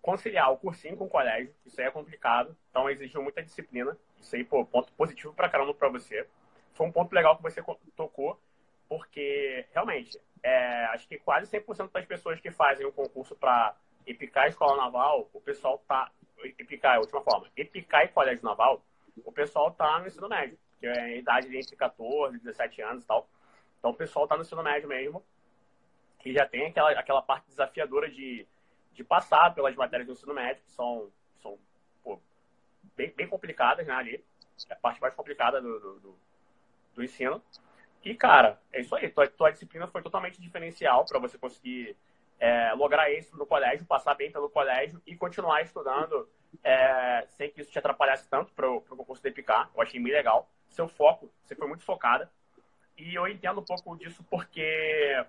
conciliar 0.05 0.51
o 0.51 0.57
cursinho 0.57 0.95
com 0.95 1.05
o 1.05 1.09
colégio. 1.09 1.51
Isso 1.65 1.81
aí 1.81 1.87
é 1.87 1.91
complicado. 1.91 2.55
Então, 2.69 2.87
exigiu 2.87 3.23
muita 3.23 3.41
disciplina. 3.41 3.97
Isso 4.21 4.35
aí, 4.35 4.43
pô, 4.43 4.63
ponto 4.63 4.93
positivo 4.93 5.33
pra 5.33 5.49
caramba 5.49 5.73
pra 5.73 5.89
você. 5.89 6.27
Foi 6.73 6.85
um 6.85 6.91
ponto 6.91 7.11
legal 7.11 7.35
que 7.35 7.41
você 7.41 7.59
tocou, 7.95 8.39
porque, 8.87 9.65
realmente, 9.73 10.21
é, 10.43 10.85
acho 10.93 11.07
que 11.07 11.17
quase 11.17 11.49
100% 11.49 11.91
das 11.91 12.05
pessoas 12.05 12.39
que 12.39 12.51
fazem 12.51 12.85
o 12.85 12.91
concurso 12.91 13.35
para 13.35 13.75
EPICAR 14.05 14.47
Escola 14.49 14.77
Naval, 14.77 15.27
o 15.33 15.41
pessoal 15.41 15.83
tá... 15.87 16.11
EPICAR 16.59 16.93
é 16.93 16.97
a 16.97 16.99
última 16.99 17.23
forma. 17.23 17.49
EPICAR 17.57 18.05
e 18.05 18.09
Colégio 18.09 18.43
Naval, 18.43 18.85
o 19.25 19.31
pessoal 19.31 19.71
tá 19.71 19.97
no 19.97 20.05
ensino 20.05 20.29
médio, 20.29 20.55
que 20.79 20.85
é 20.85 20.99
a 20.99 21.15
idade 21.15 21.49
de 21.49 21.57
entre 21.57 21.75
14 21.75 22.35
e 22.35 22.39
17 22.41 22.79
anos 22.83 23.03
e 23.03 23.07
tal. 23.07 23.27
Então 23.79 23.89
o 23.89 23.95
pessoal 23.95 24.25
está 24.25 24.35
no 24.35 24.43
ensino 24.43 24.61
médio 24.61 24.87
mesmo, 24.87 25.25
que 26.19 26.31
já 26.31 26.45
tem 26.45 26.67
aquela, 26.67 26.91
aquela 26.91 27.23
parte 27.23 27.47
desafiadora 27.47 28.07
de, 28.07 28.45
de 28.95 29.03
passar 29.03 29.53
pelas 29.53 29.75
matérias 29.75 30.07
do 30.07 30.13
ensino 30.13 30.33
médio, 30.33 30.63
que 30.63 30.71
são, 30.71 31.11
são 31.41 31.59
pô, 32.03 32.19
bem, 32.95 33.13
bem 33.15 33.27
complicadas 33.27 33.85
né, 33.85 33.93
ali. 33.93 34.23
É 34.69 34.73
a 34.73 34.77
parte 34.77 35.01
mais 35.01 35.13
complicada 35.13 35.61
do, 35.61 35.79
do, 35.79 35.99
do, 35.99 36.19
do 36.95 37.03
ensino. 37.03 37.43
E, 38.03 38.15
cara, 38.15 38.59
é 38.71 38.79
isso 38.79 38.95
aí. 38.95 39.09
Tua, 39.09 39.27
tua 39.27 39.51
disciplina 39.51 39.87
foi 39.87 40.01
totalmente 40.01 40.39
diferencial 40.41 41.03
para 41.05 41.19
você 41.19 41.37
conseguir 41.37 41.97
é, 42.39 42.71
lograr 42.73 43.11
isso 43.11 43.35
no 43.37 43.45
colégio, 43.45 43.85
passar 43.85 44.15
bem 44.15 44.31
pelo 44.31 44.49
colégio 44.49 45.01
e 45.05 45.15
continuar 45.15 45.61
estudando 45.61 46.27
é, 46.63 47.25
sem 47.29 47.49
que 47.49 47.61
isso 47.61 47.71
te 47.71 47.79
atrapalhasse 47.79 48.29
tanto 48.29 48.53
para 48.53 48.69
o 48.69 48.81
concurso 48.81 49.21
de 49.21 49.29
EPICAR. 49.29 49.69
Eu 49.75 49.81
achei 49.81 49.99
bem 50.01 50.13
legal. 50.13 50.49
Seu 50.69 50.87
foco, 50.87 51.29
você 51.43 51.53
foi 51.53 51.67
muito 51.67 51.83
focada. 51.83 52.31
E 52.97 53.13
eu 53.13 53.27
entendo 53.27 53.59
um 53.59 53.65
pouco 53.65 53.97
disso 53.97 54.23
porque 54.29 55.25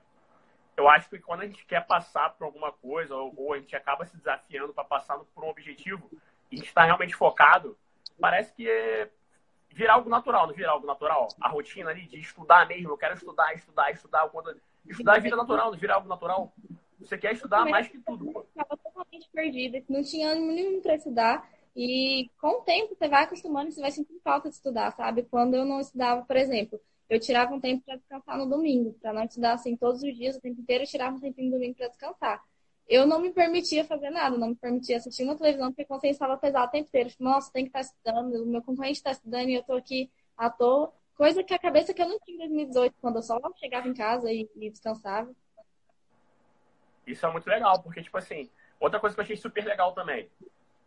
eu 0.76 0.88
acho 0.88 1.08
que 1.08 1.18
quando 1.18 1.42
a 1.42 1.46
gente 1.46 1.64
quer 1.64 1.86
passar 1.86 2.30
por 2.30 2.44
alguma 2.44 2.70
coisa, 2.70 3.14
ou, 3.14 3.32
ou 3.36 3.54
a 3.54 3.58
gente 3.58 3.74
acaba 3.74 4.04
se 4.04 4.16
desafiando 4.16 4.74
para 4.74 4.84
passar 4.84 5.18
por 5.34 5.44
um 5.44 5.48
objetivo, 5.48 6.10
e 6.50 6.54
a 6.54 6.58
gente 6.58 6.68
está 6.68 6.84
realmente 6.84 7.14
focado, 7.14 7.76
parece 8.20 8.52
que 8.52 8.68
é 8.68 9.10
virar 9.70 9.94
algo 9.94 10.08
natural, 10.08 10.46
não 10.46 10.54
virar 10.54 10.72
algo 10.72 10.86
natural. 10.86 11.28
A 11.40 11.48
rotina 11.48 11.90
ali 11.90 12.06
de 12.06 12.18
estudar 12.18 12.66
mesmo, 12.66 12.90
eu 12.90 12.96
quero 12.96 13.14
estudar, 13.14 13.52
estudar, 13.54 13.90
estudar. 13.90 14.28
Quando... 14.28 14.56
Estudar 14.86 15.16
é 15.16 15.20
vida 15.20 15.36
natural, 15.36 15.70
não 15.70 15.78
vira 15.78 15.94
algo 15.94 16.08
natural. 16.08 16.52
Você 17.00 17.18
quer 17.18 17.32
estudar 17.32 17.64
mais 17.66 17.88
que 17.88 17.98
tudo. 17.98 18.30
Eu 18.34 18.42
estava 18.42 18.76
totalmente 18.76 19.28
perdida, 19.32 19.82
não 19.88 20.02
tinha 20.02 20.30
ânimo 20.30 20.52
nenhum 20.52 20.80
para 20.80 20.94
estudar. 20.94 21.48
E 21.74 22.30
com 22.40 22.60
o 22.60 22.62
tempo 22.62 22.94
você 22.94 23.06
vai 23.08 23.24
acostumando 23.24 23.68
e 23.68 23.72
você 23.72 23.80
vai 23.80 23.90
sentir 23.90 24.18
falta 24.24 24.48
de 24.48 24.54
estudar, 24.54 24.92
sabe? 24.92 25.24
Quando 25.24 25.54
eu 25.54 25.64
não 25.64 25.78
estudava, 25.80 26.22
por 26.24 26.36
exemplo, 26.36 26.80
eu 27.08 27.20
tirava 27.20 27.54
um 27.54 27.60
tempo 27.60 27.84
para 27.84 27.96
descansar 27.96 28.36
no 28.36 28.46
domingo, 28.46 28.92
para 29.00 29.12
não 29.12 29.24
estudar 29.24 29.52
assim 29.52 29.76
todos 29.76 30.02
os 30.02 30.16
dias, 30.16 30.36
o 30.36 30.40
tempo 30.40 30.60
inteiro, 30.60 30.84
eu 30.84 30.88
tirava 30.88 31.16
um 31.16 31.20
tempinho 31.20 31.50
no 31.50 31.56
domingo 31.56 31.76
para 31.76 31.88
descansar. 31.88 32.42
Eu 32.88 33.06
não 33.06 33.20
me 33.20 33.32
permitia 33.32 33.84
fazer 33.84 34.10
nada, 34.10 34.36
não 34.36 34.50
me 34.50 34.54
permitia 34.54 34.96
assistir 34.96 35.24
uma 35.24 35.36
televisão, 35.36 35.68
porque 35.68 35.82
a 35.82 35.86
consciência 35.86 36.16
estava 36.16 36.36
pesada 36.36 36.66
o 36.66 36.70
tempo 36.70 36.88
inteiro. 36.88 37.10
Tipo, 37.10 37.24
nossa, 37.24 37.52
tem 37.52 37.64
que 37.64 37.76
estar 37.76 37.80
tá 37.80 37.84
estudando, 37.84 38.42
o 38.42 38.46
meu 38.46 38.62
concorrente 38.62 38.98
está 38.98 39.10
estudando 39.10 39.48
e 39.48 39.54
eu 39.54 39.60
estou 39.60 39.76
aqui 39.76 40.10
à 40.36 40.48
toa. 40.50 40.92
Coisa 41.16 41.42
que 41.42 41.54
a 41.54 41.58
cabeça 41.58 41.94
que 41.94 42.02
eu 42.02 42.08
não 42.08 42.18
tinha 42.20 42.36
em 42.36 42.48
2018, 42.48 42.94
quando 43.00 43.16
eu 43.16 43.22
só 43.22 43.40
chegava 43.56 43.88
em 43.88 43.94
casa 43.94 44.30
e, 44.30 44.48
e 44.54 44.70
descansava. 44.70 45.34
Isso 47.06 47.24
é 47.24 47.32
muito 47.32 47.48
legal, 47.48 47.82
porque, 47.82 48.02
tipo 48.02 48.18
assim, 48.18 48.50
outra 48.78 49.00
coisa 49.00 49.14
que 49.14 49.20
eu 49.20 49.24
achei 49.24 49.36
super 49.36 49.64
legal 49.64 49.92
também, 49.92 50.28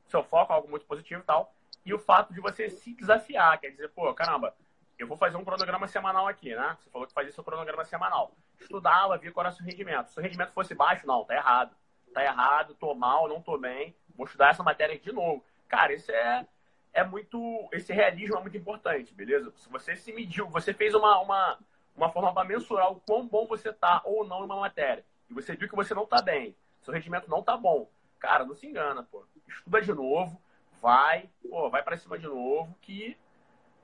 seu 0.07 0.23
foco 0.23 0.53
é 0.53 0.55
algo 0.55 0.69
muito 0.69 0.85
positivo 0.85 1.21
e 1.21 1.25
tal, 1.25 1.53
e 1.85 1.93
o 1.93 1.99
fato 1.99 2.33
de 2.33 2.39
você 2.39 2.69
se 2.69 2.93
desafiar, 2.93 3.59
quer 3.59 3.71
dizer, 3.71 3.89
pô, 3.89 4.13
caramba, 4.13 4.53
eu 4.99 5.07
vou 5.07 5.15
fazer 5.15 5.37
um 5.37 5.45
cronograma 5.45 5.87
semanal 5.87 6.27
aqui, 6.27 6.53
né? 6.53 6.77
Você 6.77 6.89
falou 6.89 7.07
que 7.07 7.13
fazia 7.13 7.31
seu 7.31 7.43
cronograma 7.43 7.85
semanal. 7.85 8.35
Estudava, 8.59 9.17
via 9.17 9.31
qual 9.31 9.45
era 9.45 9.53
o 9.53 9.55
seu 9.55 9.65
rendimento. 9.65 10.09
Se 10.09 10.19
o 10.19 10.21
rendimento 10.21 10.51
fosse 10.51 10.75
baixo, 10.75 11.07
não, 11.07 11.23
tá 11.23 11.35
errado. 11.35 11.73
Tá 12.13 12.23
errado, 12.23 12.75
tô 12.75 12.93
mal, 12.93 13.29
não 13.29 13.41
tô 13.41 13.57
bem, 13.57 13.95
vou 14.15 14.25
estudar 14.25 14.49
essa 14.49 14.61
matéria 14.61 14.99
de 14.99 15.11
novo. 15.11 15.43
Cara, 15.69 15.93
isso 15.93 16.11
é, 16.11 16.45
é 16.91 17.03
muito. 17.03 17.69
Esse 17.71 17.93
realismo 17.93 18.37
é 18.37 18.41
muito 18.41 18.57
importante, 18.57 19.13
beleza? 19.13 19.53
Se 19.55 19.69
você 19.69 19.95
se 19.95 20.11
mediu, 20.11 20.49
você 20.49 20.73
fez 20.73 20.93
uma, 20.93 21.19
uma, 21.19 21.57
uma 21.95 22.09
forma 22.09 22.33
para 22.33 22.47
mensurar 22.47 22.91
o 22.91 22.99
quão 22.99 23.25
bom 23.25 23.45
você 23.45 23.71
tá 23.71 24.01
ou 24.03 24.27
não 24.27 24.41
em 24.41 24.45
uma 24.45 24.59
matéria. 24.59 25.05
E 25.29 25.33
você 25.33 25.55
viu 25.55 25.69
que 25.69 25.75
você 25.75 25.93
não 25.93 26.05
tá 26.05 26.21
bem, 26.21 26.55
seu 26.81 26.93
rendimento 26.93 27.29
não 27.29 27.41
tá 27.41 27.55
bom. 27.55 27.89
Cara, 28.19 28.43
não 28.43 28.55
se 28.55 28.67
engana, 28.67 29.03
pô. 29.03 29.23
Estuda 29.47 29.81
de 29.81 29.93
novo, 29.93 30.41
vai, 30.81 31.29
pô, 31.47 31.69
vai 31.69 31.83
para 31.83 31.95
cima 31.95 32.17
de 32.17 32.27
novo, 32.27 32.75
que 32.81 33.15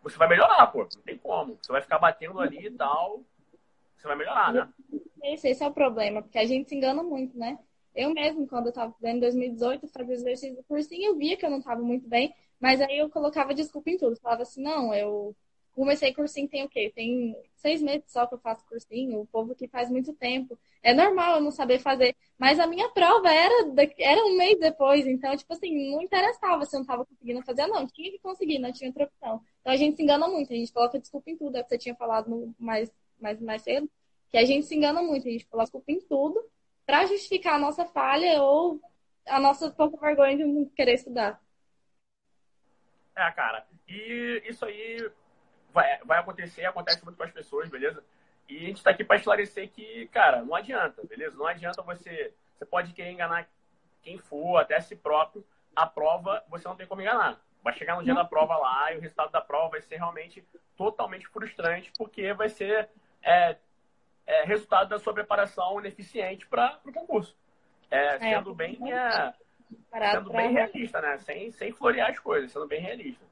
você 0.05 0.17
vai 0.17 0.27
melhorar, 0.27 0.67
pô. 0.67 0.79
Não 0.79 1.01
tem 1.03 1.17
como. 1.17 1.57
Você 1.59 1.71
vai 1.71 1.81
ficar 1.81 1.97
batendo 1.97 2.39
ali 2.39 2.67
e 2.67 2.71
tal. 2.71 3.23
Você 3.97 4.07
vai 4.07 4.15
melhorar, 4.15 4.53
né? 4.53 4.69
Esse, 5.23 5.49
esse 5.49 5.63
é 5.63 5.67
o 5.67 5.73
problema, 5.73 6.21
porque 6.21 6.37
a 6.37 6.45
gente 6.45 6.69
se 6.69 6.75
engana 6.75 7.01
muito, 7.01 7.35
né? 7.37 7.57
Eu 7.95 8.13
mesmo, 8.13 8.47
quando 8.47 8.67
eu 8.67 8.69
estava 8.69 8.93
em 9.03 9.19
2018, 9.19 9.87
fazia 9.87 10.13
exercício 10.13 10.55
do 10.55 10.63
cursinho, 10.63 11.07
eu 11.11 11.17
via 11.17 11.35
que 11.35 11.45
eu 11.45 11.49
não 11.49 11.57
estava 11.57 11.81
muito 11.81 12.07
bem, 12.07 12.35
mas 12.59 12.79
aí 12.81 12.99
eu 12.99 13.09
colocava 13.09 13.53
desculpa 13.53 13.89
em 13.89 13.97
tudo. 13.97 14.15
Falava 14.17 14.43
assim, 14.43 14.61
não, 14.61 14.93
eu 14.93 15.35
comecei 15.75 16.13
cursinho 16.13 16.47
tem 16.47 16.63
o 16.63 16.69
quê? 16.69 16.91
Tem 16.95 17.35
seis 17.55 17.81
meses 17.81 18.11
só 18.11 18.25
que 18.25 18.33
eu 18.33 18.39
faço 18.39 18.65
cursinho, 18.65 19.19
o 19.19 19.27
povo 19.27 19.53
que 19.53 19.67
faz 19.67 19.89
muito 19.89 20.13
tempo. 20.13 20.57
É 20.81 20.93
normal 20.93 21.35
eu 21.35 21.41
não 21.41 21.51
saber 21.51 21.79
fazer. 21.79 22.15
Mas 22.37 22.59
a 22.59 22.67
minha 22.67 22.89
prova 22.89 23.29
era, 23.29 23.53
era 23.97 24.21
um 24.25 24.37
mês 24.37 24.57
depois, 24.59 25.05
então, 25.05 25.35
tipo 25.35 25.51
assim, 25.53 25.91
não 25.91 26.01
interessava 26.01 26.65
se 26.65 26.75
eu 26.75 26.79
não 26.79 26.83
estava 26.83 27.05
conseguindo 27.05 27.41
fazer, 27.43 27.67
não. 27.67 27.85
Tinha 27.87 28.11
que 28.11 28.19
conseguir, 28.19 28.59
não 28.59 28.71
tinha 28.71 28.89
outra 28.89 29.05
opção. 29.05 29.41
Então 29.61 29.73
a 29.73 29.75
gente 29.75 29.97
se 29.97 30.03
engana 30.03 30.27
muito, 30.27 30.53
a 30.53 30.55
gente 30.55 30.71
coloca 30.71 30.99
desculpa 30.99 31.29
em 31.29 31.37
tudo, 31.37 31.57
é 31.57 31.61
o 31.61 31.63
que 31.63 31.69
você 31.69 31.77
tinha 31.77 31.95
falado 31.95 32.53
mais, 32.57 32.91
mais, 33.19 33.41
mais 33.41 33.61
cedo, 33.61 33.89
que 34.31 34.37
a 34.37 34.45
gente 34.45 34.65
se 34.65 34.75
engana 34.75 35.01
muito, 35.03 35.27
a 35.27 35.31
gente 35.31 35.45
coloca 35.45 35.65
desculpa 35.65 35.91
em 35.91 35.99
tudo 35.99 36.41
para 36.85 37.05
justificar 37.05 37.55
a 37.55 37.59
nossa 37.59 37.85
falha 37.85 38.41
ou 38.41 38.79
a 39.25 39.39
nossa 39.39 39.69
pouca 39.71 39.97
vergonha 39.97 40.37
de 40.37 40.45
não 40.45 40.65
querer 40.65 40.93
estudar. 40.93 41.41
É, 43.15 43.31
cara. 43.31 43.65
E 43.87 44.43
isso 44.45 44.65
aí 44.65 45.09
vai, 45.75 45.99
vai 46.05 46.19
acontecer, 46.19 46.63
acontece 46.65 47.03
muito 47.03 47.17
com 47.17 47.23
as 47.23 47.31
pessoas, 47.31 47.69
beleza? 47.69 48.01
E 48.47 48.57
a 48.57 48.59
gente 48.61 48.77
está 48.77 48.91
aqui 48.91 49.03
para 49.03 49.17
esclarecer 49.17 49.69
que, 49.69 50.07
cara, 50.07 50.41
não 50.41 50.55
adianta, 50.55 51.03
beleza? 51.05 51.37
Não 51.37 51.45
adianta 51.45 51.81
você. 51.81 52.33
Você 52.55 52.65
pode 52.65 52.93
querer 52.93 53.11
enganar 53.11 53.45
quem 54.01 54.17
for, 54.17 54.57
até 54.57 54.79
si 54.79 54.95
próprio. 54.95 55.45
A 55.75 55.85
prova, 55.85 56.41
você 56.47 56.65
não 56.65 56.75
tem 56.77 56.87
como 56.87 57.01
enganar. 57.01 57.41
Vai 57.61 57.73
chegar 57.73 57.97
no 57.97 58.03
dia 58.03 58.13
da 58.13 58.23
prova 58.23 58.55
lá 58.55 58.93
e 58.93 58.97
o 58.97 59.01
resultado 59.01 59.31
da 59.31 59.41
prova 59.41 59.71
vai 59.71 59.81
ser 59.81 59.97
realmente 59.97 60.47
totalmente 60.77 61.27
frustrante, 61.27 61.91
porque 61.97 62.31
vai 62.31 62.47
ser 62.47 62.87
é, 63.21 63.57
é, 64.25 64.43
resultado 64.45 64.87
da 64.87 64.99
sua 64.99 65.13
preparação 65.13 65.77
ineficiente 65.79 66.47
para 66.47 66.79
o 66.85 66.93
concurso. 66.93 67.35
É, 67.91 68.15
é 68.15 68.19
sendo 68.19 68.53
bem, 68.55 68.77
é, 68.93 69.33
sendo 70.11 70.31
bem 70.31 70.53
realista, 70.53 71.01
né? 71.01 71.17
Sem, 71.17 71.51
sem 71.51 71.73
florear 71.73 72.11
as 72.11 72.19
coisas, 72.19 72.51
sendo 72.51 72.67
bem 72.67 72.79
realista. 72.79 73.25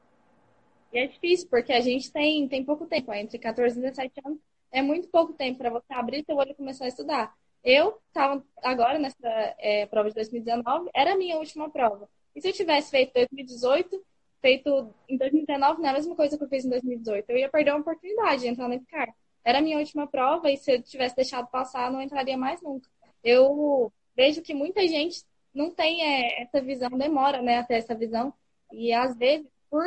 E 0.93 0.99
é 0.99 1.07
difícil, 1.07 1.49
porque 1.49 1.73
a 1.73 1.81
gente 1.81 2.11
tem, 2.11 2.47
tem 2.47 2.63
pouco 2.63 2.85
tempo, 2.85 3.11
entre 3.13 3.39
14 3.39 3.77
e 3.77 3.81
17 3.81 4.13
anos, 4.23 4.39
é 4.71 4.81
muito 4.81 5.07
pouco 5.07 5.33
tempo 5.33 5.57
para 5.57 5.71
você 5.71 5.91
abrir 5.91 6.23
seu 6.23 6.35
olho 6.35 6.51
e 6.51 6.55
começar 6.55 6.85
a 6.85 6.87
estudar. 6.87 7.33
Eu 7.63 7.99
estava 8.07 8.45
agora 8.57 8.99
nessa 8.99 9.17
é, 9.57 9.87
prova 9.87 10.09
de 10.09 10.15
2019, 10.15 10.91
era 10.93 11.13
a 11.13 11.17
minha 11.17 11.37
última 11.37 11.69
prova. 11.69 12.07
E 12.35 12.41
se 12.41 12.47
eu 12.49 12.53
tivesse 12.53 12.91
feito 12.91 13.13
2018, 13.13 14.05
feito 14.39 14.93
em 15.09 15.17
2019, 15.17 15.81
não 15.81 15.87
é 15.87 15.89
a 15.89 15.93
mesma 15.93 16.15
coisa 16.15 16.37
que 16.37 16.43
eu 16.43 16.49
fiz 16.49 16.63
em 16.63 16.69
2018, 16.69 17.29
eu 17.29 17.37
ia 17.37 17.49
perder 17.49 17.71
uma 17.71 17.79
oportunidade 17.79 18.41
de 18.41 18.49
entrar 18.49 18.67
no 18.67 18.79
FCAR. 18.79 19.15
Era 19.43 19.59
a 19.59 19.61
minha 19.61 19.79
última 19.79 20.05
prova 20.05 20.51
e 20.51 20.57
se 20.57 20.73
eu 20.73 20.81
tivesse 20.81 21.15
deixado 21.15 21.47
passar, 21.47 21.91
não 21.91 22.01
entraria 22.01 22.37
mais 22.37 22.61
nunca. 22.61 22.87
Eu 23.23 23.91
vejo 24.15 24.41
que 24.41 24.53
muita 24.53 24.87
gente 24.87 25.23
não 25.53 25.71
tem 25.71 26.03
é, 26.03 26.43
essa 26.43 26.61
visão, 26.61 26.89
demora, 26.91 27.41
né, 27.41 27.57
até 27.59 27.77
essa 27.77 27.95
visão. 27.95 28.33
E 28.71 28.91
às 28.93 29.15
vezes, 29.17 29.47
por 29.69 29.85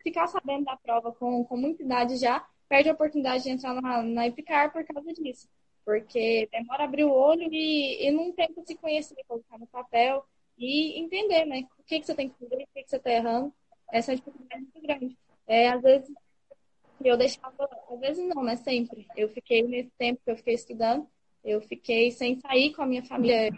ficar 0.00 0.26
sabendo 0.26 0.64
da 0.64 0.76
prova 0.76 1.12
com, 1.12 1.44
com 1.44 1.56
muita 1.56 1.82
idade 1.82 2.16
já, 2.16 2.46
perde 2.68 2.88
a 2.88 2.92
oportunidade 2.92 3.44
de 3.44 3.50
entrar 3.50 3.74
na, 3.74 4.02
na 4.02 4.26
EPICAR 4.26 4.72
por 4.72 4.84
causa 4.84 5.12
disso. 5.12 5.48
Porque 5.84 6.48
demora 6.52 6.84
abrir 6.84 7.04
o 7.04 7.12
olho 7.12 7.48
e, 7.52 8.06
e 8.06 8.10
não 8.10 8.32
tenta 8.32 8.64
se 8.64 8.74
conhecer, 8.76 9.16
colocar 9.26 9.58
no 9.58 9.66
papel 9.66 10.24
e 10.56 10.98
entender, 11.00 11.44
né? 11.44 11.66
O 11.78 11.82
que, 11.82 12.00
que 12.00 12.06
você 12.06 12.14
tem 12.14 12.28
que 12.28 12.38
fazer, 12.38 12.54
o 12.54 12.58
que, 12.58 12.82
que 12.84 12.88
você 12.90 12.96
está 12.96 13.10
errando. 13.10 13.52
Essa 13.90 14.12
é 14.12 14.14
uma 14.14 14.16
dificuldade 14.16 14.62
muito 14.62 14.80
grande. 14.80 15.18
É, 15.46 15.68
às 15.68 15.82
vezes, 15.82 16.14
eu 17.04 17.16
deixava, 17.16 17.68
às 17.90 18.00
vezes 18.00 18.24
não, 18.26 18.42
né? 18.42 18.56
Sempre. 18.56 19.06
Eu 19.16 19.28
fiquei 19.28 19.62
nesse 19.62 19.90
tempo 19.98 20.20
que 20.24 20.30
eu 20.30 20.36
fiquei 20.36 20.54
estudando, 20.54 21.06
eu 21.44 21.60
fiquei 21.60 22.10
sem 22.12 22.38
sair 22.40 22.72
com 22.74 22.82
a 22.82 22.86
minha 22.86 23.04
família, 23.04 23.50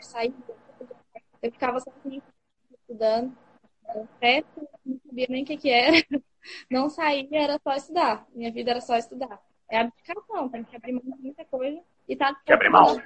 sair, 0.00 0.32
eu 1.42 1.50
ficava 1.50 1.80
sozinha 1.80 2.22
estudando, 2.80 3.36
festa, 4.18 4.68
não 4.84 4.98
sabia 5.06 5.26
nem 5.28 5.42
o 5.42 5.46
que, 5.46 5.56
que 5.56 5.70
era, 5.70 5.96
não 6.70 6.88
saía, 6.88 7.28
era 7.32 7.58
só 7.58 7.74
estudar. 7.74 8.26
Minha 8.34 8.52
vida 8.52 8.70
era 8.70 8.80
só 8.80 8.96
estudar. 8.96 9.40
É 9.70 9.78
abdicação, 9.78 10.48
tem 10.48 10.64
que 10.64 10.76
abrir 10.76 10.92
mão 10.92 11.02
de 11.02 11.22
muita 11.22 11.44
coisa 11.46 11.80
e 12.08 12.16
tá. 12.16 12.34
Que 12.44 12.52
abrir 12.52 12.70
mão. 12.70 13.00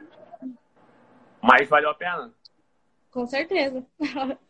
Mas 1.43 1.69
valeu 1.69 1.91
a 1.91 1.95
pena? 1.95 2.33
Com 3.11 3.27
certeza. 3.27 3.87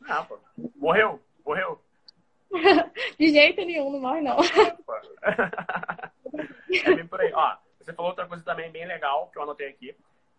Ah, 0.08 0.24
pô. 0.24 0.38
Morreu? 0.76 1.20
Morreu? 1.44 1.80
De 3.18 3.28
jeito 3.28 3.64
nenhum, 3.64 3.90
não 3.90 4.00
morre 4.00 4.20
não. 4.22 4.38
é 6.72 6.94
bem 6.94 7.06
por 7.06 7.20
aí. 7.20 7.32
Ó, 7.34 7.56
você 7.78 7.92
falou 7.92 8.10
outra 8.10 8.26
coisa 8.26 8.42
também 8.44 8.70
bem 8.70 8.86
legal 8.86 9.28
que 9.30 9.38
eu 9.38 9.42
anotei 9.42 9.68
aqui, 9.68 9.94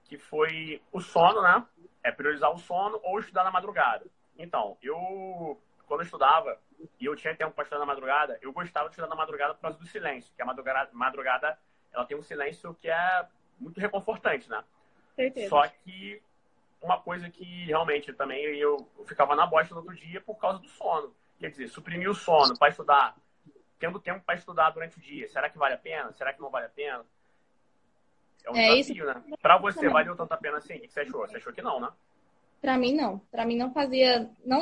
que 0.06 0.18
foi 0.18 0.82
o 0.92 1.00
sono, 1.00 1.42
né? 1.42 1.64
É 2.04 2.12
priorizar 2.12 2.52
o 2.52 2.58
sono 2.58 3.00
ou 3.04 3.20
estudar 3.20 3.44
na 3.44 3.52
madrugada. 3.52 4.06
Então, 4.38 4.78
eu 4.82 5.60
quando 5.88 6.02
eu 6.02 6.06
estudava 6.06 6.60
e 7.00 7.06
eu 7.06 7.16
tinha 7.16 7.36
tempo 7.36 7.54
para 7.54 7.64
estudar 7.64 7.80
na 7.80 7.86
madrugada, 7.86 8.38
eu 8.42 8.52
gostava 8.52 8.88
de 8.90 8.94
estudar 8.94 9.08
na 9.08 9.16
madrugada 9.16 9.56
por 9.56 9.62
causa 9.62 9.80
do 9.80 9.88
silêncio, 9.88 10.32
que 10.36 10.42
a 10.42 10.46
madrugada, 10.46 10.90
madrugada 10.94 11.58
ela 11.92 12.06
tem 12.06 12.18
um 12.18 12.22
silêncio 12.22 12.76
que 12.76 12.90
é 12.90 13.28
muito 13.60 13.80
reconfortante, 13.80 14.50
né? 14.50 14.64
Certeza. 15.16 15.50
Só 15.50 15.68
que 15.68 16.22
uma 16.82 17.00
coisa 17.00 17.30
que 17.30 17.66
realmente 17.66 18.14
também 18.14 18.44
eu, 18.46 18.88
eu 18.98 19.06
ficava 19.06 19.36
na 19.36 19.48
bosta 19.48 19.74
no 19.74 19.82
outro 19.82 19.96
dia 19.96 20.22
por 20.22 20.36
causa 20.36 20.60
do 20.60 20.68
sono. 20.68 21.16
Quer 21.40 21.50
dizer, 21.50 21.68
suprimir 21.70 22.10
o 22.10 22.14
sono 22.14 22.58
para 22.58 22.70
estudar, 22.70 23.16
tendo 23.80 24.00
tempo 24.00 24.24
para 24.26 24.36
estudar 24.36 24.72
durante 24.72 24.98
o 24.98 25.02
dia, 25.02 25.28
será 25.28 25.50
que 25.50 25.58
vale 25.58 25.76
a 25.76 25.78
pena? 25.78 26.12
Será 26.12 26.34
que 26.34 26.42
não 26.42 26.50
vale 26.50 26.66
a 26.66 26.70
pena? 26.70 27.06
É 28.44 28.52
um 28.52 28.56
é 28.56 28.76
desafio, 28.76 29.10
isso. 29.10 29.14
né? 29.14 29.38
Para 29.42 29.58
você, 29.58 29.90
valeu 29.90 30.16
tanto 30.16 30.34
a 30.34 30.38
pena 30.38 30.58
assim? 30.58 30.76
O 30.78 30.82
que 30.82 30.88
você 30.90 31.02
achou? 31.02 31.28
Você 31.28 31.38
achou 31.38 31.54
que 31.54 31.62
não, 31.62 31.80
né? 31.80 31.90
Para 32.62 32.78
mim, 32.78 32.94
não. 32.94 33.20
Para 33.32 33.46
mim, 33.46 33.58
não 33.58 33.72
fazia. 33.72 34.30
Não... 34.46 34.62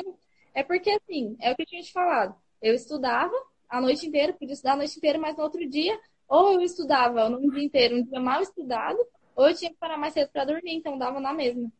É 0.56 0.62
porque, 0.62 0.90
assim, 0.90 1.36
é 1.38 1.52
o 1.52 1.54
que 1.54 1.62
eu 1.62 1.66
tinha 1.66 1.82
te 1.82 1.92
falado. 1.92 2.34
Eu 2.62 2.72
estudava 2.72 3.34
a 3.68 3.78
noite 3.78 4.06
inteira, 4.06 4.32
podia 4.32 4.54
estudar 4.54 4.72
a 4.72 4.76
noite 4.76 4.96
inteira, 4.96 5.18
mas 5.18 5.36
no 5.36 5.42
outro 5.42 5.68
dia, 5.68 6.00
ou 6.26 6.54
eu 6.54 6.62
estudava 6.62 7.28
no 7.28 7.50
dia 7.50 7.62
inteiro, 7.62 7.96
um 7.96 8.02
dia 8.02 8.18
mal 8.18 8.40
estudado, 8.40 8.98
ou 9.34 9.50
eu 9.50 9.54
tinha 9.54 9.70
que 9.70 9.76
parar 9.76 9.98
mais 9.98 10.14
cedo 10.14 10.30
para 10.32 10.46
dormir, 10.46 10.74
então 10.74 10.96
dava 10.96 11.20
na 11.20 11.34
mesma. 11.34 11.70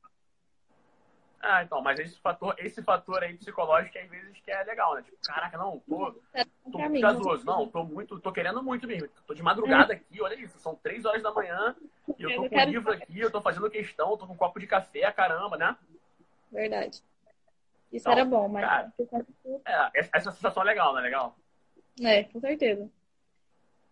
Ah, 1.40 1.62
então, 1.62 1.80
mas 1.80 1.98
esse 1.98 2.18
fator, 2.18 2.54
esse 2.58 2.82
fator 2.82 3.22
aí 3.22 3.34
psicológico 3.38 3.96
às 3.98 4.10
vezes 4.10 4.38
que 4.44 4.50
é 4.50 4.62
legal, 4.64 4.94
né? 4.94 5.02
Tipo, 5.02 5.16
caraca, 5.24 5.56
não, 5.56 5.78
tô, 5.88 6.14
tô 6.70 6.78
muito 6.78 7.00
gasoso, 7.00 7.46
não, 7.46 7.66
tô 7.68 7.82
muito, 7.82 8.20
tô 8.20 8.30
querendo 8.30 8.62
muito 8.62 8.86
mesmo. 8.86 9.08
Tô 9.26 9.32
de 9.32 9.42
madrugada 9.42 9.94
aqui, 9.94 10.20
olha 10.20 10.34
isso, 10.34 10.58
são 10.58 10.74
três 10.74 11.06
horas 11.06 11.22
da 11.22 11.32
manhã 11.32 11.74
e 12.18 12.22
eu 12.24 12.36
tô 12.36 12.50
com 12.50 12.56
o 12.56 12.64
livro 12.64 12.92
aqui, 12.92 13.20
eu 13.20 13.30
tô 13.30 13.40
fazendo 13.40 13.70
questão, 13.70 14.18
tô 14.18 14.26
com 14.26 14.34
um 14.34 14.36
copo 14.36 14.60
de 14.60 14.66
café, 14.66 15.10
caramba, 15.12 15.56
né? 15.56 15.74
Verdade. 16.52 17.02
Isso 17.92 18.08
então, 18.08 18.12
era 18.12 18.24
bom, 18.24 18.48
mas. 18.48 18.64
Cara, 18.64 18.92
é, 19.94 20.00
essa 20.14 20.30
sensação 20.30 20.62
é 20.62 20.66
legal, 20.66 20.92
não 20.92 21.00
é 21.00 21.02
legal? 21.02 21.36
É, 22.02 22.24
com 22.24 22.40
certeza. 22.40 22.90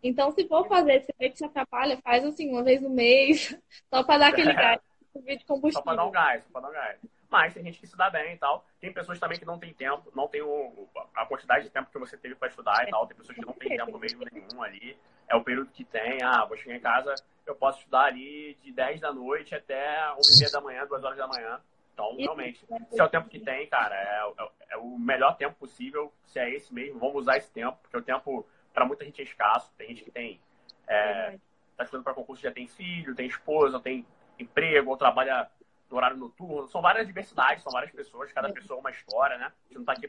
Então, 0.02 0.30
se 0.32 0.46
for 0.46 0.68
fazer, 0.68 1.00
se 1.00 1.14
vê 1.18 1.30
que 1.30 1.38
se 1.38 1.44
atrapalha, 1.44 1.98
faz 2.02 2.24
assim, 2.24 2.50
uma 2.50 2.62
vez 2.62 2.82
no 2.82 2.90
mês, 2.90 3.58
só 3.88 4.02
pra 4.02 4.18
dar 4.18 4.28
aquele 4.28 4.52
gás. 4.54 4.80
De 5.14 5.44
combustível. 5.44 5.72
Só 5.72 5.82
pra 5.82 5.94
dar 5.94 6.06
um 6.06 6.10
gás, 6.10 6.42
só 6.42 6.50
pra 6.50 6.60
dar 6.60 6.68
um 6.68 6.72
gás. 6.72 6.98
Mas 7.30 7.54
tem 7.54 7.64
gente 7.64 7.80
que 7.80 7.86
se 7.86 7.96
dá 7.96 8.10
bem 8.10 8.34
e 8.34 8.36
tal. 8.36 8.66
Tem 8.80 8.92
pessoas 8.92 9.18
também 9.18 9.38
que 9.38 9.44
não 9.44 9.58
tem 9.58 9.72
tempo, 9.72 10.12
não 10.14 10.28
tem 10.28 10.42
o, 10.42 10.88
a 11.14 11.24
quantidade 11.24 11.64
de 11.64 11.70
tempo 11.70 11.90
que 11.90 11.98
você 11.98 12.16
teve 12.16 12.34
para 12.34 12.48
estudar 12.48 12.86
e 12.86 12.90
tal. 12.90 13.06
Tem 13.06 13.16
pessoas 13.16 13.38
que 13.38 13.46
não 13.46 13.54
tem 13.54 13.70
tempo 13.78 13.96
mesmo 13.98 14.24
nenhum 14.30 14.62
ali. 14.62 14.96
É 15.28 15.34
o 15.34 15.42
período 15.42 15.70
que 15.70 15.84
tem. 15.84 16.18
Ah, 16.22 16.44
vou 16.44 16.56
chegar 16.56 16.76
em 16.76 16.80
casa, 16.80 17.14
eu 17.46 17.54
posso 17.54 17.78
estudar 17.78 18.04
ali 18.06 18.56
de 18.62 18.72
10 18.72 19.00
da 19.00 19.12
noite 19.12 19.54
até 19.54 20.12
1 20.12 20.14
e 20.14 20.38
meia 20.40 20.52
da 20.52 20.60
manhã, 20.60 20.86
2 20.86 21.04
horas 21.04 21.16
da 21.18 21.26
manhã. 21.28 21.60
Então, 21.94 22.16
realmente, 22.16 22.66
se 22.90 23.00
é 23.00 23.04
o 23.04 23.08
tempo 23.08 23.28
que 23.28 23.38
tem, 23.38 23.68
cara, 23.68 23.94
é, 23.94 24.42
é, 24.42 24.50
é, 24.70 24.76
o 24.76 24.98
melhor 24.98 25.36
tempo 25.36 25.54
possível. 25.54 26.12
Se 26.26 26.40
é 26.40 26.50
esse 26.50 26.74
mesmo, 26.74 26.98
vamos 26.98 27.14
usar 27.14 27.36
esse 27.36 27.50
tempo, 27.52 27.78
porque 27.80 27.96
o 27.96 28.02
tempo, 28.02 28.44
para 28.74 28.84
muita 28.84 29.04
gente, 29.04 29.20
é 29.20 29.24
escasso. 29.24 29.72
Tem 29.78 29.88
gente 29.88 30.02
que 30.02 30.10
tem. 30.10 30.40
É, 30.88 31.38
tá 31.76 31.84
estudando 31.84 32.04
para 32.04 32.12
concurso, 32.12 32.42
já 32.42 32.50
tem 32.50 32.66
filho, 32.66 33.14
tem 33.14 33.26
esposa, 33.26 33.80
tem 33.80 34.04
emprego, 34.38 34.90
ou 34.90 34.96
trabalha 34.96 35.48
no 35.88 35.96
horário 35.96 36.16
noturno. 36.16 36.66
São 36.66 36.82
várias 36.82 37.06
diversidades, 37.06 37.62
são 37.62 37.72
várias 37.72 37.92
pessoas, 37.92 38.32
cada 38.32 38.52
pessoa 38.52 38.78
é 38.78 38.80
uma 38.80 38.90
história, 38.90 39.38
né? 39.38 39.46
A 39.46 39.68
gente 39.68 39.74
não 39.74 39.82
está 39.82 39.92
aqui 39.92 40.08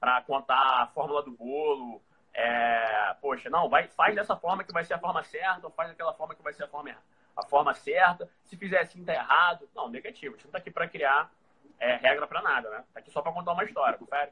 para 0.00 0.22
contar 0.22 0.82
a 0.82 0.86
fórmula 0.86 1.22
do 1.22 1.32
bolo. 1.32 2.02
É, 2.32 3.14
poxa, 3.20 3.50
não, 3.50 3.68
vai, 3.68 3.86
faz 3.88 4.14
dessa 4.14 4.34
forma 4.36 4.64
que 4.64 4.72
vai 4.72 4.84
ser 4.84 4.94
a 4.94 4.98
forma 4.98 5.22
certa, 5.22 5.66
ou 5.66 5.72
faz 5.72 5.90
daquela 5.90 6.14
forma 6.14 6.34
que 6.34 6.42
vai 6.42 6.52
ser 6.52 6.64
a 6.64 6.68
forma, 6.68 6.96
a 7.36 7.44
forma 7.44 7.74
certa. 7.74 8.28
Se 8.44 8.56
fizer 8.56 8.80
assim, 8.80 9.04
tá 9.04 9.14
errado. 9.14 9.68
Não, 9.74 9.88
negativo. 9.88 10.34
A 10.34 10.36
gente 10.36 10.46
não 10.46 10.50
está 10.50 10.58
aqui 10.58 10.70
para 10.70 10.88
criar 10.88 11.30
é, 11.78 11.96
regra 11.96 12.26
para 12.26 12.42
nada, 12.42 12.70
né? 12.70 12.84
Tá 12.92 13.00
aqui 13.00 13.10
só 13.10 13.20
para 13.20 13.32
contar 13.32 13.52
uma 13.52 13.64
história, 13.64 13.98
confere? 13.98 14.30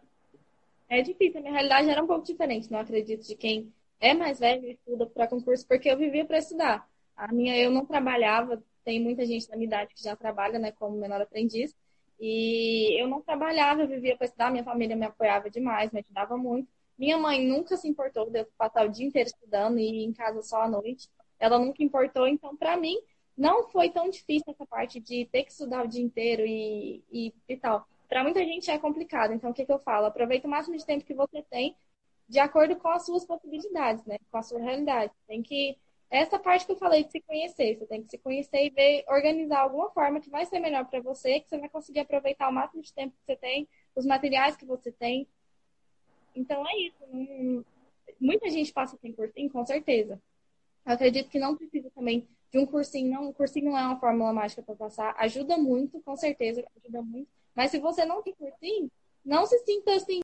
É 0.89 1.01
difícil, 1.01 1.39
a 1.39 1.43
minha 1.43 1.55
realidade 1.55 1.89
era 1.89 2.03
um 2.03 2.07
pouco 2.07 2.27
diferente, 2.27 2.71
não 2.71 2.79
acredito, 2.79 3.27
de 3.27 3.35
quem 3.35 3.73
é 3.99 4.13
mais 4.13 4.39
velho 4.39 4.67
e 4.67 4.73
estuda 4.73 5.07
para 5.07 5.27
concurso, 5.27 5.67
porque 5.67 5.89
eu 5.89 5.97
vivia 5.97 6.25
para 6.25 6.37
estudar. 6.37 6.87
A 7.17 7.33
minha, 7.33 7.57
eu 7.57 7.71
não 7.71 7.87
trabalhava, 7.87 8.63
tem 8.85 9.01
muita 9.01 9.25
gente 9.25 9.49
da 9.49 9.57
minha 9.57 9.69
idade 9.69 9.95
que 9.95 10.03
já 10.03 10.15
trabalha, 10.15 10.59
né, 10.59 10.73
como 10.73 10.99
menor 10.99 11.21
aprendiz. 11.21 11.75
E 12.21 13.01
eu 13.01 13.09
não 13.09 13.21
trabalhava, 13.23 13.83
eu 13.83 13.89
vivia 13.89 14.17
para 14.17 14.27
estudar, 14.27 14.51
minha 14.51 14.65
família 14.65 14.95
me 14.95 15.07
apoiava 15.07 15.49
demais, 15.49 15.91
me 15.91 16.01
ajudava 16.01 16.37
muito. 16.37 16.69
Minha 16.99 17.17
mãe 17.17 17.45
nunca 17.45 17.77
se 17.77 17.89
importou 17.89 18.29
de 18.31 18.41
eu 18.41 18.47
passar 18.57 18.87
o 18.87 18.91
dia 18.91 19.07
inteiro 19.07 19.29
estudando 19.29 19.79
e 19.79 20.03
ir 20.03 20.05
em 20.05 20.13
casa 20.13 20.43
só 20.43 20.63
à 20.63 20.69
noite. 20.69 21.09
Ela 21.43 21.59
nunca 21.59 21.83
importou, 21.83 22.29
então 22.29 22.57
para 22.57 22.77
mim 22.77 22.97
não 23.37 23.69
foi 23.69 23.91
tão 23.91 24.09
difícil 24.09 24.53
essa 24.53 24.65
parte 24.65 25.01
de 25.01 25.27
ter 25.27 25.43
que 25.43 25.51
estudar 25.51 25.85
o 25.85 25.89
dia 25.89 26.01
inteiro 26.01 26.47
e, 26.47 27.03
e, 27.11 27.35
e 27.49 27.57
tal. 27.57 27.85
Para 28.09 28.23
muita 28.23 28.45
gente 28.45 28.71
é 28.71 28.79
complicado, 28.79 29.33
então 29.33 29.51
o 29.51 29.55
que, 29.55 29.67
que 29.67 29.73
eu 29.73 29.79
falo? 29.81 30.07
Aproveita 30.07 30.47
o 30.47 30.51
máximo 30.51 30.77
de 30.77 30.87
tempo 30.87 31.05
que 31.05 31.15
você 31.15 31.43
tem 31.43 31.75
de 32.29 32.39
acordo 32.39 32.77
com 32.77 32.89
as 32.89 33.05
suas 33.05 33.25
possibilidades, 33.25 34.05
né? 34.05 34.19
Com 34.31 34.39
a 34.39 34.43
sua 34.43 34.61
realidade. 34.61 35.13
Tem 35.27 35.43
que 35.43 35.77
essa 36.09 36.39
parte 36.39 36.65
que 36.65 36.71
eu 36.71 36.77
falei 36.77 37.03
de 37.03 37.11
se 37.11 37.21
conhecer. 37.23 37.77
Você 37.77 37.87
tem 37.87 38.03
que 38.05 38.11
se 38.11 38.19
conhecer 38.19 38.67
e 38.67 38.71
ver, 38.71 39.05
organizar 39.09 39.63
alguma 39.63 39.91
forma 39.91 40.21
que 40.21 40.31
vai 40.31 40.47
ser 40.47 40.61
melhor 40.61 40.87
para 40.87 41.01
você, 41.01 41.41
que 41.41 41.49
você 41.49 41.59
vai 41.59 41.69
conseguir 41.69 42.01
aproveitar 42.01 42.49
o 42.49 42.53
máximo 42.53 42.83
de 42.83 42.93
tempo 42.93 43.17
que 43.17 43.25
você 43.25 43.35
tem, 43.35 43.67
os 43.97 44.07
materiais 44.07 44.55
que 44.55 44.65
você 44.65 44.93
tem. 44.93 45.27
Então 46.37 46.63
é 46.69 46.77
isso. 46.79 47.65
Muita 48.21 48.49
gente 48.49 48.73
passa 48.73 48.97
sem 48.99 49.13
cursinho, 49.13 49.51
com 49.51 49.67
certeza. 49.67 50.21
Eu 50.85 50.93
acredito 50.95 51.29
que 51.29 51.39
não 51.39 51.57
precisa 51.57 51.91
também 51.91 52.29
de 52.51 52.59
um 52.59 52.67
cursinho. 52.67 53.11
Não, 53.11 53.29
um 53.29 53.33
cursinho 53.33 53.71
não 53.71 53.79
é 53.79 53.85
uma 53.85 53.99
fórmula 53.99 54.33
mágica 54.33 54.63
para 54.63 54.75
passar. 54.75 55.15
Ajuda 55.19 55.57
muito, 55.57 56.01
com 56.01 56.17
certeza, 56.17 56.65
ajuda 56.77 57.03
muito. 57.03 57.29
Mas 57.55 57.71
se 57.71 57.79
você 57.79 58.05
não 58.05 58.23
tem 58.23 58.35
cursinho, 58.35 58.91
não 59.25 59.47
se 59.47 59.59
sinta 59.61 59.95
assim 59.95 60.21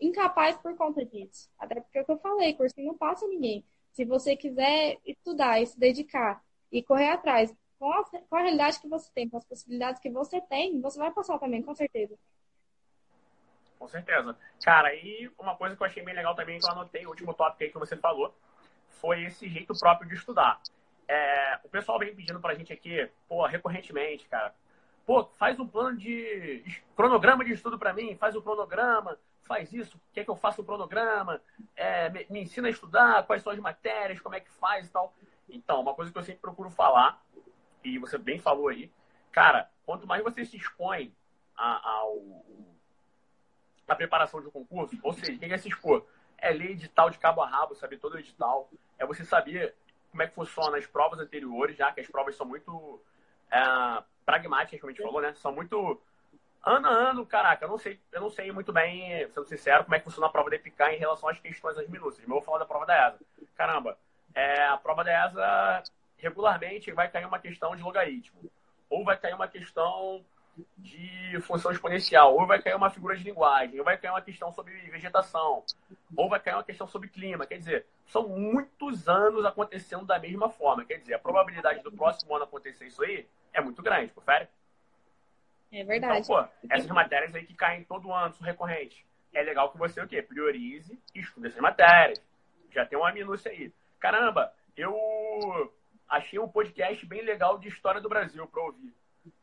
incapaz 0.00 0.56
por 0.56 0.76
conta 0.76 1.04
disso. 1.04 1.50
Até 1.58 1.80
porque 1.80 1.98
é 1.98 2.02
o 2.02 2.04
que 2.04 2.12
eu 2.12 2.18
falei, 2.18 2.54
cursinho 2.54 2.86
não 2.86 2.96
passa 2.96 3.26
ninguém. 3.26 3.64
Se 3.92 4.04
você 4.04 4.36
quiser 4.36 4.98
estudar 5.04 5.60
e 5.60 5.66
se 5.66 5.78
dedicar 5.78 6.42
e 6.70 6.82
correr 6.82 7.10
atrás 7.10 7.52
com 7.78 7.92
a, 7.92 8.04
com 8.04 8.36
a 8.36 8.42
realidade 8.42 8.80
que 8.80 8.88
você 8.88 9.10
tem, 9.12 9.28
com 9.28 9.36
as 9.36 9.44
possibilidades 9.44 10.00
que 10.00 10.10
você 10.10 10.40
tem, 10.40 10.80
você 10.80 10.98
vai 10.98 11.10
passar 11.10 11.38
também, 11.38 11.62
com 11.62 11.74
certeza. 11.74 12.16
Com 13.78 13.88
certeza. 13.88 14.36
Cara, 14.62 14.94
e 14.94 15.30
uma 15.38 15.56
coisa 15.56 15.76
que 15.76 15.82
eu 15.82 15.86
achei 15.86 16.02
bem 16.02 16.14
legal 16.14 16.34
também, 16.34 16.58
que 16.58 16.66
eu 16.66 16.72
anotei, 16.72 17.06
o 17.06 17.10
último 17.10 17.32
tópico 17.32 17.62
aí 17.62 17.70
que 17.70 17.78
você 17.78 17.96
falou, 17.96 18.34
foi 19.00 19.24
esse 19.24 19.48
jeito 19.48 19.74
próprio 19.78 20.08
de 20.08 20.14
estudar. 20.14 20.60
É, 21.06 21.58
o 21.64 21.68
pessoal 21.68 21.98
vem 21.98 22.14
pedindo 22.14 22.40
pra 22.40 22.54
gente 22.54 22.72
aqui, 22.72 23.08
pô, 23.28 23.46
recorrentemente, 23.46 24.28
cara, 24.28 24.54
pô, 25.06 25.24
faz 25.38 25.58
um 25.58 25.66
plano 25.66 25.96
de 25.96 26.62
cronograma 26.94 27.44
de 27.44 27.52
estudo 27.52 27.78
para 27.78 27.94
mim, 27.94 28.14
faz 28.16 28.34
o 28.34 28.40
um 28.40 28.42
cronograma, 28.42 29.18
faz 29.44 29.72
isso, 29.72 29.98
quer 30.12 30.24
que 30.24 30.30
eu 30.30 30.36
faça 30.36 30.60
um 30.60 30.64
cronograma, 30.64 31.40
é, 31.74 32.10
me, 32.10 32.26
me, 32.28 32.42
ensina 32.42 32.68
a 32.68 32.70
estudar, 32.70 33.26
quais 33.26 33.42
são 33.42 33.52
as 33.52 33.58
matérias, 33.58 34.20
como 34.20 34.34
é 34.34 34.40
que 34.40 34.50
faz 34.50 34.86
e 34.86 34.90
tal. 34.90 35.14
Então, 35.48 35.80
uma 35.80 35.94
coisa 35.94 36.12
que 36.12 36.18
eu 36.18 36.22
sempre 36.22 36.42
procuro 36.42 36.68
falar, 36.68 37.22
e 37.82 37.98
você 37.98 38.18
bem 38.18 38.38
falou 38.38 38.68
aí, 38.68 38.92
cara, 39.32 39.70
quanto 39.86 40.06
mais 40.06 40.22
você 40.22 40.44
se 40.44 40.58
expõe 40.58 41.14
ao, 41.56 42.44
a 43.88 43.96
preparação 43.96 44.42
de 44.42 44.48
um 44.48 44.50
concurso, 44.50 44.98
ou 45.02 45.14
seja, 45.14 45.38
quem 45.38 45.48
quer 45.48 45.58
se 45.58 45.68
expor? 45.68 46.04
É 46.38 46.50
ler 46.50 46.70
edital 46.70 47.10
de 47.10 47.18
cabo 47.18 47.42
a 47.42 47.48
rabo, 47.48 47.74
saber 47.74 47.98
todo 47.98 48.14
o 48.14 48.18
edital, 48.18 48.70
é 48.98 49.04
você 49.04 49.24
saber 49.24 49.74
como 50.10 50.22
é 50.22 50.26
que 50.26 50.34
funciona 50.34 50.76
as 50.76 50.86
provas 50.86 51.18
anteriores, 51.18 51.76
já 51.76 51.92
que 51.92 52.00
as 52.00 52.06
provas 52.06 52.36
são 52.36 52.46
muito 52.46 53.00
é, 53.50 54.02
pragmáticas, 54.24 54.80
como 54.80 54.90
a 54.90 54.94
gente 54.94 55.02
falou, 55.02 55.20
né? 55.20 55.34
São 55.34 55.52
muito 55.52 56.00
ano 56.64 56.86
a 56.86 56.90
ano, 56.90 57.26
caraca, 57.26 57.64
eu 57.64 57.68
não 57.68 57.78
sei, 57.78 58.00
eu 58.12 58.20
não 58.20 58.30
sei 58.30 58.52
muito 58.52 58.72
bem, 58.72 59.28
sendo 59.30 59.46
sincero, 59.46 59.84
como 59.84 59.94
é 59.94 59.98
que 59.98 60.04
funciona 60.04 60.26
a 60.26 60.30
prova 60.30 60.50
da 60.50 60.56
EPICAR 60.56 60.92
em 60.92 60.98
relação 60.98 61.28
às 61.28 61.38
questões 61.38 61.76
das 61.76 61.88
minúcias. 61.88 62.20
Mas 62.20 62.28
eu 62.28 62.34
vou 62.34 62.42
falar 62.42 62.58
da 62.58 62.66
prova 62.66 62.86
da 62.86 63.08
ESA. 63.08 63.18
Caramba, 63.56 63.98
é, 64.34 64.64
a 64.64 64.76
prova 64.76 65.04
da 65.04 65.26
ESA 65.26 65.82
regularmente 66.16 66.92
vai 66.92 67.08
cair 67.08 67.26
uma 67.26 67.38
questão 67.38 67.74
de 67.74 67.82
logaritmo, 67.82 68.40
ou 68.90 69.04
vai 69.04 69.16
cair 69.16 69.34
uma 69.34 69.48
questão 69.48 70.24
de 70.76 71.40
função 71.42 71.70
exponencial, 71.70 72.34
ou 72.34 72.46
vai 72.46 72.60
cair 72.60 72.74
uma 72.74 72.90
figura 72.90 73.16
de 73.16 73.24
linguagem, 73.24 73.78
ou 73.78 73.84
vai 73.84 73.96
cair 73.96 74.10
uma 74.10 74.22
questão 74.22 74.52
sobre 74.52 74.74
vegetação, 74.90 75.64
ou 76.16 76.28
vai 76.28 76.40
cair 76.40 76.54
uma 76.54 76.64
questão 76.64 76.86
sobre 76.86 77.08
clima. 77.08 77.46
Quer 77.46 77.58
dizer, 77.58 77.86
são 78.06 78.28
muitos 78.28 79.08
anos 79.08 79.44
acontecendo 79.44 80.04
da 80.04 80.18
mesma 80.18 80.48
forma. 80.48 80.84
Quer 80.84 80.98
dizer, 80.98 81.14
a 81.14 81.18
probabilidade 81.18 81.82
do 81.82 81.92
próximo 81.92 82.34
ano 82.34 82.44
acontecer 82.44 82.86
isso 82.86 83.02
aí 83.02 83.26
é 83.52 83.60
muito 83.60 83.82
grande, 83.82 84.12
confere? 84.12 84.48
É 85.70 85.84
verdade. 85.84 86.20
Então, 86.20 86.44
pô, 86.44 86.48
essas 86.70 86.90
matérias 86.90 87.34
aí 87.34 87.44
que 87.44 87.54
caem 87.54 87.84
todo 87.84 88.12
ano, 88.12 88.32
são 88.34 88.46
recorrentes. 88.46 89.04
É 89.34 89.42
legal 89.42 89.70
que 89.70 89.78
você 89.78 90.00
o 90.00 90.08
quê? 90.08 90.22
Priorize 90.22 90.98
e 91.14 91.20
estude 91.20 91.48
essas 91.48 91.60
matérias. 91.60 92.20
Já 92.70 92.86
tem 92.86 92.98
uma 92.98 93.12
minúcia 93.12 93.50
aí. 93.50 93.72
Caramba, 94.00 94.52
eu 94.76 95.72
achei 96.08 96.38
um 96.38 96.48
podcast 96.48 97.04
bem 97.04 97.22
legal 97.22 97.58
de 97.58 97.68
história 97.68 98.00
do 98.00 98.08
Brasil 98.08 98.46
para 98.46 98.62
ouvir. 98.62 98.94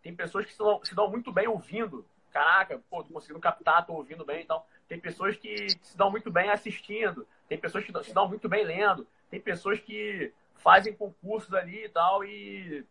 Tem 0.01 0.15
pessoas 0.15 0.45
que 0.45 0.51
se 0.51 0.57
dão, 0.57 0.79
se 0.83 0.95
dão, 0.95 1.09
muito 1.09 1.31
bem 1.31 1.47
ouvindo. 1.47 2.05
Caraca, 2.31 2.81
pô, 2.89 3.03
tô 3.03 3.13
conseguindo 3.13 3.39
captar, 3.39 3.85
tô 3.85 3.93
ouvindo 3.93 4.25
bem 4.25 4.39
e 4.39 4.43
então. 4.43 4.57
tal. 4.57 4.69
Tem 4.87 4.99
pessoas 4.99 5.37
que 5.37 5.69
se 5.81 5.97
dão 5.97 6.11
muito 6.11 6.31
bem 6.31 6.49
assistindo. 6.49 7.27
Tem 7.47 7.57
pessoas 7.57 7.85
que 7.85 8.03
se 8.03 8.13
dão 8.13 8.27
muito 8.27 8.47
bem 8.49 8.63
lendo. 8.63 9.07
Tem 9.29 9.39
pessoas 9.39 9.79
que 9.79 10.33
fazem 10.55 10.93
concursos 10.93 11.53
ali 11.53 11.85
e 11.85 11.89
tal 11.89 12.23
e 12.23 12.85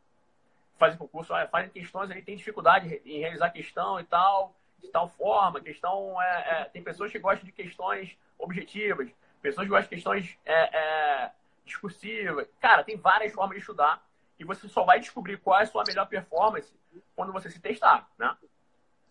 fazem 0.78 0.98
concurso, 0.98 1.32
fazem 1.50 1.70
questões 1.70 2.10
ali, 2.10 2.22
tem 2.22 2.36
dificuldade 2.36 3.00
em 3.04 3.20
realizar 3.20 3.50
questão 3.50 3.98
e 4.00 4.04
tal, 4.04 4.54
de 4.82 4.88
tal 4.88 5.08
forma. 5.08 5.60
Questão 5.60 6.20
é, 6.20 6.60
é 6.60 6.64
tem 6.64 6.82
pessoas 6.82 7.10
que 7.10 7.18
gostam 7.18 7.46
de 7.46 7.52
questões 7.52 8.16
objetivas, 8.38 9.08
pessoas 9.40 9.66
que 9.66 9.70
gostam 9.70 9.88
de 9.88 9.94
questões 9.96 10.38
é, 10.44 10.76
é 10.76 11.30
discursivas. 11.64 12.48
Cara, 12.60 12.84
tem 12.84 12.96
várias 12.96 13.32
formas 13.32 13.56
de 13.56 13.60
estudar 13.60 14.03
e 14.38 14.44
você 14.44 14.68
só 14.68 14.84
vai 14.84 15.00
descobrir 15.00 15.38
qual 15.38 15.58
é 15.58 15.62
a 15.62 15.66
sua 15.66 15.84
melhor 15.86 16.06
performance 16.06 16.72
quando 17.14 17.32
você 17.32 17.50
se 17.50 17.60
testar, 17.60 18.10
né? 18.18 18.36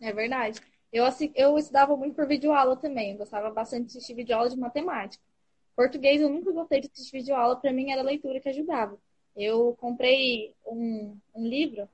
É 0.02 0.12
verdade. 0.12 0.60
Eu, 0.92 1.06
eu 1.36 1.58
estudava 1.58 1.96
muito 1.98 2.16
por 2.16 2.28
videoaula 2.28 2.76
também. 2.76 3.12
Eu 3.12 3.18
gostava 3.18 3.50
bastante 3.50 3.86
de 3.86 3.98
assistir 3.98 4.14
videoaula 4.14 4.50
de 4.50 4.58
matemática. 4.58 5.24
Português 5.76 6.22
eu 6.22 6.30
nunca 6.30 6.52
gostei 6.52 6.82
de 6.82 6.90
assistir 6.92 7.18
videoaula. 7.18 7.56
Para 7.56 7.72
mim 7.72 7.92
era 7.92 8.02
a 8.02 8.06
leitura 8.06 8.40
que 8.40 8.50
ajudava. 8.50 8.98
Eu 9.36 9.76
comprei 9.80 10.54
um, 10.66 11.18
um 11.34 11.48
livro, 11.48 11.90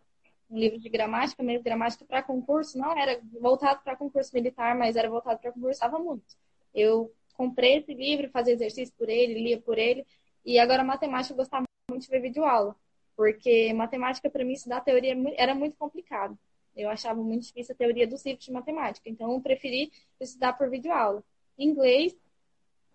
um 0.50 0.58
livro 0.58 0.80
de 0.80 0.90
gramática, 0.90 1.42
meio 1.42 1.64
gramática 1.64 2.04
para 2.04 2.22
concurso. 2.22 2.78
Não 2.78 2.92
era 2.92 3.22
voltado 3.40 3.82
para 3.84 3.96
concurso 3.96 4.32
militar, 4.34 4.76
mas 4.76 4.96
era 4.96 5.10
voltado 5.10 5.40
para 5.40 5.52
concurso. 5.52 5.80
Muito. 6.00 6.36
Eu 6.74 7.14
comprei 7.36 7.78
esse 7.78 7.94
livro, 7.94 8.30
fazia 8.32 8.54
exercício 8.54 8.94
por 8.98 9.08
ele, 9.08 9.36
lia 9.36 9.62
por 9.62 9.78
ele. 9.78 10.06
E 10.44 10.60
agora 10.60 10.84
matemática 10.84 11.34
eu 11.34 11.38
gostava 11.38 11.64
muito 11.90 12.04
de 12.04 12.10
ver 12.10 12.22
videoaula. 12.22 12.76
Porque 13.20 13.74
matemática, 13.74 14.30
para 14.30 14.46
mim, 14.46 14.54
estudar 14.54 14.80
teoria 14.80 15.14
era 15.36 15.54
muito 15.54 15.76
complicado. 15.76 16.40
Eu 16.74 16.90
achava 16.90 17.22
muito 17.22 17.48
difícil 17.48 17.76
a 17.76 17.78
teoria 17.78 18.08
do 18.08 18.18
ciclo 18.18 18.40
de 18.40 18.50
matemática. 18.50 19.10
Então, 19.10 19.34
eu 19.34 19.42
preferi 19.42 19.92
estudar 20.22 20.54
por 20.54 20.70
videoaula. 20.70 21.22
Inglês, 21.58 22.18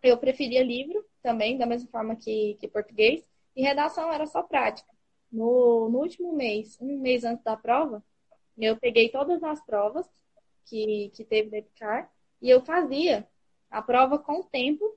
eu 0.03 0.17
preferia 0.17 0.63
livro 0.63 1.05
também, 1.23 1.59
da 1.59 1.67
mesma 1.67 1.91
forma 1.91 2.17
que, 2.17 2.57
que 2.59 2.67
português. 2.67 3.23
E 3.55 3.61
redação 3.61 4.11
era 4.11 4.25
só 4.25 4.43
prática. 4.43 4.89
No, 5.31 5.91
no 5.91 5.99
último 5.99 6.33
mês, 6.33 6.79
um 6.81 6.99
mês 7.01 7.23
antes 7.23 7.45
da 7.45 7.55
prova, 7.55 8.03
eu 8.57 8.79
peguei 8.79 9.11
todas 9.11 9.43
as 9.43 9.63
provas 9.67 10.09
que, 10.65 11.11
que 11.15 11.23
teve 11.23 11.51
da 11.51 11.59
EPICAR 11.59 12.11
e 12.41 12.49
eu 12.49 12.65
fazia 12.65 13.29
a 13.71 13.83
prova 13.83 14.19
com 14.19 14.41
o 14.41 14.45
tempo, 14.45 14.97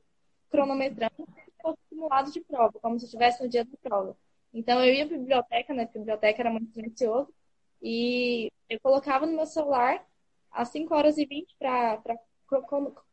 cronometrando, 0.50 1.28
como 1.58 1.78
simulado 1.90 2.32
de 2.32 2.40
prova, 2.40 2.80
como 2.80 2.98
se 2.98 3.04
estivesse 3.04 3.44
no 3.44 3.50
dia 3.50 3.66
da 3.66 3.78
prova. 3.84 4.18
Então, 4.54 4.84
eu 4.84 4.94
ia 4.94 5.06
para 5.08 5.16
a 5.16 5.20
biblioteca, 5.20 5.74
né? 5.74 5.84
A 5.84 5.98
biblioteca 5.98 6.42
era 6.42 6.50
muito 6.52 6.72
silencioso. 6.74 7.34
E 7.82 8.52
eu 8.70 8.80
colocava 8.80 9.26
no 9.26 9.34
meu 9.36 9.46
celular 9.46 10.06
às 10.52 10.70
5 10.70 10.94
horas 10.96 11.18
e 11.18 11.26
20 11.26 11.56
para 11.58 12.02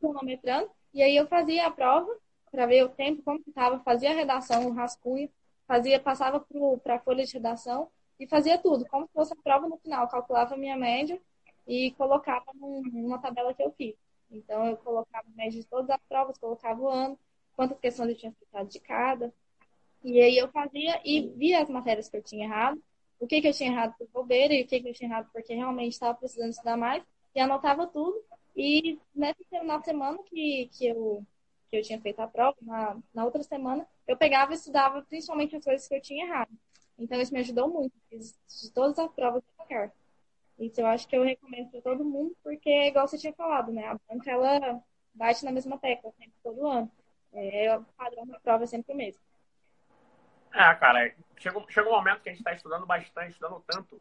cronometrando. 0.00 0.70
E 0.92 1.02
aí 1.02 1.16
eu 1.16 1.26
fazia 1.26 1.66
a 1.66 1.70
prova 1.70 2.10
para 2.50 2.66
ver 2.66 2.84
o 2.84 2.88
tempo, 2.88 3.22
como 3.22 3.42
que 3.42 3.50
estava, 3.50 3.80
fazia 3.80 4.10
a 4.10 4.14
redação, 4.14 4.68
o 4.68 4.72
rascunho, 4.72 5.28
fazia, 5.66 5.98
passava 6.00 6.44
para 6.82 6.96
a 6.96 7.00
folha 7.00 7.24
de 7.24 7.32
redação 7.32 7.90
e 8.18 8.26
fazia 8.28 8.56
tudo, 8.58 8.86
como 8.86 9.06
se 9.06 9.12
fosse 9.12 9.32
a 9.32 9.36
prova 9.42 9.68
no 9.68 9.76
final. 9.78 10.08
Calculava 10.08 10.54
a 10.54 10.58
minha 10.58 10.76
média 10.76 11.20
e 11.66 11.90
colocava 11.92 12.44
num, 12.54 12.82
numa 12.82 13.18
tabela 13.18 13.52
que 13.52 13.62
eu 13.62 13.72
fiz. 13.72 13.94
Então, 14.30 14.66
eu 14.66 14.76
colocava 14.78 15.26
a 15.28 15.36
média 15.36 15.60
de 15.60 15.66
todas 15.66 15.90
as 15.90 16.00
provas, 16.08 16.38
colocava 16.38 16.80
o 16.80 16.88
ano, 16.88 17.18
quantas 17.56 17.78
questões 17.78 18.10
eu 18.10 18.16
tinha 18.16 18.32
acertado 18.32 18.68
de 18.68 18.80
cada. 18.80 19.34
E 20.04 20.20
aí 20.20 20.36
eu 20.36 20.48
fazia 20.48 21.00
e 21.04 21.28
via 21.30 21.62
as 21.62 21.70
matérias 21.70 22.08
que 22.08 22.16
eu 22.16 22.22
tinha 22.22 22.44
errado, 22.44 22.80
o 23.18 23.26
que, 23.26 23.40
que 23.40 23.48
eu 23.48 23.54
tinha 23.54 23.70
errado 23.70 23.94
por 23.96 24.06
bobeira 24.08 24.52
e 24.52 24.62
o 24.62 24.66
que, 24.66 24.80
que 24.80 24.88
eu 24.88 24.92
tinha 24.92 25.08
errado 25.08 25.30
porque 25.32 25.54
realmente 25.54 25.92
estava 25.92 26.14
precisando 26.14 26.50
estudar 26.50 26.76
mais, 26.76 27.02
e 27.34 27.40
anotava 27.40 27.86
tudo. 27.86 28.22
E 28.54 28.98
nessa 29.14 29.64
na 29.64 29.82
semana 29.82 30.18
que, 30.24 30.68
que, 30.72 30.86
eu, 30.86 31.24
que 31.70 31.78
eu 31.78 31.82
tinha 31.82 32.00
feito 32.00 32.20
a 32.20 32.26
prova, 32.28 32.56
na, 32.60 32.98
na 33.14 33.24
outra 33.24 33.42
semana, 33.42 33.86
eu 34.06 34.16
pegava 34.16 34.52
e 34.52 34.56
estudava 34.56 35.02
principalmente 35.02 35.56
as 35.56 35.64
coisas 35.64 35.88
que 35.88 35.94
eu 35.94 36.00
tinha 36.02 36.26
errado. 36.26 36.50
Então 36.98 37.20
isso 37.20 37.32
me 37.32 37.40
ajudou 37.40 37.68
muito, 37.68 37.94
fiz 38.10 38.38
de 38.62 38.70
todas 38.72 38.98
as 38.98 39.10
provas 39.12 39.42
que 39.42 39.62
eu 39.62 39.66
quero. 39.66 39.92
Isso 40.58 40.80
eu 40.80 40.86
acho 40.86 41.08
que 41.08 41.16
eu 41.16 41.24
recomendo 41.24 41.70
para 41.70 41.80
todo 41.80 42.04
mundo, 42.04 42.36
porque, 42.42 42.88
igual 42.88 43.08
você 43.08 43.18
tinha 43.18 43.32
falado, 43.32 43.72
né? 43.72 43.86
A 43.88 43.98
banca, 44.08 44.30
ela 44.30 44.82
bate 45.14 45.44
na 45.44 45.50
mesma 45.50 45.78
tecla 45.78 46.12
sempre, 46.12 46.34
todo 46.42 46.66
ano. 46.66 46.90
É, 47.32 47.76
o 47.76 47.82
padrão 47.96 48.26
da 48.26 48.38
prova 48.38 48.64
é 48.64 48.66
sempre 48.66 48.92
o 48.92 48.96
mesmo. 48.96 49.20
É, 50.54 50.72
cara, 50.76 51.12
chega, 51.36 51.60
chega 51.68 51.88
um 51.88 51.92
momento 51.92 52.20
que 52.20 52.28
a 52.28 52.32
gente 52.32 52.40
está 52.40 52.52
estudando 52.52 52.86
bastante, 52.86 53.32
estudando 53.32 53.60
tanto, 53.66 54.00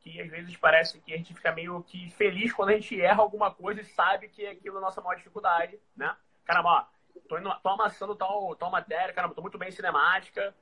que 0.00 0.20
às 0.20 0.28
vezes 0.28 0.54
parece 0.58 1.00
que 1.00 1.14
a 1.14 1.16
gente 1.16 1.32
fica 1.32 1.50
meio 1.52 1.82
que 1.84 2.10
feliz 2.10 2.52
quando 2.52 2.68
a 2.68 2.72
gente 2.72 3.00
erra 3.00 3.22
alguma 3.22 3.50
coisa 3.50 3.80
e 3.80 3.84
sabe 3.84 4.28
que 4.28 4.46
aquilo 4.46 4.76
é 4.76 4.78
a 4.78 4.82
nossa 4.82 5.00
maior 5.00 5.16
dificuldade, 5.16 5.80
né? 5.96 6.14
Caramba, 6.44 6.68
ó, 6.68 7.20
tô, 7.26 7.38
indo, 7.38 7.50
tô 7.62 7.68
amassando 7.70 8.14
tal, 8.14 8.54
tal 8.56 8.70
matéria, 8.70 9.14
caramba, 9.14 9.34
tô 9.34 9.40
muito 9.40 9.56
bem 9.56 9.70
em 9.70 9.72
cinemática, 9.72 10.54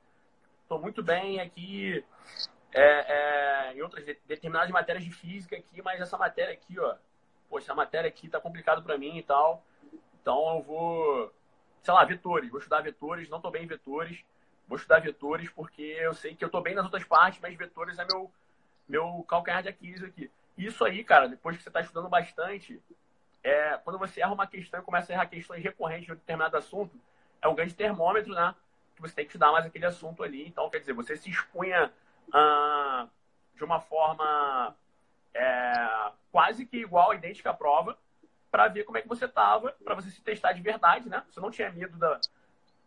tô 0.69 0.79
muito 0.79 1.03
bem 1.03 1.41
aqui 1.41 2.03
é, 2.73 3.71
é, 3.71 3.73
em 3.75 3.81
outras 3.81 4.05
determinadas 4.05 4.71
matérias 4.71 5.03
de 5.03 5.11
física 5.11 5.57
aqui, 5.57 5.81
mas 5.81 5.99
essa 5.99 6.17
matéria 6.17 6.53
aqui, 6.53 6.79
ó, 6.79 6.95
poxa, 7.49 7.65
essa 7.65 7.75
matéria 7.75 8.07
aqui 8.07 8.29
tá 8.29 8.39
complicado 8.39 8.81
para 8.81 8.97
mim 8.97 9.17
e 9.17 9.23
tal, 9.23 9.61
então 10.21 10.55
eu 10.55 10.63
vou, 10.63 11.33
sei 11.83 11.93
lá, 11.93 12.05
vetores, 12.05 12.49
vou 12.49 12.59
estudar 12.59 12.79
vetores, 12.81 13.27
não 13.27 13.41
tô 13.41 13.51
bem 13.51 13.65
em 13.65 13.67
vetores, 13.67 14.23
vou 14.67 14.77
estudar 14.77 14.99
vetores 14.99 15.49
porque 15.49 15.81
eu 15.81 16.13
sei 16.13 16.35
que 16.35 16.43
eu 16.43 16.47
estou 16.47 16.61
bem 16.61 16.75
nas 16.75 16.85
outras 16.85 17.03
partes, 17.03 17.39
mas 17.41 17.55
vetores 17.55 17.99
é 17.99 18.05
meu, 18.05 18.31
meu 18.87 19.25
calcanhar 19.27 19.63
de 19.63 19.69
Aquiles 19.69 20.03
aqui. 20.03 20.31
Isso 20.57 20.83
aí, 20.85 21.03
cara, 21.03 21.27
depois 21.27 21.57
que 21.57 21.63
você 21.63 21.69
está 21.69 21.81
estudando 21.81 22.09
bastante, 22.09 22.81
é, 23.43 23.77
quando 23.83 23.99
você 23.99 24.21
erra 24.21 24.33
uma 24.33 24.47
questão 24.47 24.79
e 24.79 24.83
começa 24.83 25.11
a 25.11 25.15
errar 25.15 25.27
questões 25.27 25.63
recorrentes 25.63 26.05
de 26.05 26.11
um 26.13 26.15
determinado 26.15 26.57
assunto, 26.57 26.99
é 27.41 27.47
um 27.47 27.55
grande 27.55 27.75
termômetro, 27.75 28.33
né? 28.33 28.55
Que 28.95 29.01
você 29.01 29.13
tem 29.13 29.25
que 29.25 29.31
estudar 29.31 29.51
mais 29.51 29.65
aquele 29.65 29.85
assunto 29.85 30.23
ali. 30.23 30.47
Então, 30.47 30.69
quer 30.69 30.79
dizer, 30.79 30.93
você 30.93 31.15
se 31.15 31.29
expunha 31.29 31.91
ah, 32.33 33.07
de 33.53 33.63
uma 33.63 33.79
forma 33.79 34.75
é, 35.33 36.11
quase 36.31 36.65
que 36.65 36.77
igual, 36.77 37.13
idêntica 37.13 37.51
à 37.51 37.53
prova, 37.53 37.97
para 38.49 38.67
ver 38.69 38.85
como 38.85 38.97
é 38.97 39.01
que 39.01 39.07
você 39.07 39.25
estava, 39.25 39.75
para 39.83 39.95
você 39.95 40.09
se 40.09 40.21
testar 40.21 40.53
de 40.53 40.61
verdade, 40.61 41.09
né? 41.09 41.23
Você 41.29 41.39
não 41.39 41.51
tinha 41.51 41.69
medo 41.71 41.97
da, 41.97 42.19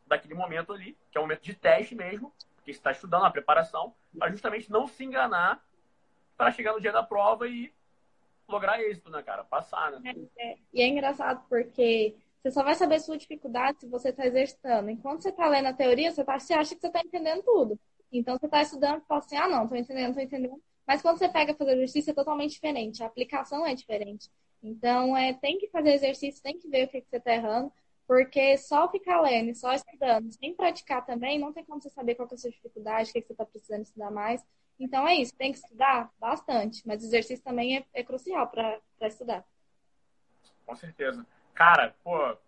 daquele 0.09 0.35
momento 0.35 0.73
ali, 0.73 0.97
que 1.11 1.19
é 1.19 1.21
um 1.21 1.25
momento 1.25 1.43
de 1.43 1.55
teste 1.55 1.95
mesmo, 1.95 2.33
que 2.65 2.71
está 2.71 2.91
estudando 2.91 3.25
a 3.25 3.31
preparação, 3.31 3.95
para 4.19 4.31
justamente 4.31 4.71
não 4.71 4.87
se 4.87 5.05
enganar 5.05 5.63
para 6.37 6.53
chegar 6.53 6.73
no 6.73 6.81
dia 6.81 6.93
da 6.93 7.03
prova 7.03 7.49
e 7.49 7.73
lograr 8.49 8.81
êxito, 8.81 9.11
né, 9.11 9.23
cara? 9.23 9.45
Passar, 9.45 9.93
né? 9.93 10.15
É, 10.37 10.51
é. 10.51 10.57
E 10.73 10.81
é 10.81 10.87
engraçado 10.87 11.45
porque 11.49 12.15
você 12.43 12.51
só 12.51 12.63
vai 12.63 12.75
saber 12.75 13.01
sua 13.01 13.19
dificuldade 13.19 13.81
se 13.81 13.87
você 13.87 14.11
está 14.11 14.25
exercitando. 14.25 14.91
Enquanto 14.91 15.23
você 15.23 15.31
está 15.31 15.49
lendo 15.49 15.67
a 15.67 15.73
teoria, 15.73 16.11
você, 16.11 16.25
tá, 16.25 16.39
você 16.39 16.55
acha 16.55 16.75
que 16.75 16.81
você 16.81 16.87
está 16.87 17.01
entendendo 17.01 17.43
tudo. 17.43 17.79
Então 18.11 18.39
você 18.39 18.47
está 18.47 18.63
estudando 18.63 19.03
e 19.03 19.07
fala 19.07 19.21
assim, 19.21 19.37
ah, 19.37 19.49
não, 19.49 19.65
estou 19.65 19.77
entendendo, 19.77 20.09
estou 20.09 20.23
entendendo. 20.23 20.63
Mas 20.87 21.03
quando 21.03 21.19
você 21.19 21.29
pega 21.29 21.55
fazer 21.55 21.73
exercício, 21.73 22.11
é 22.11 22.15
totalmente 22.15 22.53
diferente. 22.53 23.03
A 23.03 23.07
aplicação 23.07 23.67
é 23.67 23.75
diferente. 23.75 24.31
Então, 24.63 25.17
é, 25.17 25.35
tem 25.35 25.59
que 25.59 25.69
fazer 25.69 25.93
exercício, 25.93 26.43
tem 26.43 26.59
que 26.59 26.67
ver 26.69 26.87
o 26.87 26.89
que, 26.89 27.03
que 27.03 27.11
você 27.11 27.19
está 27.19 27.35
errando. 27.35 27.71
Porque 28.09 28.57
só 28.57 28.91
ficar 28.91 29.21
lendo, 29.21 29.55
só 29.55 29.75
estudando, 29.75 30.33
sem 30.33 30.55
praticar 30.55 31.05
também, 31.05 31.39
não 31.39 31.53
tem 31.53 31.63
como 31.63 31.79
você 31.79 31.91
saber 31.91 32.15
qual 32.15 32.27
é 32.31 32.35
a 32.35 32.39
sua 32.39 32.51
dificuldade, 32.51 33.11
o 33.11 33.13
que, 33.13 33.19
é 33.19 33.21
que 33.21 33.27
você 33.27 33.35
está 33.35 33.45
precisando 33.45 33.83
estudar 33.83 34.11
mais. 34.11 34.43
Então 34.81 35.07
é 35.07 35.17
isso, 35.17 35.37
tem 35.37 35.53
que 35.53 35.59
estudar 35.59 36.11
bastante, 36.19 36.83
mas 36.87 37.05
exercício 37.05 37.45
também 37.45 37.77
é, 37.77 37.85
é 37.93 38.03
crucial 38.03 38.49
para 38.49 38.81
estudar. 39.03 39.45
Com 40.65 40.75
certeza. 40.75 41.27
Cara, 41.53 41.95
pô, 42.03 42.17
a 42.17 42.39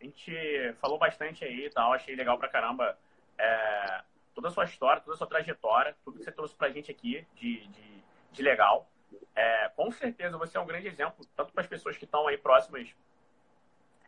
gente 0.00 0.32
falou 0.80 0.96
bastante 0.96 1.44
aí 1.44 1.66
e 1.66 1.70
tal, 1.70 1.92
achei 1.92 2.14
legal 2.14 2.38
pra 2.38 2.48
caramba 2.48 2.96
é, 3.36 4.02
toda 4.32 4.46
a 4.46 4.50
sua 4.52 4.64
história, 4.64 5.02
toda 5.02 5.16
a 5.16 5.18
sua 5.18 5.26
trajetória, 5.26 5.96
tudo 6.04 6.18
que 6.18 6.24
você 6.24 6.30
trouxe 6.30 6.54
pra 6.54 6.70
gente 6.70 6.88
aqui 6.88 7.26
de, 7.34 7.66
de, 7.66 8.02
de 8.30 8.42
legal. 8.42 8.88
é, 9.34 9.68
com 9.70 9.90
certeza 9.90 10.38
você 10.38 10.56
é 10.56 10.60
um 10.60 10.66
grande 10.66 10.86
exemplo, 10.86 11.26
tanto 11.34 11.52
para 11.52 11.62
as 11.62 11.66
pessoas 11.66 11.96
que 11.96 12.04
estão 12.04 12.28
aí 12.28 12.38
próximas. 12.38 12.94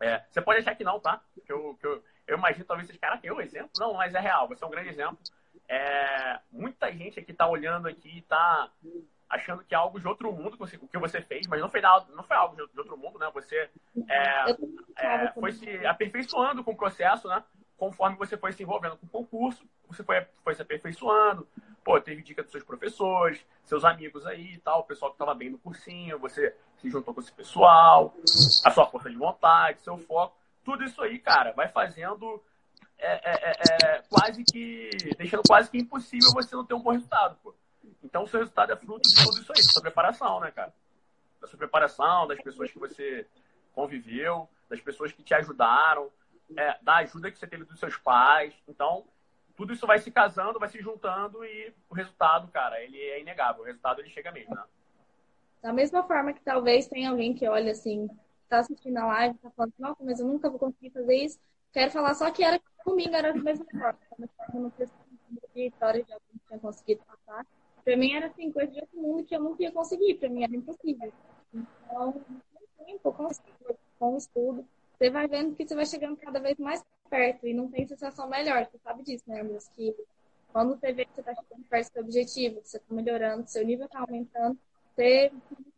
É, 0.01 0.23
você 0.29 0.41
pode 0.41 0.59
achar 0.59 0.75
que 0.75 0.83
não, 0.83 0.99
tá? 0.99 1.21
Que 1.45 1.51
eu, 1.51 1.77
que 1.79 1.85
eu, 1.85 2.03
eu 2.27 2.37
imagino 2.37 2.65
talvez 2.65 2.87
vocês, 2.87 2.99
caraca, 2.99 3.25
eu 3.25 3.39
exemplo? 3.41 3.71
Não, 3.77 3.93
mas 3.93 4.13
é 4.13 4.19
real, 4.19 4.47
você 4.47 4.63
é 4.63 4.67
um 4.67 4.71
grande 4.71 4.89
exemplo. 4.89 5.19
É, 5.67 6.39
muita 6.51 6.91
gente 6.91 7.19
aqui 7.19 7.31
está 7.31 7.47
olhando 7.47 7.87
aqui, 7.87 8.19
está 8.19 8.69
achando 9.29 9.63
que 9.63 9.73
é 9.73 9.77
algo 9.77 9.99
de 9.99 10.07
outro 10.07 10.31
mundo 10.31 10.57
o 10.59 10.87
que 10.87 10.97
você 10.97 11.21
fez, 11.21 11.47
mas 11.47 11.59
não 11.59 11.69
foi, 11.69 11.81
não 11.81 12.23
foi 12.23 12.37
algo 12.37 12.55
de 12.55 12.79
outro 12.79 12.97
mundo, 12.97 13.17
né? 13.17 13.29
Você 13.33 13.69
é, 14.07 14.51
é, 14.97 15.31
foi 15.31 15.51
se 15.51 15.85
aperfeiçoando 15.85 16.63
com 16.63 16.71
o 16.71 16.77
processo, 16.77 17.27
né? 17.27 17.43
Conforme 17.83 18.15
você 18.15 18.37
foi 18.37 18.53
se 18.53 18.63
envolvendo 18.63 18.95
com 18.95 19.05
o 19.05 19.09
concurso, 19.09 19.65
você 19.89 20.01
foi, 20.05 20.25
foi 20.41 20.55
se 20.55 20.61
aperfeiçoando. 20.61 21.45
Pô, 21.83 21.99
teve 21.99 22.21
dica 22.21 22.41
dos 22.41 22.49
seus 22.49 22.63
professores, 22.63 23.45
seus 23.65 23.83
amigos 23.83 24.25
aí 24.25 24.53
e 24.53 24.57
tal, 24.57 24.79
o 24.79 24.83
pessoal 24.85 25.11
que 25.11 25.15
estava 25.15 25.35
bem 25.35 25.49
no 25.49 25.57
cursinho, 25.57 26.17
você 26.17 26.55
se 26.77 26.89
juntou 26.89 27.13
com 27.13 27.19
esse 27.19 27.33
pessoal, 27.33 28.15
a 28.63 28.71
sua 28.71 28.85
força 28.85 29.09
de 29.09 29.17
vontade, 29.17 29.81
seu 29.81 29.97
foco. 29.97 30.33
Tudo 30.63 30.81
isso 30.85 31.01
aí, 31.01 31.19
cara, 31.19 31.51
vai 31.51 31.67
fazendo 31.67 32.41
é, 32.97 33.15
é, 33.15 33.51
é, 33.51 33.97
é 33.97 34.01
quase 34.09 34.45
que. 34.45 34.89
deixando 35.17 35.43
quase 35.45 35.69
que 35.69 35.77
impossível 35.77 36.31
você 36.31 36.55
não 36.55 36.65
ter 36.65 36.75
um 36.75 36.81
bom 36.81 36.91
resultado, 36.91 37.37
pô. 37.43 37.53
Então, 38.01 38.23
o 38.23 38.27
seu 38.27 38.39
resultado 38.39 38.71
é 38.71 38.77
fruto 38.77 39.09
de 39.09 39.13
tudo 39.13 39.41
isso 39.41 39.51
aí, 39.51 39.61
da 39.61 39.69
sua 39.73 39.81
preparação, 39.81 40.39
né, 40.39 40.51
cara? 40.51 40.73
Da 41.41 41.47
sua 41.47 41.59
preparação, 41.59 42.27
das 42.27 42.41
pessoas 42.41 42.71
que 42.71 42.79
você 42.79 43.27
conviveu, 43.73 44.47
das 44.69 44.79
pessoas 44.79 45.11
que 45.11 45.21
te 45.21 45.33
ajudaram, 45.33 46.09
é, 46.57 46.77
da 46.81 46.97
ajuda 46.97 47.31
que 47.31 47.37
você 47.37 47.47
teve 47.47 47.65
dos 47.65 47.79
seus 47.79 47.97
pais. 47.97 48.53
Então, 48.67 49.05
tudo 49.55 49.73
isso 49.73 49.87
vai 49.87 49.99
se 49.99 50.11
casando, 50.11 50.59
vai 50.59 50.69
se 50.69 50.81
juntando 50.81 51.43
e 51.43 51.73
o 51.89 51.93
resultado, 51.93 52.47
cara, 52.49 52.81
ele 52.81 52.97
é 52.97 53.21
inegável. 53.21 53.63
O 53.63 53.65
resultado, 53.65 54.01
ele 54.01 54.09
chega 54.09 54.31
mesmo, 54.31 54.55
né? 54.55 54.63
Da 55.61 55.71
mesma 55.71 56.03
forma 56.03 56.33
que 56.33 56.41
talvez 56.41 56.87
tenha 56.87 57.09
alguém 57.09 57.33
que 57.33 57.47
olha 57.47 57.71
assim, 57.71 58.09
tá 58.49 58.59
assistindo 58.59 58.97
a 58.97 59.05
live, 59.05 59.37
tá 59.37 59.49
falando, 59.51 59.73
nossa, 59.79 60.03
mas 60.03 60.19
eu 60.19 60.27
nunca 60.27 60.49
vou 60.49 60.59
conseguir 60.59 60.89
fazer 60.89 61.15
isso. 61.15 61.39
Quero 61.71 61.91
falar 61.91 62.13
só 62.13 62.29
que 62.31 62.43
era 62.43 62.59
comigo, 62.83 63.15
era 63.15 63.33
da 63.33 63.39
mesma 63.39 63.65
forma. 63.65 63.97
Eu 64.53 64.59
não 64.59 64.71
de 65.55 65.67
história 65.67 66.03
de 66.03 66.11
alguém 66.11 66.27
que 66.33 66.47
tinha 66.47 66.59
conseguido 66.59 67.01
passar. 67.05 67.45
Pra 67.83 67.97
mim 67.97 68.13
era 68.13 68.27
assim, 68.27 68.51
coisa 68.51 68.71
de 68.71 68.79
outro 68.79 68.99
mundo 68.99 69.23
que 69.23 69.35
eu 69.35 69.39
não 69.39 69.55
ia 69.59 69.71
conseguir, 69.71 70.15
pra 70.15 70.29
mim 70.29 70.43
era 70.43 70.55
impossível. 70.55 71.11
Então, 71.53 72.21
tempo, 72.85 73.09
o 73.09 73.13
com 73.99 74.13
o 74.13 74.17
estudo, 74.17 74.65
você 74.97 75.09
vai 75.09 75.27
vendo 75.27 75.55
que 75.55 75.67
você 75.67 75.75
vai 75.75 75.85
chegando 75.85 76.17
cada 76.17 76.39
vez 76.39 76.57
mais 76.57 76.83
perto 77.09 77.47
e 77.47 77.53
não 77.53 77.69
tem 77.69 77.87
sensação 77.87 78.29
melhor. 78.29 78.65
Você 78.65 78.77
sabe 78.79 79.03
disso, 79.03 79.23
né, 79.27 79.41
Amigos? 79.41 79.67
Que 79.69 79.95
quando 80.51 80.77
você 80.77 80.93
vê 80.93 81.05
que 81.05 81.13
você 81.13 81.21
está 81.21 81.33
chegando 81.35 81.67
perto 81.67 81.87
do 81.87 81.93
seu 81.93 82.03
objetivo, 82.03 82.61
que 82.61 82.69
você 82.69 82.77
está 82.77 82.93
melhorando, 82.93 83.49
seu 83.49 83.65
nível 83.65 83.85
está 83.85 83.99
aumentando, 83.99 84.57
você 84.95 85.31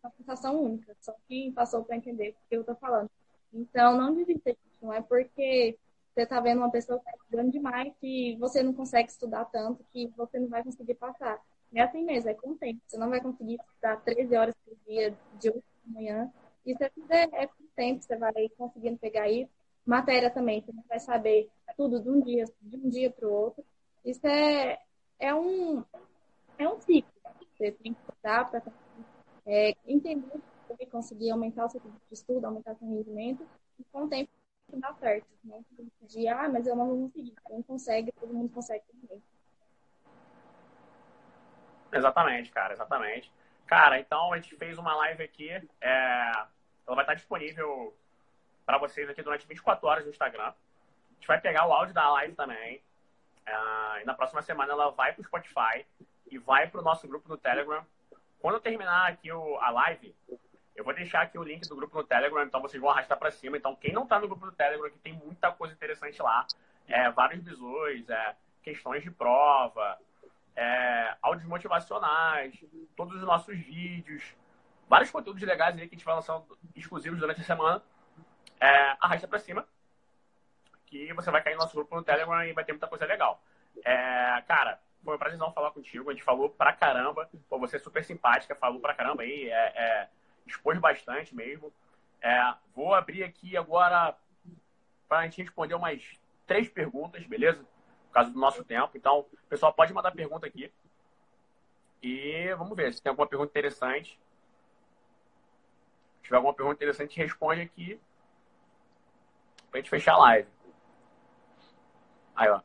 uma 0.04 0.12
sensação 0.12 0.62
única. 0.62 0.96
Só 1.02 1.14
quem 1.28 1.52
passou 1.52 1.84
para 1.84 1.96
entender 1.96 2.30
o 2.30 2.50
que 2.50 2.56
eu 2.56 2.62
estou 2.62 2.76
falando. 2.76 3.10
Então, 3.54 3.98
não 3.98 4.14
desista, 4.14 4.56
não 4.82 4.94
é 4.94 5.02
porque 5.02 5.78
você 6.14 6.22
está 6.22 6.40
vendo 6.40 6.60
uma 6.60 6.72
pessoa 6.72 7.00
que 7.00 7.06
está 7.06 7.18
estudando 7.18 7.52
demais 7.52 7.94
que 8.00 8.36
você 8.38 8.62
não 8.62 8.74
consegue 8.74 9.10
estudar 9.10 9.46
tanto 9.46 9.84
que 9.92 10.08
você 10.16 10.40
não 10.40 10.48
vai 10.48 10.64
conseguir 10.64 10.96
passar. 10.96 11.42
É 11.74 11.82
assim 11.82 12.04
mesmo, 12.04 12.30
é 12.30 12.34
com 12.34 12.52
o 12.52 12.58
tempo. 12.58 12.82
Você 12.86 12.98
não 12.98 13.10
vai 13.10 13.20
conseguir 13.20 13.56
estudar 13.56 13.98
13 13.98 14.36
horas 14.36 14.56
por 14.64 14.76
dia, 14.88 15.18
de 15.40 15.50
8 15.50 15.64
da 15.86 15.94
manhã. 15.94 16.32
E 16.66 16.74
se 16.74 16.78
você 16.78 16.90
fizer, 16.90 17.30
é 17.34 17.48
com 17.48 17.64
o 17.64 17.68
tempo, 17.76 18.02
você 18.02 18.18
vai 18.18 18.50
conseguindo 18.58 18.98
pegar 18.98 19.30
isso. 19.30 19.52
Matéria 19.86 20.32
também, 20.32 20.62
você 20.62 20.72
vai 20.88 21.00
saber 21.00 21.50
tudo 21.78 22.02
de 22.02 22.10
um 22.10 22.22
dia, 22.22 22.46
de 22.62 22.78
um 22.78 22.90
dia 22.90 23.12
para 23.12 23.28
o 23.28 23.32
outro. 23.32 23.64
Isso 24.04 24.26
é, 24.26 24.80
é, 25.20 25.34
um, 25.34 25.84
é 26.58 26.68
um 26.68 26.80
ciclo. 26.80 27.12
Você 27.56 27.72
tem 27.72 27.94
que 27.94 28.00
estudar 28.02 28.50
para 28.50 28.64
é, 29.46 29.76
entender 29.86 30.42
e 30.80 30.86
conseguir 30.88 31.30
aumentar 31.32 31.66
o 31.66 31.70
seu 31.70 31.80
de 31.80 31.92
estudo, 32.12 32.46
aumentar 32.46 32.74
o 32.74 32.76
seu 32.78 32.88
rendimento. 32.88 33.48
E 33.80 33.84
com 33.86 34.06
o 34.06 34.10
tempo 34.10 34.30
dá 34.74 34.94
certo. 34.96 35.28
Não 35.44 35.64
de, 36.02 36.28
ah, 36.28 36.50
mas 36.50 36.66
eu 36.66 36.76
não 36.76 36.88
vou 36.88 36.98
conseguir. 37.10 37.36
Consegue, 37.68 38.12
todo 38.14 38.34
mundo 38.34 38.52
consegue 38.52 38.84
também. 39.02 39.22
Exatamente, 41.94 42.52
cara, 42.52 42.74
exatamente. 42.74 43.32
Cara, 43.66 44.00
então 44.00 44.34
a 44.34 44.40
gente 44.40 44.56
fez 44.58 44.78
uma 44.78 44.96
live 44.96 45.24
aqui. 45.24 45.50
É... 45.80 46.32
Ela 46.86 46.96
vai 46.96 47.04
estar 47.04 47.14
disponível 47.16 47.96
para 48.66 48.78
vocês 48.78 49.10
aqui 49.10 49.22
durante 49.22 49.48
24 49.48 49.88
horas 49.88 50.04
no 50.04 50.12
Instagram. 50.12 50.48
A 50.48 51.14
gente 51.16 51.28
vai 51.28 51.40
pegar 51.40 51.68
o 51.68 51.74
áudio 51.74 51.94
da 51.94 52.10
live 52.14 52.36
também. 52.36 52.82
É... 53.46 54.02
E 54.02 54.06
na 54.06 54.14
próxima 54.14 54.42
semana 54.42 54.74
ela 54.74 54.92
vai 54.92 55.14
para 55.14 55.22
o 55.22 55.26
Spotify 55.26 55.86
e 56.30 56.38
vai 56.38 56.68
para 56.68 56.82
o 56.82 56.84
nosso 56.84 57.08
grupo 57.08 57.30
no 57.30 57.38
Telegram. 57.38 57.86
Quando 58.40 58.56
eu 58.56 58.62
terminar 58.62 59.08
aqui 59.08 59.32
o... 59.32 59.58
a 59.60 59.70
live, 59.70 60.16
eu 60.76 60.84
vou 60.84 60.94
deixar 60.94 61.22
aqui 61.22 61.38
o 61.38 61.44
link 61.44 61.68
do 61.68 61.76
grupo 61.76 61.98
no 61.98 62.04
Telegram, 62.04 62.44
então 62.44 62.62
vocês 62.62 62.82
vão 62.82 62.92
arrastar 62.92 63.18
para 63.18 63.32
cima. 63.32 63.58
Então, 63.58 63.76
quem 63.76 63.94
não 63.94 64.04
está 64.04 64.20
no 64.20 64.28
grupo 64.28 64.46
do 64.46 64.52
Telegram, 64.52 64.90
que 64.90 65.00
tem 65.00 65.14
muita 65.14 65.52
coisa 65.52 65.74
interessante 65.74 66.22
lá, 66.22 66.46
é, 66.88 67.10
vários 67.12 67.42
bisões, 67.42 68.10
é, 68.10 68.36
questões 68.62 69.02
de 69.02 69.10
prova, 69.10 69.98
é, 70.56 71.16
áudios 71.22 71.48
motivacionais, 71.48 72.54
todos 72.96 73.16
os 73.16 73.24
nossos 73.24 73.58
vídeos, 73.58 74.36
vários 74.88 75.12
conteúdos 75.12 75.42
legais 75.42 75.78
aí 75.78 75.88
que 75.88 75.96
a 75.96 75.98
gente 75.98 76.06
vai 76.06 76.16
lançar 76.16 76.42
exclusivos 76.76 77.20
durante 77.20 77.42
a 77.42 77.44
semana. 77.44 77.82
É, 78.60 78.96
arrasta 79.02 79.28
para 79.28 79.40
cima, 79.40 79.68
que 80.86 81.14
você 81.14 81.30
vai 81.30 81.42
cair 81.44 81.56
no 81.56 81.62
nosso 81.62 81.76
grupo 81.76 81.96
no 81.96 82.04
Telegram 82.04 82.44
e 82.44 82.54
vai 82.54 82.64
ter 82.64 82.72
muita 82.72 82.88
coisa 82.88 83.06
legal. 83.06 83.42
É, 83.84 84.42
cara, 84.48 84.80
foi 85.04 85.16
um 85.16 85.20
prazer 85.20 85.38
falar 85.54 85.72
contigo. 85.72 86.10
A 86.10 86.14
gente 86.14 86.24
falou 86.24 86.50
pra 86.50 86.74
caramba. 86.74 87.30
Pô, 87.50 87.60
você 87.60 87.76
é 87.76 87.80
super 87.80 88.04
simpática, 88.04 88.56
falou 88.56 88.80
pra 88.80 88.94
caramba 88.94 89.24
aí, 89.24 89.50
é, 89.50 89.74
é, 89.76 90.10
expôs 90.46 90.80
bastante 90.80 91.36
mesmo. 91.36 91.72
É, 92.22 92.54
vou 92.76 92.94
abrir 92.94 93.24
aqui 93.24 93.58
agora 93.58 94.16
para 95.08 95.20
a 95.20 95.24
gente 95.24 95.42
responder 95.42 95.76
umas 95.76 96.02
três 96.48 96.68
perguntas, 96.70 97.24
beleza? 97.26 97.66
causa 98.16 98.32
do 98.32 98.40
nosso 98.40 98.64
tempo. 98.64 98.92
Então, 98.96 99.26
pessoal 99.50 99.74
pode 99.74 99.94
mandar 99.94 100.12
pergunta 100.12 100.48
aqui. 100.48 100.72
E 102.02 102.54
vamos 102.56 102.76
ver 102.76 102.94
se 102.94 103.02
tem 103.02 103.10
alguma 103.10 103.28
pergunta 103.28 103.50
interessante. 103.50 104.18
Se 106.26 106.30
tiver 106.30 106.38
alguma 106.38 106.56
pergunta 106.56 106.78
interessante, 106.78 107.18
responde 107.18 107.62
aqui. 107.62 108.02
Pra 109.70 109.80
gente 109.80 109.92
fechar 109.92 110.14
a 110.14 110.18
live. 110.18 110.50
Aí, 112.36 112.50
ó. 112.50 112.62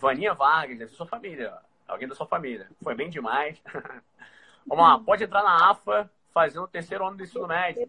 Vaninha 0.00 0.32
Vargas, 0.32 0.80
é 0.80 0.86
sua 0.86 1.04
família. 1.04 1.52
Ó. 1.54 1.92
Alguém 1.92 2.08
da 2.08 2.14
sua 2.14 2.26
família. 2.26 2.70
Foi 2.82 2.94
bem 2.94 3.10
demais. 3.10 3.62
vamos 4.66 4.82
lá. 4.82 4.98
Pode 4.98 5.24
entrar 5.24 5.42
na 5.42 5.70
AFA 5.70 6.10
fazendo 6.32 6.62
o 6.62 6.68
terceiro 6.68 7.06
ano 7.06 7.18
do 7.18 7.22
ensino 7.22 7.46
médio. 7.46 7.86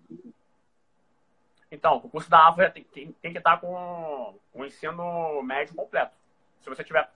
Então, 1.72 1.96
o 1.96 2.10
curso 2.10 2.30
da 2.30 2.50
AFA 2.50 2.70
tem, 2.70 2.84
tem, 2.84 3.14
tem 3.14 3.32
que 3.32 3.38
estar 3.38 3.62
com 3.62 4.38
o 4.54 4.66
ensino 4.66 5.42
médio 5.42 5.74
completo. 5.74 6.14
Se 6.60 6.68
você 6.68 6.84
tiver 6.84 7.10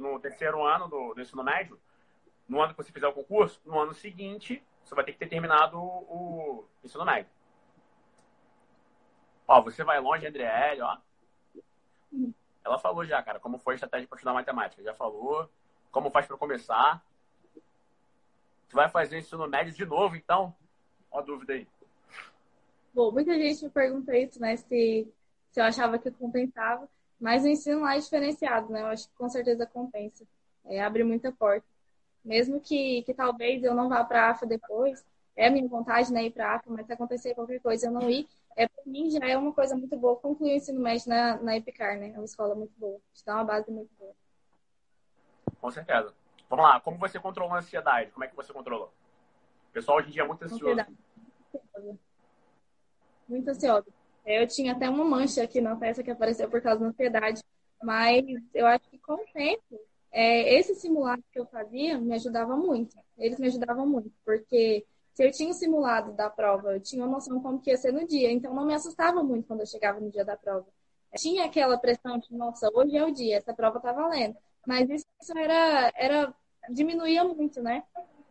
no 0.00 0.18
terceiro 0.18 0.60
ano 0.66 0.88
do, 0.88 1.14
do, 1.14 1.20
ensino 1.20 1.44
médio, 1.44 1.78
no 2.48 2.60
ano 2.60 2.74
que 2.74 2.82
você 2.82 2.90
fizer 2.90 3.06
o 3.06 3.12
concurso, 3.12 3.60
no 3.64 3.78
ano 3.78 3.94
seguinte, 3.94 4.60
você 4.84 4.94
vai 4.94 5.04
ter 5.04 5.12
que 5.12 5.18
ter 5.18 5.28
terminado 5.28 5.78
o, 5.78 6.64
ensino 6.84 7.04
médio. 7.04 7.30
Ó, 9.46 9.60
você 9.62 9.84
vai 9.84 10.00
longe, 10.00 10.26
Andriele, 10.26 10.82
ó. 10.82 10.98
Ela 12.64 12.78
falou 12.78 13.04
já, 13.04 13.22
cara, 13.22 13.40
como 13.40 13.58
foi 13.58 13.74
a 13.74 13.76
estratégia 13.76 14.06
para 14.06 14.16
estudar 14.16 14.32
matemática. 14.32 14.82
Já 14.82 14.94
falou. 14.94 15.48
Como 15.90 16.10
faz 16.10 16.26
para 16.26 16.36
começar. 16.36 17.04
Você 18.66 18.76
vai 18.76 18.88
fazer 18.88 19.18
ensino 19.18 19.46
médio 19.48 19.72
de 19.72 19.84
novo, 19.84 20.16
então? 20.16 20.54
Ó 21.10 21.18
a 21.18 21.22
dúvida 21.22 21.52
aí. 21.52 21.66
Bom, 22.94 23.10
muita 23.10 23.34
gente 23.34 23.64
me 23.64 23.70
pergunta 23.70 24.16
isso, 24.16 24.40
né? 24.40 24.56
Se, 24.56 25.12
se 25.50 25.60
eu 25.60 25.64
achava 25.64 25.98
que 25.98 26.10
compensava. 26.10 26.88
Mas 27.20 27.44
o 27.44 27.48
ensino 27.48 27.82
lá 27.82 27.96
é 27.96 28.00
diferenciado, 28.00 28.72
né? 28.72 28.82
Eu 28.82 28.86
acho 28.86 29.08
que 29.08 29.14
com 29.14 29.28
certeza 29.28 29.66
compensa. 29.66 30.24
É, 30.64 30.82
abre 30.82 31.04
muita 31.04 31.30
porta. 31.30 31.66
Mesmo 32.24 32.60
que, 32.60 33.02
que 33.02 33.14
talvez 33.14 33.62
eu 33.64 33.74
não 33.74 33.88
vá 33.88 34.04
para 34.04 34.26
a 34.26 34.30
AFA 34.30 34.46
depois, 34.46 35.04
é 35.36 35.48
a 35.48 35.50
minha 35.50 35.66
vontade, 35.66 36.12
né, 36.12 36.24
ir 36.24 36.30
para 36.30 36.52
a 36.52 36.54
AFA, 36.56 36.70
mas 36.70 36.86
se 36.86 36.92
acontecer 36.92 37.34
qualquer 37.34 37.60
coisa 37.60 37.86
eu 37.86 37.90
não 37.90 38.08
ir, 38.08 38.28
é, 38.56 38.68
para 38.68 38.84
mim 38.84 39.10
já 39.10 39.26
é 39.26 39.36
uma 39.36 39.52
coisa 39.52 39.74
muito 39.74 39.96
boa 39.96 40.16
concluir 40.16 40.52
o 40.52 40.56
ensino 40.56 40.80
médio 40.80 41.08
na, 41.08 41.36
na 41.36 41.56
Epicar, 41.56 41.98
né? 41.98 42.10
É 42.10 42.18
uma 42.18 42.24
escola 42.24 42.54
muito 42.54 42.72
boa. 42.78 43.00
Te 43.14 43.24
dá 43.24 43.36
uma 43.36 43.44
base 43.44 43.70
muito 43.70 43.90
boa. 43.98 44.14
Com 45.60 45.70
certeza. 45.70 46.12
Vamos 46.50 46.64
lá, 46.66 46.80
como 46.80 46.98
você 46.98 47.18
controlou 47.18 47.54
a 47.54 47.58
ansiedade? 47.58 48.10
Como 48.10 48.24
é 48.24 48.28
que 48.28 48.36
você 48.36 48.52
controlou? 48.52 48.92
O 49.70 49.72
pessoal 49.72 49.98
hoje 49.98 50.08
em 50.08 50.12
dia 50.12 50.22
é 50.22 50.26
muito 50.26 50.44
ansioso. 50.44 50.66
Ansiedade. 50.66 51.98
Muito 53.26 53.48
ansioso. 53.48 53.86
Eu 54.26 54.46
tinha 54.46 54.72
até 54.72 54.88
uma 54.88 55.04
mancha 55.04 55.42
aqui 55.42 55.60
na 55.60 55.74
peça 55.74 56.02
que 56.02 56.10
apareceu 56.10 56.48
por 56.48 56.60
causa 56.60 56.80
da 56.80 56.86
ansiedade, 56.86 57.42
mas 57.82 58.24
eu 58.52 58.66
acho 58.66 58.88
que 58.90 58.98
com 58.98 59.14
o 59.14 59.26
tempo, 59.32 59.80
é, 60.12 60.54
esse 60.58 60.74
simulado 60.74 61.22
que 61.32 61.38
eu 61.38 61.46
fazia 61.46 61.98
me 61.98 62.14
ajudava 62.14 62.56
muito. 62.56 62.96
Eles 63.18 63.38
me 63.38 63.48
ajudavam 63.48 63.86
muito, 63.86 64.12
porque 64.24 64.86
se 65.14 65.24
eu 65.24 65.30
tinha 65.32 65.50
o 65.50 65.54
simulado 65.54 66.12
da 66.12 66.30
prova, 66.30 66.74
eu 66.74 66.80
tinha 66.80 67.04
uma 67.04 67.12
noção 67.12 67.40
como 67.40 67.60
que 67.60 67.70
ia 67.70 67.76
ser 67.76 67.92
no 67.92 68.06
dia, 68.06 68.30
então 68.30 68.54
não 68.54 68.66
me 68.66 68.74
assustava 68.74 69.22
muito 69.22 69.46
quando 69.46 69.60
eu 69.60 69.66
chegava 69.66 70.00
no 70.00 70.10
dia 70.10 70.24
da 70.24 70.36
prova. 70.36 70.66
Tinha 71.16 71.44
aquela 71.44 71.78
pressão 71.78 72.18
de, 72.18 72.34
nossa, 72.34 72.70
hoje 72.72 72.96
é 72.96 73.04
o 73.04 73.12
dia, 73.12 73.36
essa 73.36 73.52
prova 73.52 73.80
tá 73.80 73.92
valendo. 73.92 74.36
Mas 74.66 74.88
isso 74.88 75.06
era, 75.36 75.92
era 75.96 76.34
diminuía 76.70 77.24
muito, 77.24 77.60
né? 77.62 77.82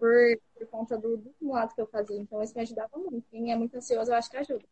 por, 0.02 0.12
por 0.58 0.68
conta 0.68 0.98
do, 0.98 1.16
do 1.16 1.32
simulado 1.38 1.76
que 1.76 1.82
eu 1.82 1.86
fazia. 1.86 2.20
Então, 2.20 2.42
isso 2.42 2.56
me 2.56 2.64
ajudava 2.64 2.98
muito. 2.98 3.30
Quem 3.30 3.52
é 3.52 3.56
muito 3.56 3.78
ansioso, 3.78 4.10
eu 4.10 4.16
acho 4.16 4.32
que 4.32 4.38
ajuda. 4.38 4.66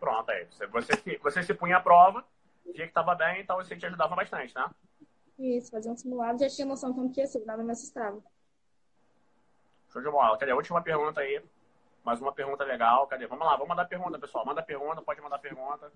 Pronto, 0.00 0.30
aí. 0.30 0.46
Você, 0.46 0.66
você, 0.66 1.18
você 1.18 1.42
se 1.42 1.52
punha 1.52 1.76
à 1.76 1.80
prova, 1.80 2.24
via 2.64 2.84
que 2.84 2.90
estava 2.90 3.14
bem, 3.14 3.42
então 3.42 3.60
isso 3.60 3.76
te 3.76 3.84
ajudava 3.84 4.16
bastante, 4.16 4.54
né? 4.54 4.70
Isso, 5.38 5.70
fazia 5.70 5.92
um 5.92 5.96
simulado, 5.96 6.40
já 6.40 6.48
tinha 6.48 6.66
noção 6.66 6.92
como 6.92 7.12
que 7.12 7.20
ia 7.20 7.26
ser, 7.26 7.44
nada 7.44 7.62
me 7.62 7.70
assustava. 7.70 8.20
Show 9.90 10.02
de 10.02 10.10
bola. 10.10 10.36
Cadê 10.36 10.52
última 10.52 10.82
pergunta 10.82 11.20
aí? 11.20 11.42
Mais 12.04 12.20
uma 12.20 12.32
pergunta 12.32 12.64
legal. 12.64 13.06
Cadê? 13.06 13.26
Vamos 13.26 13.46
lá, 13.46 13.52
vamos 13.52 13.68
mandar 13.68 13.86
pergunta, 13.86 14.18
pessoal. 14.18 14.44
Manda 14.44 14.62
pergunta, 14.62 15.02
pode 15.02 15.20
mandar 15.20 15.38
pergunta. 15.38 15.92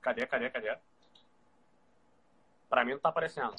Cadê, 0.00 0.26
cadê, 0.26 0.50
cadê? 0.50 0.76
Pra 2.68 2.84
mim 2.84 2.92
não 2.92 2.98
tá 2.98 3.08
aparecendo. 3.10 3.54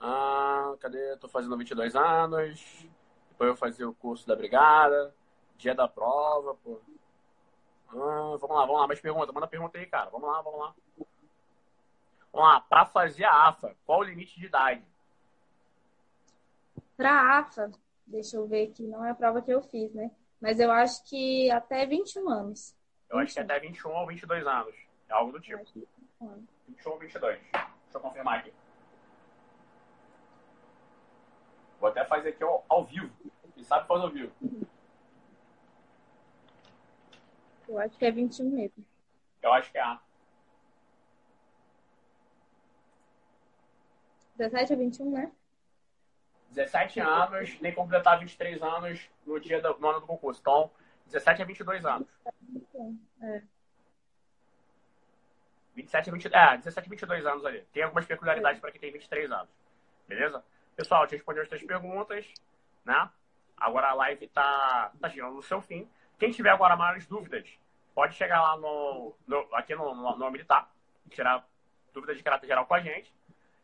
Ah, 0.00 0.74
cadê? 0.80 1.16
Tô 1.18 1.28
fazendo 1.28 1.56
22 1.56 1.94
anos. 1.94 2.86
Depois 3.30 3.50
eu 3.50 3.56
fazer 3.56 3.84
o 3.84 3.94
curso 3.94 4.26
da 4.26 4.34
brigada. 4.34 5.14
Dia 5.58 5.74
da 5.74 5.86
prova, 5.86 6.54
pô. 6.54 6.80
Ah, 7.88 8.36
vamos 8.40 8.56
lá, 8.56 8.66
vamos 8.66 8.80
lá. 8.80 8.86
Mais 8.86 9.00
pergunta. 9.00 9.32
Manda 9.32 9.46
pergunta 9.46 9.78
aí, 9.78 9.86
cara. 9.86 10.10
Vamos 10.10 10.28
lá, 10.28 10.42
vamos 10.42 10.60
lá. 10.60 10.74
Vamos 12.32 12.48
lá. 12.48 12.60
Pra 12.60 12.84
fazer 12.84 13.24
a 13.24 13.48
AFA, 13.48 13.76
qual 13.84 14.00
o 14.00 14.04
limite 14.04 14.38
de 14.38 14.46
idade? 14.46 14.84
Pra 16.96 17.38
AFA, 17.38 17.70
deixa 18.06 18.36
eu 18.36 18.46
ver 18.46 18.68
aqui. 18.68 18.86
Não 18.86 19.04
é 19.04 19.10
a 19.10 19.14
prova 19.14 19.42
que 19.42 19.50
eu 19.50 19.62
fiz, 19.62 19.92
né? 19.94 20.10
Mas 20.40 20.60
eu 20.60 20.70
acho 20.70 21.04
que 21.08 21.50
até 21.50 21.86
21 21.86 22.28
anos. 22.28 22.76
Eu 23.08 23.18
21. 23.18 23.22
acho 23.22 23.34
que 23.34 23.40
até 23.40 23.60
21 23.60 23.90
ou 23.90 24.06
22 24.06 24.46
anos. 24.46 24.74
É 25.08 25.12
algo 25.12 25.32
do 25.32 25.40
tipo. 25.40 25.64
21 26.68 26.90
ou 26.90 26.98
22. 26.98 27.40
Deixa 27.40 27.68
eu 27.94 28.00
confirmar 28.00 28.40
aqui. 28.40 28.52
Vou 31.80 31.88
até 31.88 32.04
fazer 32.04 32.30
aqui 32.30 32.42
ao, 32.42 32.64
ao 32.68 32.84
vivo. 32.84 33.10
Quem 33.54 33.64
sabe 33.64 33.86
faz 33.86 34.02
ao 34.02 34.10
vivo. 34.10 34.32
Eu 37.68 37.78
acho 37.78 37.96
que 37.98 38.04
é 38.04 38.10
21 38.10 38.50
mesmo. 38.50 38.84
Eu 39.42 39.52
acho 39.52 39.70
que 39.70 39.78
é 39.78 39.82
A. 39.82 40.00
17 44.36 44.72
a 44.72 44.76
21, 44.76 45.10
né? 45.10 45.32
17 46.50 47.00
anos, 47.00 47.60
nem 47.60 47.74
completar 47.74 48.18
23 48.18 48.62
anos 48.62 49.08
no 49.26 49.40
dia 49.40 49.60
do, 49.60 49.78
no 49.78 49.88
ano 49.88 50.00
do 50.00 50.06
concurso. 50.06 50.40
Então, 50.40 50.70
17 51.06 51.42
a 51.42 51.44
22 51.44 51.84
anos. 51.84 52.08
É. 53.22 53.42
27 55.74 56.08
a 56.08 56.12
22, 56.12 56.34
é, 56.34 56.56
17 56.58 56.86
a 56.86 56.90
22 56.90 57.26
anos 57.26 57.44
ali. 57.44 57.62
Tem 57.72 57.82
algumas 57.82 58.06
peculiaridades 58.06 58.60
para 58.60 58.70
quem 58.70 58.80
tem 58.80 58.92
23 58.92 59.30
anos. 59.30 59.48
Beleza? 60.08 60.42
Pessoal, 60.74 61.06
te 61.06 61.16
respondi 61.16 61.40
as 61.40 61.48
três 61.48 61.64
perguntas, 61.64 62.26
né? 62.84 63.10
Agora 63.56 63.88
a 63.88 63.94
live 63.94 64.28
tá, 64.28 64.92
tá 65.00 65.08
chegando 65.08 65.34
no 65.34 65.42
seu 65.42 65.60
fim. 65.60 65.88
Quem 66.18 66.30
tiver 66.30 66.50
agora 66.50 66.76
maiores 66.76 67.06
dúvidas, 67.06 67.48
pode 67.94 68.14
chegar 68.14 68.40
lá 68.40 68.56
no, 68.56 69.14
no 69.26 69.48
aqui 69.52 69.74
no, 69.74 69.94
no, 69.94 70.16
no 70.16 70.30
Militar, 70.30 70.70
tirar 71.10 71.46
dúvidas 71.92 72.16
de 72.16 72.22
caráter 72.22 72.46
geral 72.46 72.66
com 72.66 72.74
a 72.74 72.80
gente. 72.80 73.12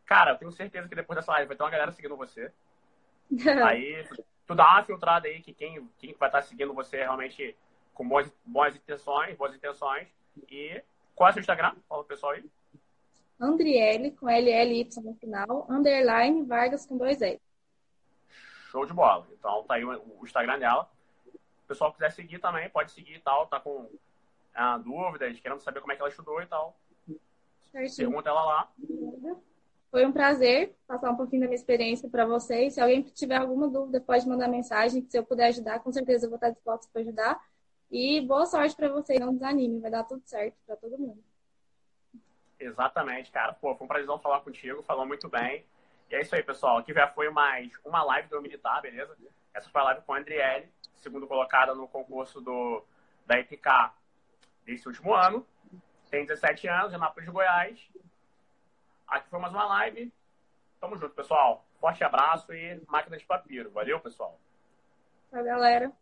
Cara, 0.05 0.33
eu 0.33 0.39
tenho 0.39 0.53
certeza 0.53 0.89
que 0.89 0.95
depois 0.95 1.17
dessa 1.17 1.33
live 1.33 1.49
vai 1.49 1.57
ter 1.57 1.63
uma 1.63 1.71
galera 1.71 1.93
seguindo 1.93 2.17
você. 2.17 2.53
aí, 3.65 4.07
tu 4.47 4.55
dá 4.55 4.71
uma 4.73 4.85
filtrada 4.85 5.29
aí 5.29 5.41
que 5.41 5.55
quem, 5.55 5.89
quem 5.99 6.15
vai 6.19 6.29
estar 6.29 6.43
seguindo 6.43 6.75
você 6.75 6.99
realmente 6.99 7.57
com 7.95 8.07
boas, 8.07 8.31
boas 8.45 8.77
intenções, 8.77 9.37
boas 9.37 9.55
intenções. 9.55 10.09
E 10.51 10.83
qual 11.15 11.29
é 11.29 11.31
o 11.31 11.35
seu 11.35 11.41
Instagram? 11.41 11.75
Fala 11.89 12.03
pro 12.03 12.09
pessoal 12.09 12.33
aí. 12.33 12.45
Andriele, 13.41 14.13
com 14.13 14.27
LLY 14.27 14.89
no 15.03 15.15
final, 15.15 15.67
underline 15.69 16.45
Vargas 16.45 16.87
com 16.87 16.97
dois 16.97 17.21
L. 17.21 17.41
Show 18.71 18.87
de 18.87 18.93
bola. 18.93 19.27
Então 19.33 19.65
tá 19.65 19.75
aí 19.75 19.85
o 19.85 20.21
Instagram 20.23 20.59
dela. 20.59 20.89
Se 21.73 21.77
o 21.77 21.89
pessoal 21.89 21.93
quiser 21.93 22.13
seguir 22.13 22.39
também, 22.39 22.69
pode 22.69 22.93
seguir 22.93 23.15
e 23.15 23.21
tal. 23.21 23.47
Tá 23.47 23.59
com 23.59 23.89
ah, 24.55 24.77
dúvidas, 24.77 25.41
querendo 25.41 25.61
saber 25.61 25.81
como 25.81 25.93
é 25.93 25.97
que 25.97 26.03
ela 26.03 26.11
estudou 26.11 26.43
e 26.43 26.47
tal. 26.47 26.77
Certinho. 27.71 28.09
Pergunta 28.09 28.29
ela 28.29 28.45
lá. 28.45 28.73
Foi 29.91 30.07
um 30.07 30.13
prazer 30.13 30.77
passar 30.87 31.11
um 31.11 31.17
pouquinho 31.17 31.43
da 31.43 31.47
minha 31.49 31.57
experiência 31.57 32.09
para 32.09 32.27
vocês. 32.27 32.75
Se 32.75 32.81
alguém 32.81 33.03
tiver 33.03 33.37
alguma 33.37 33.69
dúvida, 33.69 34.01
pode 34.01 34.29
mandar 34.29 34.49
mensagem. 34.49 35.07
Se 35.09 35.19
eu 35.19 35.25
puder 35.25 35.47
ajudar, 35.47 35.81
com 35.81 35.91
certeza 35.93 36.27
eu 36.27 36.31
vou 36.31 36.37
estar 36.37 36.51
disposta 36.51 36.89
para 36.93 37.03
ajudar. 37.03 37.43
E 37.91 38.21
boa 38.21 38.45
sorte 38.45 38.77
para 38.77 38.89
vocês. 38.89 39.19
Não 39.19 39.33
desanime, 39.33 39.81
vai 39.81 39.91
dar 39.91 40.05
tudo 40.05 40.23
certo 40.27 40.57
para 40.67 40.77
todo 40.77 40.99
mundo. 40.99 41.23
Exatamente, 42.61 43.31
cara. 43.31 43.55
Pô, 43.55 43.75
foi 43.75 43.85
um 43.85 43.89
prazer 43.89 44.19
falar 44.19 44.41
contigo. 44.41 44.83
Falou 44.83 45.07
muito 45.07 45.29
bem. 45.29 45.65
E 46.11 46.15
é 46.15 46.21
isso 46.21 46.35
aí, 46.35 46.43
pessoal. 46.43 46.79
Aqui 46.79 46.93
já 46.93 47.09
foi 47.09 47.31
mais 47.31 47.73
uma 47.83 48.03
live 48.03 48.29
do 48.29 48.43
Militar, 48.43 48.83
beleza? 48.83 49.17
Essa 49.55 49.71
foi 49.71 49.81
a 49.81 49.85
live 49.85 50.03
com 50.03 50.13
a 50.13 50.19
Andriele, 50.19 50.71
segundo 51.03 51.27
colocada 51.27 51.75
no 51.75 51.89
concurso 51.89 52.41
do, 52.41 52.85
da 53.27 53.39
EPK 53.39 53.93
desse 54.65 54.87
último 54.87 55.15
ano. 55.15 55.47
Tem 56.11 56.25
17 56.25 56.69
anos, 56.69 56.95
Anápolis, 56.95 57.29
Goiás. 57.29 57.91
Aqui 59.07 59.29
foi 59.29 59.39
mais 59.39 59.53
uma 59.53 59.65
live. 59.67 60.13
Tamo 60.81 60.97
junto, 60.97 61.15
pessoal. 61.15 61.65
Forte 61.81 62.05
abraço 62.05 62.53
e 62.53 62.81
máquina 62.87 63.17
de 63.17 63.25
papiro. 63.25 63.71
Valeu, 63.71 63.99
pessoal. 64.01 64.39
Tchau, 65.31 65.43
galera. 65.43 65.93